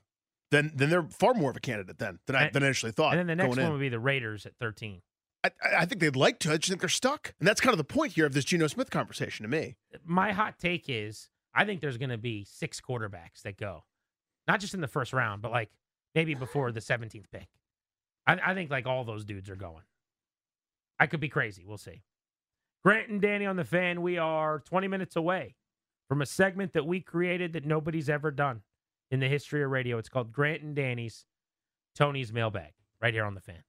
Then 0.51 0.71
then 0.75 0.89
they're 0.89 1.03
far 1.03 1.33
more 1.33 1.51
of 1.51 1.57
a 1.57 1.59
candidate 1.59 1.99
then 1.99 2.19
than 2.25 2.35
I 2.35 2.49
than 2.49 2.63
I 2.63 2.67
initially 2.67 2.91
thought. 2.91 3.11
and 3.13 3.19
then 3.19 3.27
the 3.27 3.35
next 3.43 3.49
one 3.57 3.59
in. 3.59 3.71
would 3.71 3.79
be 3.79 3.89
the 3.89 3.99
Raiders 3.99 4.45
at 4.45 4.53
13. 4.59 5.01
I, 5.43 5.51
I- 5.63 5.75
I 5.81 5.85
think 5.85 6.01
they'd 6.01 6.15
like 6.15 6.39
to. 6.39 6.51
I 6.51 6.57
just 6.57 6.69
think 6.69 6.81
they're 6.81 6.89
stuck, 6.89 7.33
and 7.39 7.47
that's 7.47 7.61
kind 7.61 7.73
of 7.73 7.77
the 7.77 7.83
point 7.83 8.13
here 8.13 8.25
of 8.25 8.33
this 8.33 8.45
Geno 8.45 8.67
Smith 8.67 8.89
conversation 8.89 9.43
to 9.43 9.49
me. 9.49 9.75
My 10.05 10.31
hot 10.31 10.57
take 10.59 10.85
is 10.87 11.29
I 11.53 11.65
think 11.65 11.81
there's 11.81 11.97
going 11.97 12.09
to 12.09 12.17
be 12.17 12.43
six 12.45 12.81
quarterbacks 12.81 13.43
that 13.43 13.57
go, 13.57 13.83
not 14.47 14.59
just 14.59 14.73
in 14.73 14.81
the 14.81 14.87
first 14.87 15.13
round, 15.13 15.41
but 15.41 15.51
like 15.51 15.69
maybe 16.15 16.33
before 16.33 16.71
the 16.71 16.79
17th 16.79 17.25
pick. 17.31 17.47
I, 18.27 18.39
I 18.47 18.53
think 18.55 18.69
like 18.71 18.85
all 18.87 19.03
those 19.03 19.23
dudes 19.23 19.49
are 19.49 19.55
going. 19.55 19.83
I 20.99 21.07
could 21.07 21.19
be 21.19 21.29
crazy. 21.29 21.63
We'll 21.65 21.77
see. 21.77 22.01
Grant 22.83 23.09
and 23.09 23.21
Danny 23.21 23.45
on 23.45 23.55
the 23.55 23.63
fan. 23.65 24.01
We 24.01 24.17
are 24.17 24.59
20 24.59 24.87
minutes 24.87 25.15
away 25.15 25.55
from 26.07 26.21
a 26.21 26.25
segment 26.25 26.73
that 26.73 26.85
we 26.85 26.99
created 27.01 27.53
that 27.53 27.65
nobody's 27.65 28.09
ever 28.09 28.31
done 28.31 28.61
in 29.11 29.19
the 29.19 29.27
history 29.27 29.63
of 29.63 29.71
radio. 29.71 29.97
It's 29.97 30.09
called 30.09 30.31
Grant 30.31 30.61
and 30.61 30.75
Danny's 30.75 31.25
Tony's 31.95 32.31
Mailbag 32.31 32.73
right 33.01 33.13
here 33.13 33.25
on 33.25 33.35
the 33.35 33.41
fan. 33.41 33.63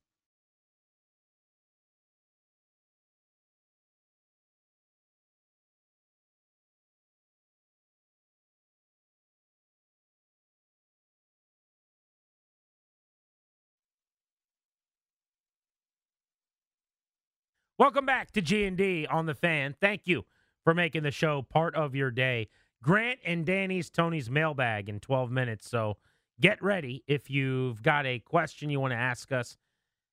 Welcome 17.80 18.04
back 18.04 18.30
to 18.32 18.42
G&D 18.42 19.06
on 19.06 19.24
the 19.24 19.34
fan. 19.34 19.74
Thank 19.80 20.02
you 20.04 20.26
for 20.64 20.74
making 20.74 21.02
the 21.02 21.10
show 21.10 21.40
part 21.40 21.74
of 21.74 21.94
your 21.94 22.10
day. 22.10 22.48
Grant 22.82 23.18
and 23.24 23.44
Danny's 23.44 23.90
Tony's 23.90 24.30
mailbag 24.30 24.88
in 24.88 25.00
12 25.00 25.30
minutes. 25.30 25.68
So 25.68 25.96
get 26.40 26.62
ready 26.62 27.02
if 27.06 27.28
you've 27.30 27.82
got 27.82 28.06
a 28.06 28.18
question 28.20 28.70
you 28.70 28.80
want 28.80 28.92
to 28.92 28.96
ask 28.98 29.32
us. 29.32 29.56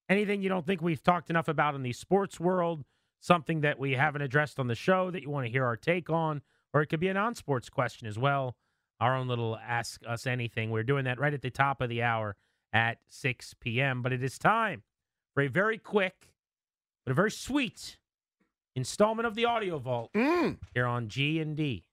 Anything 0.10 0.42
you 0.42 0.50
don't 0.50 0.66
think 0.66 0.82
we've 0.82 1.04
talked 1.04 1.30
enough 1.30 1.48
about 1.48 1.76
in 1.76 1.84
the 1.84 1.94
sports 1.94 2.40
world, 2.40 2.84
something 3.20 3.62
that 3.62 3.80
we 3.80 3.94
haven't 3.94 4.22
addressed 4.22 4.60
on 4.60 4.68
the 4.68 4.76
show 4.76 5.12
that 5.12 5.22
you 5.22 5.30
want 5.30 5.46
to 5.46 5.52
hear 5.52 5.66
our 5.66 5.76
take 5.78 6.10
on, 6.10 6.42
or 6.74 6.82
it 6.82 6.88
could 6.88 7.00
be 7.00 7.08
a 7.10 7.14
non 7.14 7.36
sports 7.36 7.70
question 7.70 8.08
as 8.08 8.18
well. 8.18 8.56
Our 9.00 9.16
own 9.16 9.28
little 9.28 9.58
Ask 9.58 10.02
Us 10.08 10.26
Anything. 10.26 10.72
We're 10.72 10.84
doing 10.84 11.06
that 11.06 11.20
right 11.20 11.34
at 11.34 11.42
the 11.42 11.50
top 11.52 11.82
of 11.82 11.90
the 11.90 12.02
hour 12.02 12.36
at 12.74 12.98
6 13.08 13.54
p.m. 13.60 14.02
But 14.02 14.12
it 14.14 14.24
is 14.24 14.38
time 14.40 14.84
for 15.34 15.44
a 15.44 15.48
very 15.48 15.78
quick, 15.78 16.30
but 17.06 17.12
a 17.12 17.14
very 17.14 17.32
sweet 17.32 17.98
installment 18.76 19.28
of 19.28 19.36
the 19.36 19.46
Audio 19.46 19.78
Vault 19.78 20.12
Mm. 20.14 20.58
here 20.74 20.86
on 20.86 21.10
G 21.10 21.40
and 21.40 21.56
D. 21.56 21.87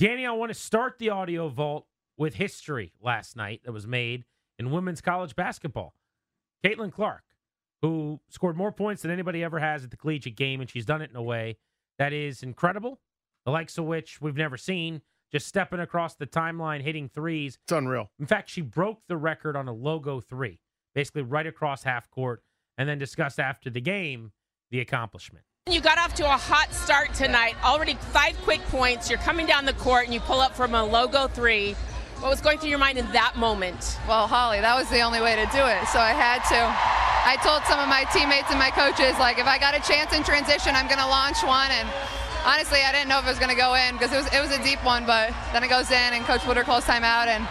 Danny, 0.00 0.24
I 0.24 0.32
want 0.32 0.50
to 0.50 0.58
start 0.58 0.98
the 0.98 1.10
audio 1.10 1.48
vault 1.48 1.86
with 2.16 2.36
history 2.36 2.94
last 3.02 3.36
night 3.36 3.60
that 3.64 3.72
was 3.72 3.86
made 3.86 4.24
in 4.58 4.70
women's 4.70 5.02
college 5.02 5.36
basketball. 5.36 5.94
Caitlin 6.64 6.90
Clark, 6.90 7.22
who 7.82 8.18
scored 8.30 8.56
more 8.56 8.72
points 8.72 9.02
than 9.02 9.10
anybody 9.10 9.44
ever 9.44 9.58
has 9.58 9.84
at 9.84 9.90
the 9.90 9.98
collegiate 9.98 10.36
game, 10.36 10.62
and 10.62 10.70
she's 10.70 10.86
done 10.86 11.02
it 11.02 11.10
in 11.10 11.16
a 11.16 11.22
way 11.22 11.58
that 12.00 12.14
is 12.14 12.42
incredible, 12.42 12.98
the 13.44 13.52
likes 13.52 13.76
of 13.76 13.84
which 13.84 14.22
we've 14.22 14.34
never 14.34 14.56
seen, 14.56 15.02
just 15.30 15.46
stepping 15.46 15.80
across 15.80 16.14
the 16.14 16.26
timeline, 16.26 16.80
hitting 16.80 17.10
threes. 17.10 17.58
It's 17.62 17.72
unreal. 17.72 18.10
In 18.18 18.24
fact, 18.24 18.48
she 18.48 18.62
broke 18.62 19.02
the 19.06 19.18
record 19.18 19.54
on 19.54 19.68
a 19.68 19.72
logo 19.72 20.18
three, 20.18 20.60
basically 20.94 21.22
right 21.22 21.46
across 21.46 21.82
half 21.82 22.08
court, 22.08 22.42
and 22.78 22.88
then 22.88 22.98
discussed 22.98 23.38
after 23.38 23.68
the 23.68 23.82
game 23.82 24.32
the 24.70 24.80
accomplishment. 24.80 25.44
You 25.68 25.82
got 25.82 25.98
off 25.98 26.14
to 26.14 26.24
a 26.24 26.38
hot 26.38 26.72
start 26.72 27.12
tonight. 27.12 27.54
Already 27.62 27.94
five 28.12 28.34
quick 28.44 28.62
points. 28.68 29.10
You're 29.10 29.18
coming 29.18 29.44
down 29.44 29.66
the 29.66 29.74
court 29.74 30.06
and 30.06 30.14
you 30.14 30.20
pull 30.20 30.40
up 30.40 30.56
from 30.56 30.74
a 30.74 30.82
logo 30.82 31.28
three. 31.28 31.74
What 32.20 32.30
was 32.30 32.40
going 32.40 32.58
through 32.58 32.70
your 32.70 32.78
mind 32.78 32.96
in 32.96 33.12
that 33.12 33.36
moment? 33.36 33.98
Well, 34.08 34.26
Holly, 34.26 34.60
that 34.60 34.74
was 34.74 34.88
the 34.88 35.02
only 35.02 35.20
way 35.20 35.36
to 35.36 35.44
do 35.52 35.66
it, 35.66 35.86
so 35.88 35.98
I 35.98 36.12
had 36.12 36.40
to. 36.48 37.09
I 37.24 37.36
told 37.44 37.62
some 37.64 37.78
of 37.78 37.88
my 37.88 38.04
teammates 38.12 38.50
and 38.50 38.58
my 38.58 38.70
coaches, 38.70 39.18
like, 39.18 39.38
if 39.38 39.46
I 39.46 39.58
got 39.58 39.74
a 39.74 39.80
chance 39.80 40.12
in 40.12 40.22
transition, 40.24 40.74
I'm 40.74 40.86
going 40.86 40.98
to 40.98 41.06
launch 41.06 41.42
one. 41.42 41.70
And 41.70 41.88
honestly, 42.44 42.80
I 42.82 42.92
didn't 42.92 43.08
know 43.08 43.18
if 43.18 43.26
it 43.26 43.28
was 43.28 43.38
going 43.38 43.50
to 43.50 43.56
go 43.56 43.74
in 43.74 43.94
because 43.94 44.12
it 44.12 44.16
was, 44.16 44.26
it 44.32 44.40
was 44.40 44.50
a 44.50 44.62
deep 44.64 44.82
one, 44.84 45.06
but 45.06 45.32
then 45.52 45.62
it 45.62 45.68
goes 45.68 45.90
in, 45.90 46.12
and 46.14 46.24
Coach 46.24 46.40
Bluder 46.42 46.64
calls 46.64 46.84
timeout. 46.84 47.26
And 47.28 47.46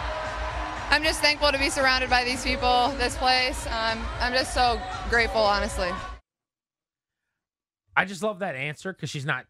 I'm 0.90 1.02
just 1.02 1.20
thankful 1.20 1.52
to 1.52 1.58
be 1.58 1.70
surrounded 1.70 2.10
by 2.10 2.24
these 2.24 2.42
people, 2.42 2.88
this 2.98 3.16
place. 3.16 3.66
Um, 3.68 4.04
I'm 4.18 4.32
just 4.32 4.52
so 4.54 4.80
grateful, 5.08 5.40
honestly. 5.40 5.90
I 7.96 8.04
just 8.04 8.22
love 8.22 8.40
that 8.40 8.56
answer 8.56 8.92
because 8.92 9.10
she's 9.10 9.26
not 9.26 9.46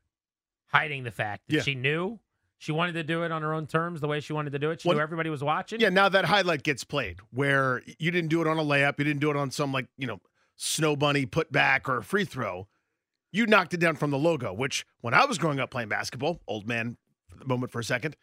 hiding 0.67 1.05
the 1.05 1.11
fact 1.11 1.43
that 1.49 1.57
Yeah. 1.57 1.63
she 1.63 1.75
knew 1.75 2.21
she 2.61 2.73
wanted 2.73 2.93
to 2.93 3.03
do 3.03 3.23
it 3.23 3.33
on 3.33 3.41
her 3.41 3.55
own 3.55 3.67
terms, 3.67 4.03
the 4.03 4.07
way 4.07 4.21
she 4.21 4.35
wanted 4.35 4.53
to 4.53 4.59
do 4.59 4.71
it. 4.71 4.83
She 4.83 4.89
Well- 4.89 4.99
knew 4.99 5.03
everybody 5.03 5.31
was 5.31 5.43
watching. 5.43 5.81
Yeah, 5.81 5.89
now 5.89 6.11
that 6.11 6.27
highlight 6.27 6.63
gets 6.63 6.85
played 6.85 7.19
where 7.31 7.83
you 7.99 8.11
didn't 8.11 8.29
do 8.29 8.43
it 8.43 8.47
on 8.47 8.59
a 8.59 8.63
layup, 8.63 8.99
you 8.99 9.05
didn't 9.05 9.21
do 9.21 9.31
it 9.31 9.37
on 9.37 9.51
some 9.51 9.73
like, 9.73 9.87
you 9.97 10.07
know, 10.07 10.21
snow 10.57 10.95
bunny 10.95 11.25
put 11.25 11.51
back 11.51 11.89
or 11.89 11.97
a 11.97 12.05
free 12.05 12.27
throw. 12.27 12.69
You 13.33 13.47
knocked 13.47 13.73
it 13.73 13.81
down 13.81 13.97
from 13.97 14.11
the 14.11 14.19
logo, 14.19 14.53
which 14.53 14.85
when 15.01 15.15
I 15.15 15.25
was 15.25 15.39
growing 15.39 15.59
up 15.59 15.71
playing 15.71 15.89
basketball, 15.89 16.43
old 16.47 16.69
man 16.69 16.99
for 17.31 17.39
the 17.39 17.47
moment 17.47 17.73
for 17.73 17.81
a 17.81 17.85
second, 17.85 18.15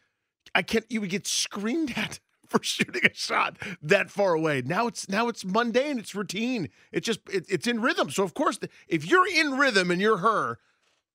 I 0.54 0.62
can't 0.62 0.86
you 0.88 1.02
would 1.02 1.10
get 1.10 1.26
screamed 1.26 1.98
at 1.98 2.20
for 2.48 2.62
shooting 2.62 3.06
a 3.06 3.14
shot 3.16 3.58
that 3.82 4.12
far 4.12 4.34
away. 4.34 4.62
Now 4.64 4.86
it's 4.86 5.10
now 5.10 5.30
it's 5.30 5.44
mundane, 5.44 5.98
it's 5.98 6.14
routine. 6.14 6.70
It's 6.92 7.08
just 7.08 7.22
it, 7.28 7.46
it's 7.50 7.66
in 7.66 7.82
rhythm. 7.82 8.12
So 8.12 8.24
of 8.24 8.36
course, 8.36 8.60
if 8.88 9.04
you're 9.10 9.28
in 9.28 9.58
rhythm 9.58 9.90
and 9.90 10.00
you're 10.00 10.18
her, 10.18 10.60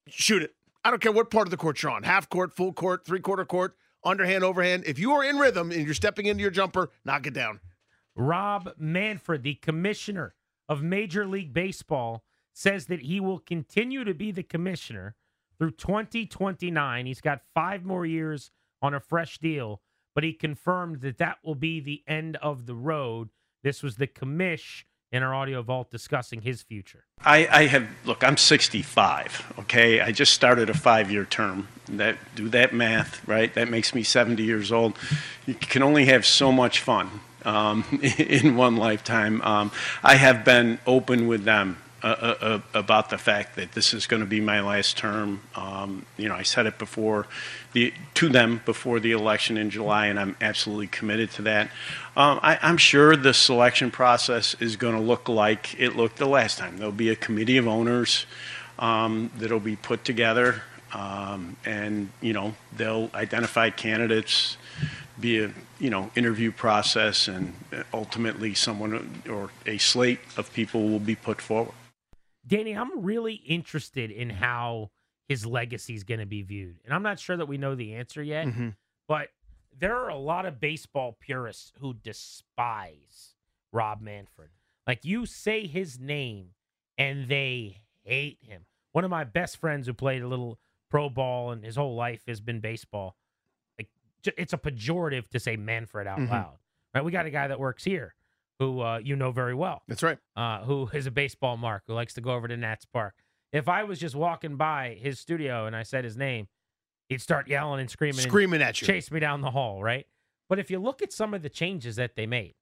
shoot 0.09 0.43
it. 0.43 0.57
I 0.85 0.91
don't 0.91 1.01
care 1.01 1.13
what 1.13 1.31
part 1.31 1.47
of 1.47 1.53
the 1.53 1.57
court 1.57 1.83
you're 1.83 1.93
on, 1.93 2.03
half 2.03 2.29
court, 2.29 2.53
full 2.53 2.73
court, 2.73 3.05
three 3.05 3.21
quarter 3.21 3.45
court, 3.45 3.77
underhand, 4.05 4.43
overhand. 4.43 4.83
If 4.85 4.99
you 4.99 5.13
are 5.13 5.23
in 5.23 5.39
rhythm 5.39 5.71
and 5.71 5.85
you're 5.85 5.95
stepping 5.95 6.27
into 6.27 6.43
your 6.43 6.51
jumper, 6.51 6.91
knock 7.05 7.27
it 7.27 7.35
down. 7.35 7.61
Rob 8.17 8.73
Manfred, 8.77 9.45
the 9.45 9.55
commissioner 9.55 10.35
of 10.69 10.83
Major 10.83 11.25
League 11.25 11.53
Baseball, 11.53 12.25
says 12.53 12.87
that 12.87 13.03
he 13.03 13.21
will 13.21 13.39
continue 13.39 14.05
to 14.05 14.13
be 14.13 14.33
the 14.33 14.43
commissioner 14.43 15.15
through 15.57 15.71
2029. 15.71 17.07
He's 17.07 17.21
got 17.21 17.43
five 17.55 17.85
more 17.85 18.05
years 18.05 18.51
on 18.83 18.93
a 18.93 19.01
fresh 19.01 19.39
deal, 19.39 19.81
but 20.15 20.25
he 20.25 20.33
confirmed 20.33 21.01
that 21.03 21.19
that 21.19 21.39
will 21.45 21.55
be 21.55 21.79
the 21.79 22.03
end 22.09 22.37
of 22.37 22.67
the 22.67 22.75
road. 22.75 23.31
This 23.63 23.85
was 23.85 23.97
the 23.97 24.09
commish 24.09 24.83
in 25.13 25.23
our 25.23 25.35
audio 25.35 25.63
vault 25.63 25.91
discussing 25.91 26.41
his 26.41 26.63
future. 26.63 27.05
I, 27.25 27.47
I 27.47 27.67
have 27.67 27.87
look. 28.05 28.25
I'm 28.25 28.37
65. 28.37 29.55
Okay, 29.61 30.01
I 30.01 30.11
just 30.11 30.33
started 30.33 30.71
a 30.71 30.75
five-year 30.75 31.27
term. 31.27 31.69
That 31.89 32.17
do 32.35 32.49
that 32.49 32.73
math, 32.73 33.27
right? 33.29 33.53
That 33.55 33.69
makes 33.69 33.95
me 33.95 34.03
70 34.03 34.43
years 34.43 34.73
old. 34.73 34.97
You 35.47 35.55
can 35.55 35.83
only 35.83 36.07
have 36.07 36.25
so 36.25 36.51
much 36.51 36.81
fun 36.81 37.21
um, 37.45 37.85
in 38.19 38.57
one 38.57 38.77
lifetime. 38.77 39.43
Um, 39.43 39.71
I 40.03 40.17
have 40.17 40.45
been 40.45 40.79
open 40.87 41.29
with 41.29 41.45
them 41.45 41.79
uh, 42.03 42.61
about 42.75 43.11
the 43.11 43.19
fact 43.19 43.57
that 43.57 43.73
this 43.73 43.95
is 43.95 44.07
going 44.07 44.21
to 44.21 44.27
be 44.27 44.41
my 44.41 44.61
last 44.61 44.97
term. 44.97 45.41
Um, 45.55 46.07
you 46.17 46.29
know, 46.29 46.35
I 46.35 46.43
said 46.43 46.67
it 46.67 46.79
before 46.79 47.27
the 47.73 47.93
to 48.15 48.29
them 48.29 48.61
before 48.65 49.01
the 49.01 49.13
election 49.13 49.57
in 49.57 49.71
July, 49.71 50.07
and 50.07 50.19
I'm 50.19 50.37
absolutely 50.41 50.89
committed 50.89 51.31
to 51.33 51.43
that. 51.43 51.69
Um, 52.17 52.41
I, 52.43 52.59
I'm 52.63 52.77
sure 52.77 53.17
the 53.17 53.35
selection 53.35 53.91
process 53.91 54.55
is 54.61 54.77
going 54.77 54.95
to 54.95 55.01
look 55.01 55.29
like 55.29 55.79
it 55.81 55.97
looked 55.97 56.17
the 56.17 56.27
last 56.27 56.59
time. 56.59 56.77
There'll 56.77 56.93
be 56.93 57.11
a 57.11 57.17
committee 57.17 57.57
of 57.57 57.69
owners 57.69 58.27
um, 58.79 59.31
that'll 59.37 59.61
be 59.61 59.77
put 59.77 60.05
together, 60.05 60.63
um, 60.93 61.57
and 61.65 62.11
you 62.21 62.33
know 62.33 62.55
they'll 62.77 63.11
identify 63.15 63.71
candidates, 63.71 64.57
be 65.21 65.45
a 65.45 65.53
you 65.83 65.91
know, 65.91 66.13
interview 66.15 66.53
process, 66.53 67.27
and 67.27 67.55
ultimately 67.93 68.55
someone 68.55 69.23
or 69.29 69.51
a 69.67 69.79
slate 69.79 70.21
of 70.37 70.53
people 70.53 70.89
will 70.89 71.01
be 71.01 71.17
put 71.17 71.41
forward. 71.41 71.75
Danny, 72.47 72.73
I'm 72.73 73.03
really 73.03 73.35
interested 73.35 74.11
in 74.11 74.31
how 74.31 74.91
his 75.29 75.47
legacy 75.47 75.95
is 75.95 76.05
going 76.05 76.21
to 76.21 76.27
be 76.27 76.43
viewed. 76.43 76.81
And 76.85 76.93
I'm 76.93 77.03
not 77.03 77.19
sure 77.19 77.37
that 77.37 77.47
we 77.47 77.57
know 77.59 77.75
the 77.75 77.95
answer 77.95 78.23
yet, 78.23 78.47
Mhm. 78.47 78.77
but 79.07 79.31
there 79.73 79.97
are 79.97 80.09
a 80.11 80.17
lot 80.17 80.45
of 80.47 80.61
baseball 80.61 81.13
purists 81.13 81.73
who 81.79 81.95
despise 81.95 83.35
Rob 83.73 84.01
Manfred. 84.01 84.51
Like 84.87 85.05
you 85.05 85.27
say 85.27 85.67
his 85.67 85.99
name 85.99 86.55
and 86.99 87.29
they 87.29 87.83
hate 88.05 88.39
him. 88.43 88.67
One 88.91 89.05
of 89.05 89.11
my 89.11 89.25
best 89.25 89.57
friends 89.57 89.87
who 89.87 89.95
played 89.95 90.23
a 90.23 90.29
little 90.29 90.59
pro 90.91 91.09
ball 91.09 91.53
and 91.53 91.65
his 91.65 91.77
whole 91.77 91.95
life 91.95 92.27
has 92.27 92.41
been 92.41 92.61
baseball. 92.61 93.17
Like 93.79 93.89
it's 94.37 94.53
a 94.53 94.59
pejorative 94.59 95.29
to 95.29 95.41
say 95.41 95.57
Manfred 95.57 96.07
out 96.07 96.19
Mhm. 96.19 96.31
loud. 96.31 96.59
Right? 96.95 97.05
We 97.05 97.13
got 97.13 97.25
a 97.25 97.31
guy 97.31 97.47
that 97.49 97.59
works 97.61 97.85
here 97.85 98.15
who 98.59 98.81
uh, 98.81 98.99
you 98.99 99.17
know 99.17 99.31
very 99.31 99.55
well 99.55 99.83
That's 99.89 100.03
right. 100.03 100.19
uh, 100.37 100.63
who 100.65 100.89
is 100.93 101.07
a 101.07 101.11
baseball 101.11 101.57
mark, 101.57 101.83
who 101.87 101.95
likes 101.95 102.15
to 102.15 102.21
go 102.21 102.33
over 102.33 102.49
to 102.49 102.57
Nats 102.57 102.85
Park. 102.85 103.15
If 103.53 103.69
I 103.69 103.85
was 103.85 103.99
just 103.99 104.15
walking 104.15 104.57
by 104.57 104.97
his 105.01 105.19
studio 105.21 105.67
and 105.67 105.77
I 105.77 105.83
said 105.83 106.05
his 106.05 106.17
name, 106.17 106.49
he'd 107.09 107.21
start 107.21 107.49
yelling 107.49 107.81
and 107.81 107.91
screaming, 107.91 108.21
and 108.21 108.29
Screaming 108.31 108.63
at 108.63 108.81
you. 108.81 108.87
chase 108.87 109.11
me 109.11 109.21
down 109.21 109.41
the 109.41 109.51
hall, 109.51 109.83
right? 109.83 110.07
But 110.49 110.59
if 110.59 110.71
you 110.71 110.79
look 110.79 111.03
at 111.03 111.13
some 111.13 111.35
of 111.35 111.43
the 111.43 111.49
changes 111.51 111.97
that 111.97 112.15
they 112.17 112.27
made, 112.27 112.55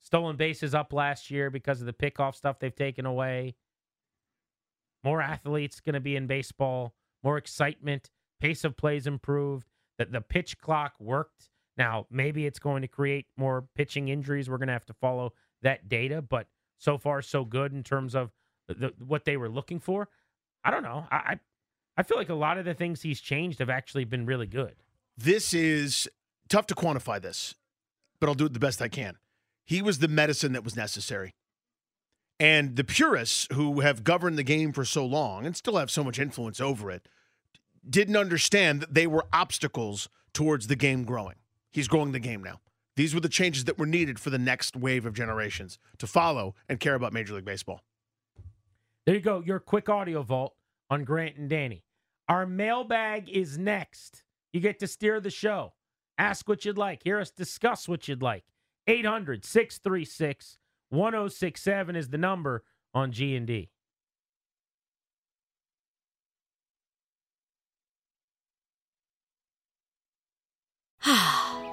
stolen 0.00 0.36
bases 0.36 0.74
up 0.74 0.92
last 0.92 1.30
year 1.30 1.50
because 1.50 1.80
of 1.80 1.86
the 1.86 1.92
pickoff 1.92 2.34
stuff 2.34 2.58
they've 2.58 2.74
taken 2.74 3.04
away. 3.06 3.54
More 5.04 5.20
athletes 5.22 5.80
going 5.80 5.94
to 5.94 6.00
be 6.00 6.16
in 6.16 6.26
baseball, 6.26 6.94
more 7.22 7.36
excitement, 7.38 8.10
pace 8.40 8.64
of 8.64 8.76
plays 8.76 9.06
improved, 9.06 9.66
that 9.98 10.12
the 10.12 10.20
pitch 10.20 10.58
clock 10.58 10.94
worked. 10.98 11.49
Now, 11.76 12.06
maybe 12.10 12.46
it's 12.46 12.58
going 12.58 12.82
to 12.82 12.88
create 12.88 13.26
more 13.36 13.64
pitching 13.74 14.08
injuries. 14.08 14.50
We're 14.50 14.58
going 14.58 14.68
to 14.68 14.74
have 14.74 14.86
to 14.86 14.94
follow 14.94 15.32
that 15.62 15.88
data, 15.88 16.22
but 16.22 16.46
so 16.78 16.98
far 16.98 17.22
so 17.22 17.44
good 17.44 17.72
in 17.72 17.82
terms 17.82 18.14
of 18.14 18.30
the, 18.68 18.92
what 18.98 19.24
they 19.24 19.36
were 19.36 19.48
looking 19.48 19.80
for. 19.80 20.08
I 20.64 20.70
don't 20.70 20.82
know. 20.82 21.06
I, 21.10 21.16
I 21.16 21.40
I 21.96 22.02
feel 22.02 22.16
like 22.16 22.30
a 22.30 22.34
lot 22.34 22.56
of 22.56 22.64
the 22.64 22.72
things 22.72 23.02
he's 23.02 23.20
changed 23.20 23.58
have 23.58 23.68
actually 23.68 24.04
been 24.04 24.24
really 24.24 24.46
good. 24.46 24.76
This 25.18 25.52
is 25.52 26.08
tough 26.48 26.66
to 26.68 26.74
quantify 26.74 27.20
this, 27.20 27.54
but 28.18 28.28
I'll 28.28 28.34
do 28.34 28.46
it 28.46 28.54
the 28.54 28.58
best 28.58 28.80
I 28.80 28.88
can. 28.88 29.18
He 29.66 29.82
was 29.82 29.98
the 29.98 30.08
medicine 30.08 30.52
that 30.52 30.64
was 30.64 30.74
necessary. 30.74 31.34
And 32.38 32.76
the 32.76 32.84
purists 32.84 33.46
who 33.52 33.80
have 33.80 34.02
governed 34.02 34.38
the 34.38 34.42
game 34.42 34.72
for 34.72 34.86
so 34.86 35.04
long 35.04 35.44
and 35.44 35.54
still 35.54 35.76
have 35.76 35.90
so 35.90 36.02
much 36.02 36.18
influence 36.18 36.58
over 36.58 36.90
it 36.90 37.06
didn't 37.86 38.16
understand 38.16 38.80
that 38.80 38.94
they 38.94 39.06
were 39.06 39.26
obstacles 39.30 40.08
towards 40.32 40.68
the 40.68 40.76
game 40.76 41.04
growing. 41.04 41.36
He's 41.72 41.88
growing 41.88 42.12
the 42.12 42.18
game 42.18 42.42
now. 42.42 42.60
These 42.96 43.14
were 43.14 43.20
the 43.20 43.28
changes 43.28 43.64
that 43.64 43.78
were 43.78 43.86
needed 43.86 44.18
for 44.18 44.30
the 44.30 44.38
next 44.38 44.76
wave 44.76 45.06
of 45.06 45.14
generations 45.14 45.78
to 45.98 46.06
follow 46.06 46.54
and 46.68 46.80
care 46.80 46.94
about 46.94 47.12
Major 47.12 47.34
League 47.34 47.44
Baseball. 47.44 47.82
There 49.06 49.14
you 49.14 49.20
go. 49.20 49.42
Your 49.44 49.58
quick 49.58 49.88
audio 49.88 50.22
vault 50.22 50.54
on 50.90 51.04
Grant 51.04 51.36
and 51.36 51.48
Danny. 51.48 51.84
Our 52.28 52.46
mailbag 52.46 53.28
is 53.28 53.56
next. 53.56 54.22
You 54.52 54.60
get 54.60 54.78
to 54.80 54.86
steer 54.86 55.20
the 55.20 55.30
show. 55.30 55.72
Ask 56.18 56.48
what 56.48 56.64
you'd 56.64 56.76
like. 56.76 57.02
Hear 57.02 57.18
us 57.18 57.30
discuss 57.30 57.88
what 57.88 58.06
you'd 58.06 58.22
like. 58.22 58.44
800 58.86 59.44
636 59.44 60.58
1067 60.90 61.96
is 61.96 62.08
the 62.08 62.18
number 62.18 62.64
on 62.92 63.12
G&D. 63.12 63.70